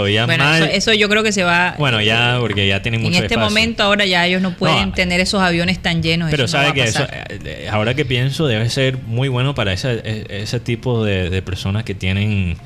[0.01, 1.75] bueno, Eso, yo creo que se va.
[1.79, 5.21] Bueno, ya, porque ya tienen mucho En este momento, ahora ya ellos no pueden tener
[5.21, 6.31] esos aviones tan llenos.
[6.31, 10.61] Pero sabe que eso, eh, ahora que pienso, debe ser muy bueno para ese, ese
[10.61, 12.57] tipo de, personas que tienen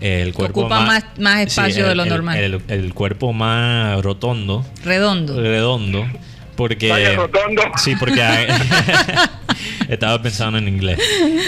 [0.00, 2.38] el cuerpo ocupa más, más, espacio de lo normal.
[2.38, 4.64] El, el, cuerpo más rotondo.
[4.84, 5.40] Redondo.
[5.40, 6.06] Redondo.
[6.58, 7.16] Porque.
[7.76, 8.20] Sí, porque.
[9.92, 10.98] estaba pensando en inglés.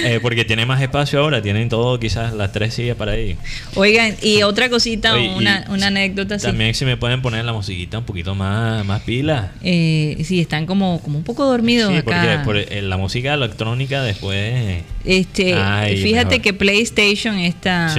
[0.04, 3.36] Eh, porque tiene más espacio ahora, tienen todo, quizás las tres sillas para ahí.
[3.74, 6.38] Oigan, y otra cosita, una, una, anécdota.
[6.38, 9.52] También si me pueden poner la musiquita un poquito más, más pila.
[9.62, 14.02] Eh, sí, están como, como un poco dormidos sí, porque por, eh, la música electrónica
[14.02, 14.82] después.
[15.04, 15.56] Este,
[16.02, 17.94] fíjate que PlayStation está.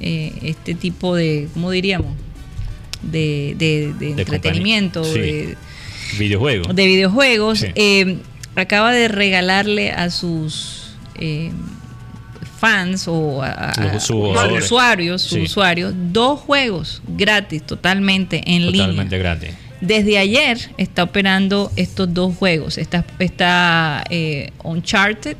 [0.00, 2.16] este tipo de, ¿cómo diríamos?
[3.02, 5.56] De, de, entretenimiento, de,
[6.18, 6.74] Videojuegos.
[6.74, 7.64] De videojuegos.
[7.74, 8.18] Eh,
[8.56, 11.50] acaba de regalarle a sus eh,
[12.58, 13.72] fans o a,
[14.56, 18.86] usuarios, sus usuarios, dos juegos gratis, totalmente en línea.
[18.86, 19.50] Totalmente gratis.
[19.80, 22.78] Desde ayer está operando estos dos juegos.
[22.78, 25.36] Está, está eh, Uncharted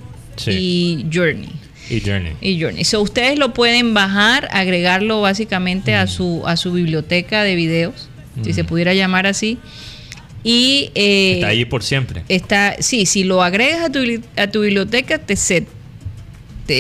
[0.46, 1.52] y Journey.
[1.88, 2.32] Y Journey.
[2.40, 2.84] Y Journey.
[2.84, 8.08] So, ustedes lo pueden bajar, agregarlo básicamente a, su, a su biblioteca de videos,
[8.42, 9.58] si se pudiera llamar así
[10.44, 12.24] Y, eh, está ahí por siempre.
[12.28, 14.00] Está, sí, si lo agregas a tu,
[14.36, 15.66] a tu biblioteca, te se,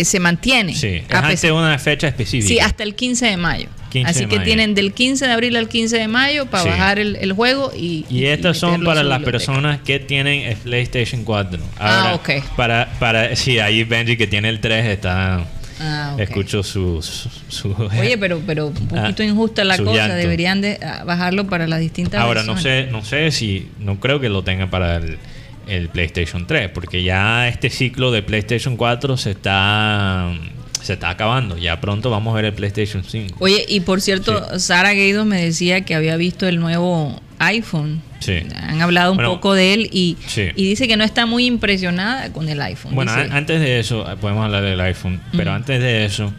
[0.04, 0.74] se mantiene.
[0.74, 2.48] Sí, es una fecha específica.
[2.48, 3.68] Sí, hasta el 15 de mayo.
[4.04, 7.72] Así que tienen del 15 de abril al 15 de mayo para bajar el, juego
[7.76, 8.06] y...
[8.08, 11.62] Y, estas son para las personas que tienen el PlayStation 4.
[11.78, 12.30] ah, ok.
[12.56, 15.46] Para, para, sí, ahí Benji que tiene el 3 está...
[15.82, 17.28] Ah, Escucho sus...
[17.48, 20.14] Su, Oye, pero, pero un ah, poquito injusta la cosa.
[20.14, 23.68] Deberían de ah, bajarlo para las distintas Ahora, no sé, no sé si...
[23.80, 25.18] No creo que lo tengan para el,
[25.66, 30.32] el PlayStation 3, porque ya este ciclo de PlayStation 4 se está
[30.82, 31.56] se está acabando.
[31.56, 33.36] Ya pronto vamos a ver el PlayStation 5.
[33.38, 38.02] Oye, y por cierto, Sara Gaido me decía que había visto el nuevo iPhone.
[38.20, 38.38] Sí.
[38.54, 42.48] Han hablado un poco de él y, y, dice que no está muy impresionada con
[42.48, 42.94] el iPhone.
[42.94, 46.32] Bueno, antes de eso, eh, podemos hablar del iPhone, pero antes de eso,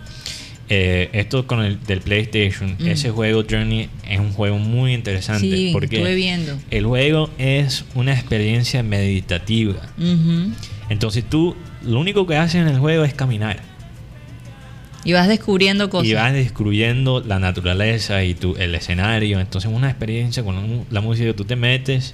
[0.69, 5.41] eh, esto con el del PlayStation, ese juego Journey es un juego muy interesante.
[5.41, 6.57] Sí, porque estuve viendo.
[6.71, 9.81] el juego es una experiencia meditativa.
[10.89, 13.72] Entonces tú, lo único que haces en el juego es caminar.
[15.05, 16.07] Y vas descubriendo cosas.
[16.07, 19.39] Y vas descubriendo la naturaleza y tu, el escenario.
[19.39, 22.13] Entonces es una experiencia con la música que tú te metes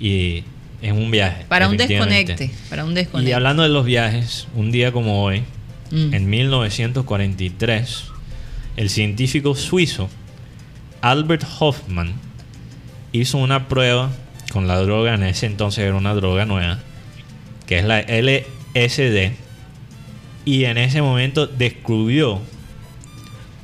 [0.00, 0.44] y
[0.80, 1.44] es un viaje.
[1.48, 2.50] Para un desconecte.
[2.70, 3.30] Para un desconecte.
[3.30, 5.42] Y hablando de los viajes, un día como hoy,
[5.90, 6.14] mm.
[6.14, 8.04] en 1943,
[8.76, 10.08] el científico suizo
[11.00, 12.14] Albert Hoffman
[13.12, 14.10] hizo una prueba
[14.52, 16.78] con la droga, en ese entonces era una droga nueva,
[17.66, 19.32] que es la LSD
[20.48, 22.40] y en ese momento descubrió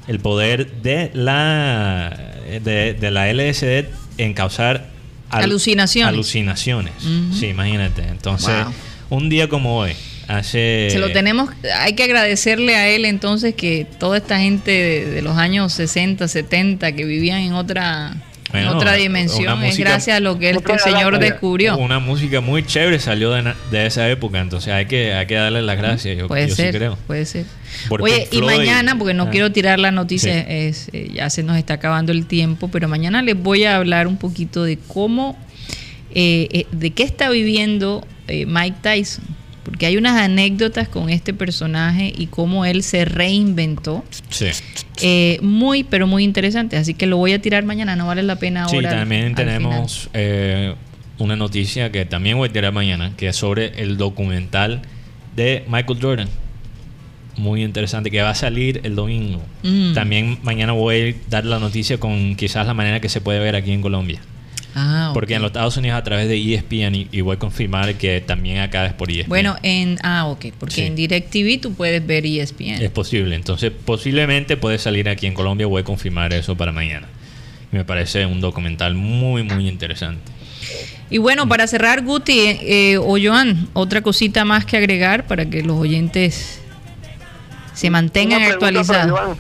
[0.07, 2.15] el poder de la
[2.63, 3.87] de, la LSD
[4.19, 4.91] en causar
[5.31, 6.13] alucinaciones.
[6.13, 6.93] Alucinaciones.
[7.33, 8.03] Sí, imagínate.
[8.03, 8.55] Entonces,
[9.09, 9.93] un día como hoy,
[10.29, 14.71] hace Se lo tenemos hay que agradecerle a él entonces que toda esta gente
[15.07, 18.15] de los años 60, 70 que vivían en otra
[18.55, 19.63] en otra dimensión.
[19.63, 21.77] es gracias a lo que el Señor descubrió.
[21.77, 25.77] Una música muy chévere salió de, esa época, entonces hay que, hay que darle las
[25.77, 26.17] gracias.
[26.17, 26.97] Yo, puede ser, creo.
[27.07, 27.47] Puede ser.
[27.91, 29.31] Oye, y mañana, porque no ah.
[29.31, 33.23] quiero tirar la noticia, es, eh, ya se nos está acabando el tiempo, pero mañana
[33.23, 35.37] les voy a hablar un poquito de cómo,
[36.15, 39.25] eh, eh, de qué está viviendo Mike Tyson
[39.65, 44.05] porque hay unas anécdotas con este personaje y cómo él se reinventó.
[44.29, 44.47] Sí.
[45.03, 46.77] Eh, muy, pero muy interesante.
[46.77, 48.91] Así que lo voy a tirar mañana, no vale la pena ahora.
[48.91, 50.75] Sí, también tenemos eh,
[51.19, 54.83] una noticia que también voy a tirar mañana, que es sobre el documental
[55.35, 56.29] de Michael Jordan.
[57.37, 59.43] Muy interesante, que va a salir el domingo.
[59.65, 59.95] Mm.
[59.95, 63.57] También mañana voy a dar la noticia con quizás la manera que se puede ver
[63.57, 64.21] aquí en Colombia.
[64.75, 68.21] Ah, porque en los Estados Unidos a través de ESPN y, voy a confirmar que
[68.21, 69.29] también acá es por ESPN.
[69.29, 72.83] Bueno, en ah, ok, porque en DirecTV tú puedes ver ESPN.
[72.83, 77.07] Es posible, entonces posiblemente puede salir aquí en Colombia, voy a confirmar eso para mañana.
[77.71, 80.33] Me parece un documental muy, muy interesante.
[81.11, 85.63] Y bueno, para cerrar, Guti eh, o Joan, otra cosita más que agregar para que
[85.63, 86.61] los oyentes
[87.75, 89.39] se mantengan actualizados.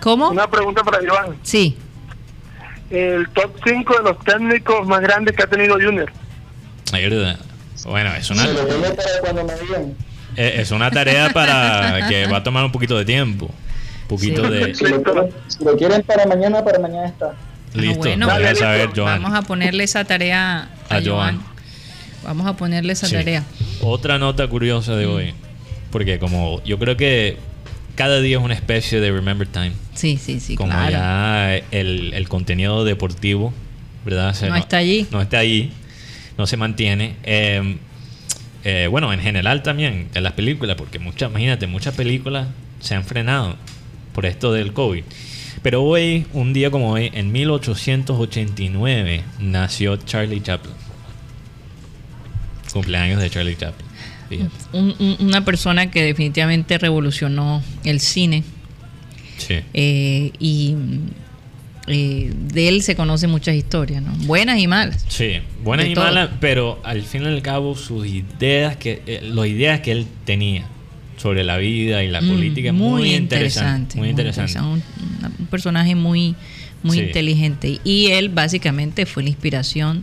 [0.00, 0.30] ¿Cómo?
[0.30, 1.36] Una pregunta para Joan.
[1.42, 1.76] Sí
[2.94, 6.10] el top 5 de los técnicos más grandes que ha tenido Junior.
[7.84, 8.46] Bueno, es una.
[10.36, 13.46] Eh, es una tarea para que va a tomar un poquito de tiempo.
[13.46, 14.74] Un poquito de.
[14.74, 14.84] Si
[15.64, 17.34] lo, quieren para mañana, para mañana está.
[17.74, 18.08] Listo,
[18.96, 21.42] vamos a ponerle esa tarea a, Joan.
[22.22, 23.42] Vamos a ponerle esa tarea.
[23.80, 25.34] Otra nota curiosa de hoy,
[25.90, 27.36] porque como yo creo que
[27.94, 29.72] cada día es una especie de Remember Time.
[29.94, 30.56] Sí, sí, sí.
[30.56, 33.52] Como ya el, contenido deportivo,
[34.04, 34.34] ¿verdad?
[34.48, 35.06] no, está allí.
[35.10, 35.70] No está allí,
[36.36, 37.16] no se mantiene.
[37.22, 37.78] Em,
[38.64, 42.48] eh, bueno, en general también, en las películas, porque muchas, imagínate, muchas películas
[42.80, 43.56] se han frenado
[44.12, 45.04] por esto del COVID.
[45.62, 50.74] Pero hoy, un día como hoy, en 1889, nació Charlie Chaplin.
[52.72, 53.93] Cumpleaños de Charlie Chaplin
[54.72, 58.44] una persona que definitivamente revolucionó el cine.
[59.74, 60.76] Eh, y
[61.86, 64.12] eh, de él se conocen muchas historias, ¿no?
[64.26, 65.04] Buenas y malas.
[65.08, 69.46] Sí, buenas y malas, pero al fin y al cabo sus ideas, que eh, las
[69.46, 70.64] ideas que él tenía
[71.18, 74.58] sobre la vida y la mm, política, muy, muy interesante, Muy interesante.
[74.60, 74.82] Un,
[75.50, 76.34] personaje muy,
[76.82, 77.80] muy inteligente.
[77.84, 80.02] Y él básicamente fue la inspiración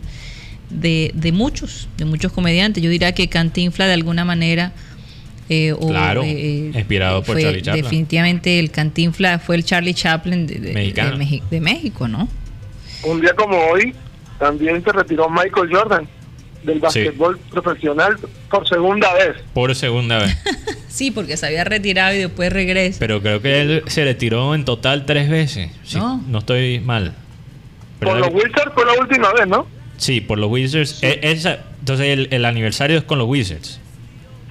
[0.72, 2.82] de, de muchos, de muchos comediantes.
[2.82, 4.72] Yo diría que Cantinfla de alguna manera...
[5.48, 7.82] Eh, claro, eh, inspirado por Charlie Chaplin.
[7.82, 12.28] Definitivamente el Cantinfla fue el Charlie Chaplin de, de, México, ¿no?
[13.02, 13.94] Un día como hoy
[14.38, 16.08] también se retiró Michael Jordan
[16.62, 18.16] del básquetbol profesional
[18.50, 19.36] por segunda vez.
[19.52, 20.36] Por segunda vez.
[20.88, 22.98] sí, porque se había retirado y después regresa.
[22.98, 25.70] Pero creo que él se retiró en total tres veces.
[25.94, 26.22] no.
[26.28, 27.14] no estoy mal.
[28.00, 29.66] Por los Wizards fue la última vez, ¿no?
[30.02, 31.00] Sí, por los Wizards.
[31.00, 33.78] E, entonces el, aniversario es con los Wizards.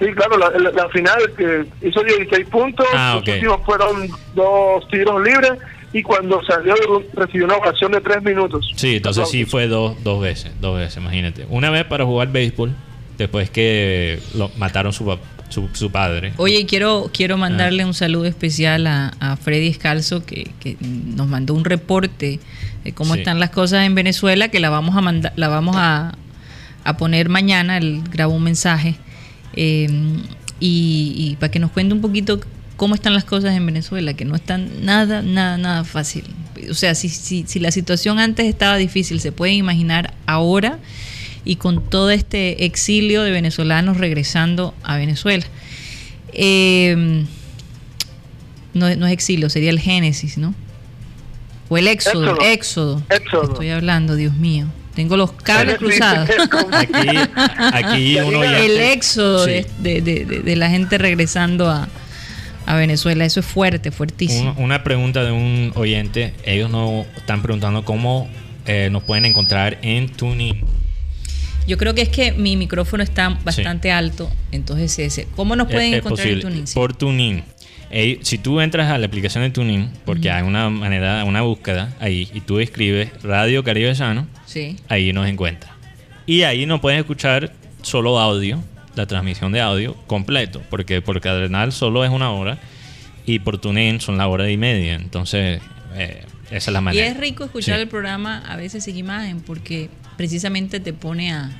[0.00, 5.52] Sí, claro, la, final que hizo 16 puntos, ah, los últimos fueron dos tiros libres
[5.92, 6.74] y cuando salió
[7.12, 8.72] recibió una ocasión de tres minutos.
[8.76, 11.44] Sí, entonces sí fue dos, dos veces, dos veces, imagínate.
[11.50, 12.74] Una vez para jugar béisbol,
[13.18, 15.18] después que lo mataron su,
[15.52, 16.32] su, padre.
[16.36, 20.50] Oye, quiero, quiero mandarle un saludo especial a, Freddy Escalzo, que,
[20.80, 22.40] nos mandó un reporte
[22.84, 26.16] de cómo están las cosas en Venezuela, que la vamos a mandar, la vamos a,
[26.98, 28.96] poner mañana, él grabó un mensaje,
[29.54, 29.88] eh,
[30.58, 32.40] y, para que nos cuente un poquito
[32.76, 36.24] cómo están las cosas en Venezuela, que no están nada, nada, nada fácil.
[36.70, 40.78] O sea, si, si, si la situación antes estaba difícil, se puede imaginar ahora
[41.44, 45.44] y con todo este exilio de venezolanos regresando a Venezuela.
[46.32, 47.24] Eh,
[48.74, 50.54] no, es exilio, sería el génesis, ¿no?
[51.68, 53.02] O el éxodo, éxodo.
[53.08, 54.66] Estoy hablando, Dios mío.
[54.94, 56.28] Tengo los cables cruzados.
[57.72, 61.88] Aquí, uno El éxodo de, la gente regresando a,
[62.74, 63.24] Venezuela.
[63.24, 64.54] Eso es fuerte, fuertísimo.
[64.56, 66.32] Una, pregunta de un oyente.
[66.44, 68.28] Ellos nos están preguntando cómo
[68.66, 70.64] eh, nos pueden encontrar en Tuning.
[71.66, 75.28] Yo creo que es que mi micrófono está bastante alto, entonces ese.
[75.36, 76.64] ¿Cómo nos pueden encontrar en Tuning?
[76.74, 77.42] Por Tuning.
[78.22, 82.28] si tú entras a la aplicación de Tuning, porque hay una manera, una búsqueda ahí,
[82.34, 84.76] y tú escribes Radio Caribe Sano, sí.
[84.88, 85.72] ahí nos encuentras.
[86.26, 87.52] Y ahí nos puedes escuchar
[87.82, 88.62] solo audio,
[88.94, 92.58] la transmisión de audio completo, porque por Cardenal solo es una hora
[93.24, 94.94] y por TuneIn son la hora y media.
[94.94, 95.60] Entonces,
[95.94, 97.06] eh, esa es la manera.
[97.06, 101.50] Y es rico escuchar el programa a veces sin imagen, porque precisamente te pone a,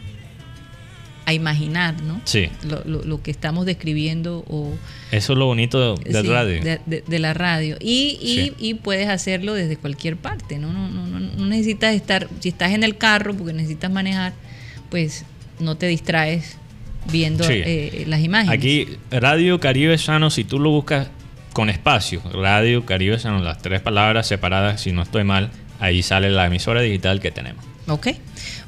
[1.25, 2.21] a imaginar, ¿no?
[2.25, 2.49] Sí.
[2.85, 4.73] Lo, que estamos describiendo o...
[5.11, 6.79] Eso es lo bonito del radio.
[6.87, 7.77] De, la radio.
[7.81, 10.73] Y, y, puedes hacerlo desde cualquier parte, ¿no?
[10.73, 14.35] No, no, no necesitas estar, si estás en el carro porque necesitas manejar,
[14.91, 15.25] pues
[15.59, 16.57] no te distraes
[17.11, 18.59] viendo eh, las imágenes.
[18.59, 21.09] Aquí, Radio Caribe Sano, si tú lo buscas
[21.53, 25.51] con espacio, Radio Caribe Sano, las tres palabras separadas, si no estoy mal,
[25.81, 27.65] ahí sale la emisora digital que tenemos.
[27.89, 28.09] Ok.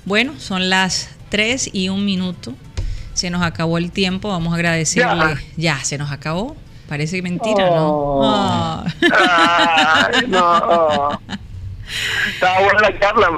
[0.04, 2.54] Bueno, son las 3 y un minuto.
[3.14, 4.28] Se nos acabó el tiempo.
[4.28, 5.36] Vamos a agradecerle.
[5.56, 6.56] Ya, se nos acabó.
[6.88, 7.88] Parece mentira, ¿no?
[7.88, 8.84] Oh.
[10.28, 11.20] no.
[12.32, 13.28] Estaba buena la charla.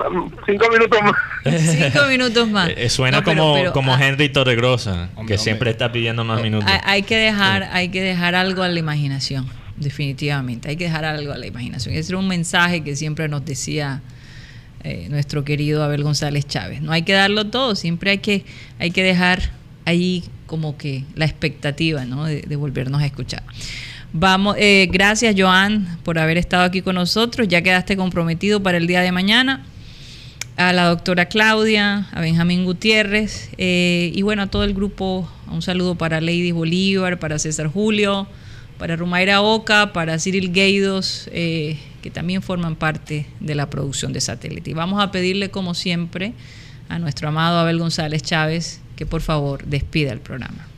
[0.46, 1.60] Cinco minutos más.
[1.60, 2.70] Cinco minutos más.
[2.76, 6.70] Eh, suena como, como ah, Henry Torregrosa, que siempre está pidiendo más minutos.
[6.84, 10.68] Hay, que dejar, hay que dejar algo a la imaginación, definitivamente.
[10.68, 11.94] Hay que dejar algo a la imaginación.
[11.94, 14.02] Ese era un mensaje que siempre nos decía
[14.84, 16.80] eh, nuestro querido Abel González Chávez.
[16.80, 18.44] No hay que darlo todo, siempre hay que,
[18.78, 19.50] hay que dejar
[19.84, 22.24] ahí como que la expectativa ¿no?
[22.24, 23.42] de, volvernos a escuchar.
[24.18, 27.48] Vamos, eh, gracias Joan por haber estado aquí con nosotros.
[27.48, 29.66] Ya quedaste comprometido para el día de mañana.
[30.56, 35.30] A la doctora Claudia, a Benjamín Gutiérrez eh, y bueno, a todo el grupo.
[35.52, 38.26] Un saludo para Lady Bolívar, para César Julio,
[38.78, 44.70] para Rumaira Oca, para Cyril Gueidos que también forman parte de la producción de satélite.
[44.70, 46.32] Y vamos a pedirle, como siempre,
[46.88, 50.68] a nuestro amado Abel González Chávez que por favor despida el programa.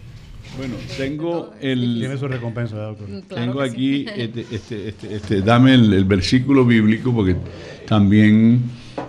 [0.59, 1.98] Bueno, tengo el.
[2.01, 3.06] Tiene su recompensa, doctor.
[3.28, 7.36] tengo aquí, este, este, este, este, dame el, versículo bíblico porque
[7.86, 8.62] también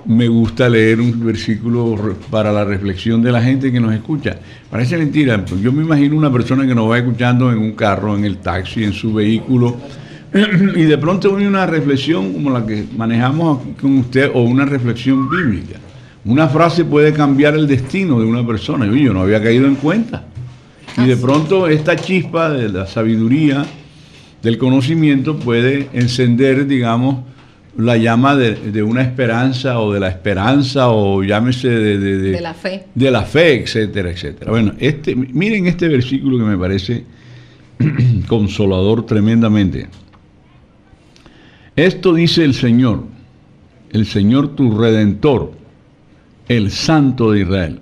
[0.05, 4.37] me gusta leer un versículo para la reflexión de la gente que nos escucha.
[4.69, 8.25] Parece mentira, yo me imagino una persona que nos va escuchando en un carro, en
[8.25, 9.75] el taxi, en su vehículo
[10.75, 15.27] y de pronto viene una reflexión como la que manejamos con usted o una reflexión
[15.27, 15.79] bíblica.
[16.25, 18.85] Una frase puede cambiar el destino de una persona.
[18.85, 20.28] Y yo no había caído en cuenta.
[21.03, 23.65] Y de pronto esta chispa de la sabiduría,
[24.41, 27.23] del conocimiento, puede encender, digamos,
[27.77, 32.85] la llama de, una esperanza o de la esperanza o llámese de, de, la fe.
[32.93, 34.51] De la fe, etcétera, etcétera.
[34.51, 37.05] Bueno, este, miren este versículo que me parece
[38.27, 39.87] consolador tremendamente.
[41.75, 43.05] Esto dice el Señor,
[43.91, 45.53] el Señor tu redentor,
[46.49, 47.79] el Santo de Israel.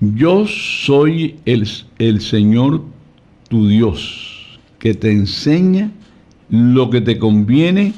[0.00, 1.66] Yo soy el,
[1.98, 2.82] el Señor
[3.48, 5.90] tu Dios, que te enseña
[6.50, 7.94] lo que te conviene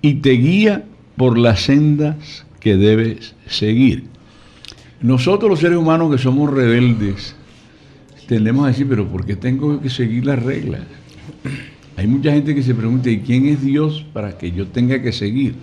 [0.00, 0.84] y te guía
[1.16, 4.04] por las sendas que debes seguir.
[5.00, 7.34] Nosotros los seres humanos que somos rebeldes,
[8.28, 10.82] tendemos a decir, pero ¿por qué tengo que seguir las reglas?
[11.96, 15.12] Hay mucha gente que se pregunta, ¿y quién es Dios para que yo tenga que
[15.12, 15.54] seguir?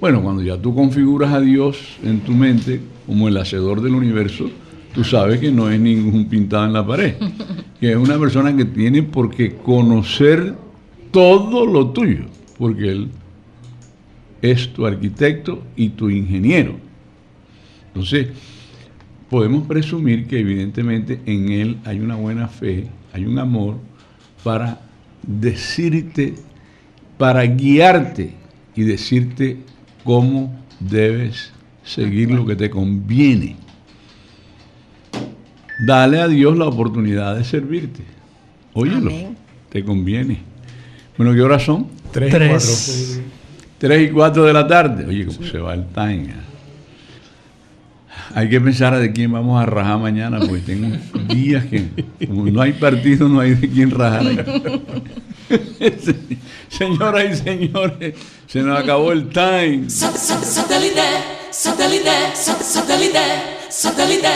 [0.00, 4.50] Bueno, cuando ya tú configuras a Dios en tu mente como el hacedor del universo,
[4.94, 7.14] tú sabes que no es ningún pintado en la pared,
[7.80, 10.54] que es una persona que tiene por qué conocer
[11.10, 12.24] todo lo tuyo,
[12.58, 13.10] porque Él
[14.42, 16.76] es tu arquitecto y tu ingeniero.
[17.88, 18.28] Entonces,
[19.30, 23.76] podemos presumir que evidentemente en él hay una buena fe, hay un amor
[24.42, 24.82] para
[25.22, 26.34] decirte,
[27.16, 28.34] para guiarte
[28.74, 29.58] y decirte
[30.04, 31.52] cómo debes
[31.84, 33.56] seguir lo que te conviene.
[35.84, 38.02] Dale a Dios la oportunidad de servirte.
[38.72, 39.10] Óyelo,
[39.68, 40.38] te conviene.
[41.16, 41.88] Bueno, ¿qué horas son?
[42.12, 42.70] Tres, y cuatro.
[43.78, 45.06] Tres y cuatro de la tarde.
[45.06, 46.24] Oye, cómo se va el time.
[46.24, 46.34] ¿eh?
[48.34, 50.96] Hay que pensar de quién vamos a rajar mañana, porque tengo
[51.34, 51.88] días que
[52.26, 54.22] como no hay partido, no hay de quién rajar.
[56.68, 58.14] Señoras y señores,
[58.46, 59.90] se nos acabó el time.
[59.90, 61.02] Satélite,
[61.50, 63.18] satélite, satélite,
[63.68, 64.28] satélite.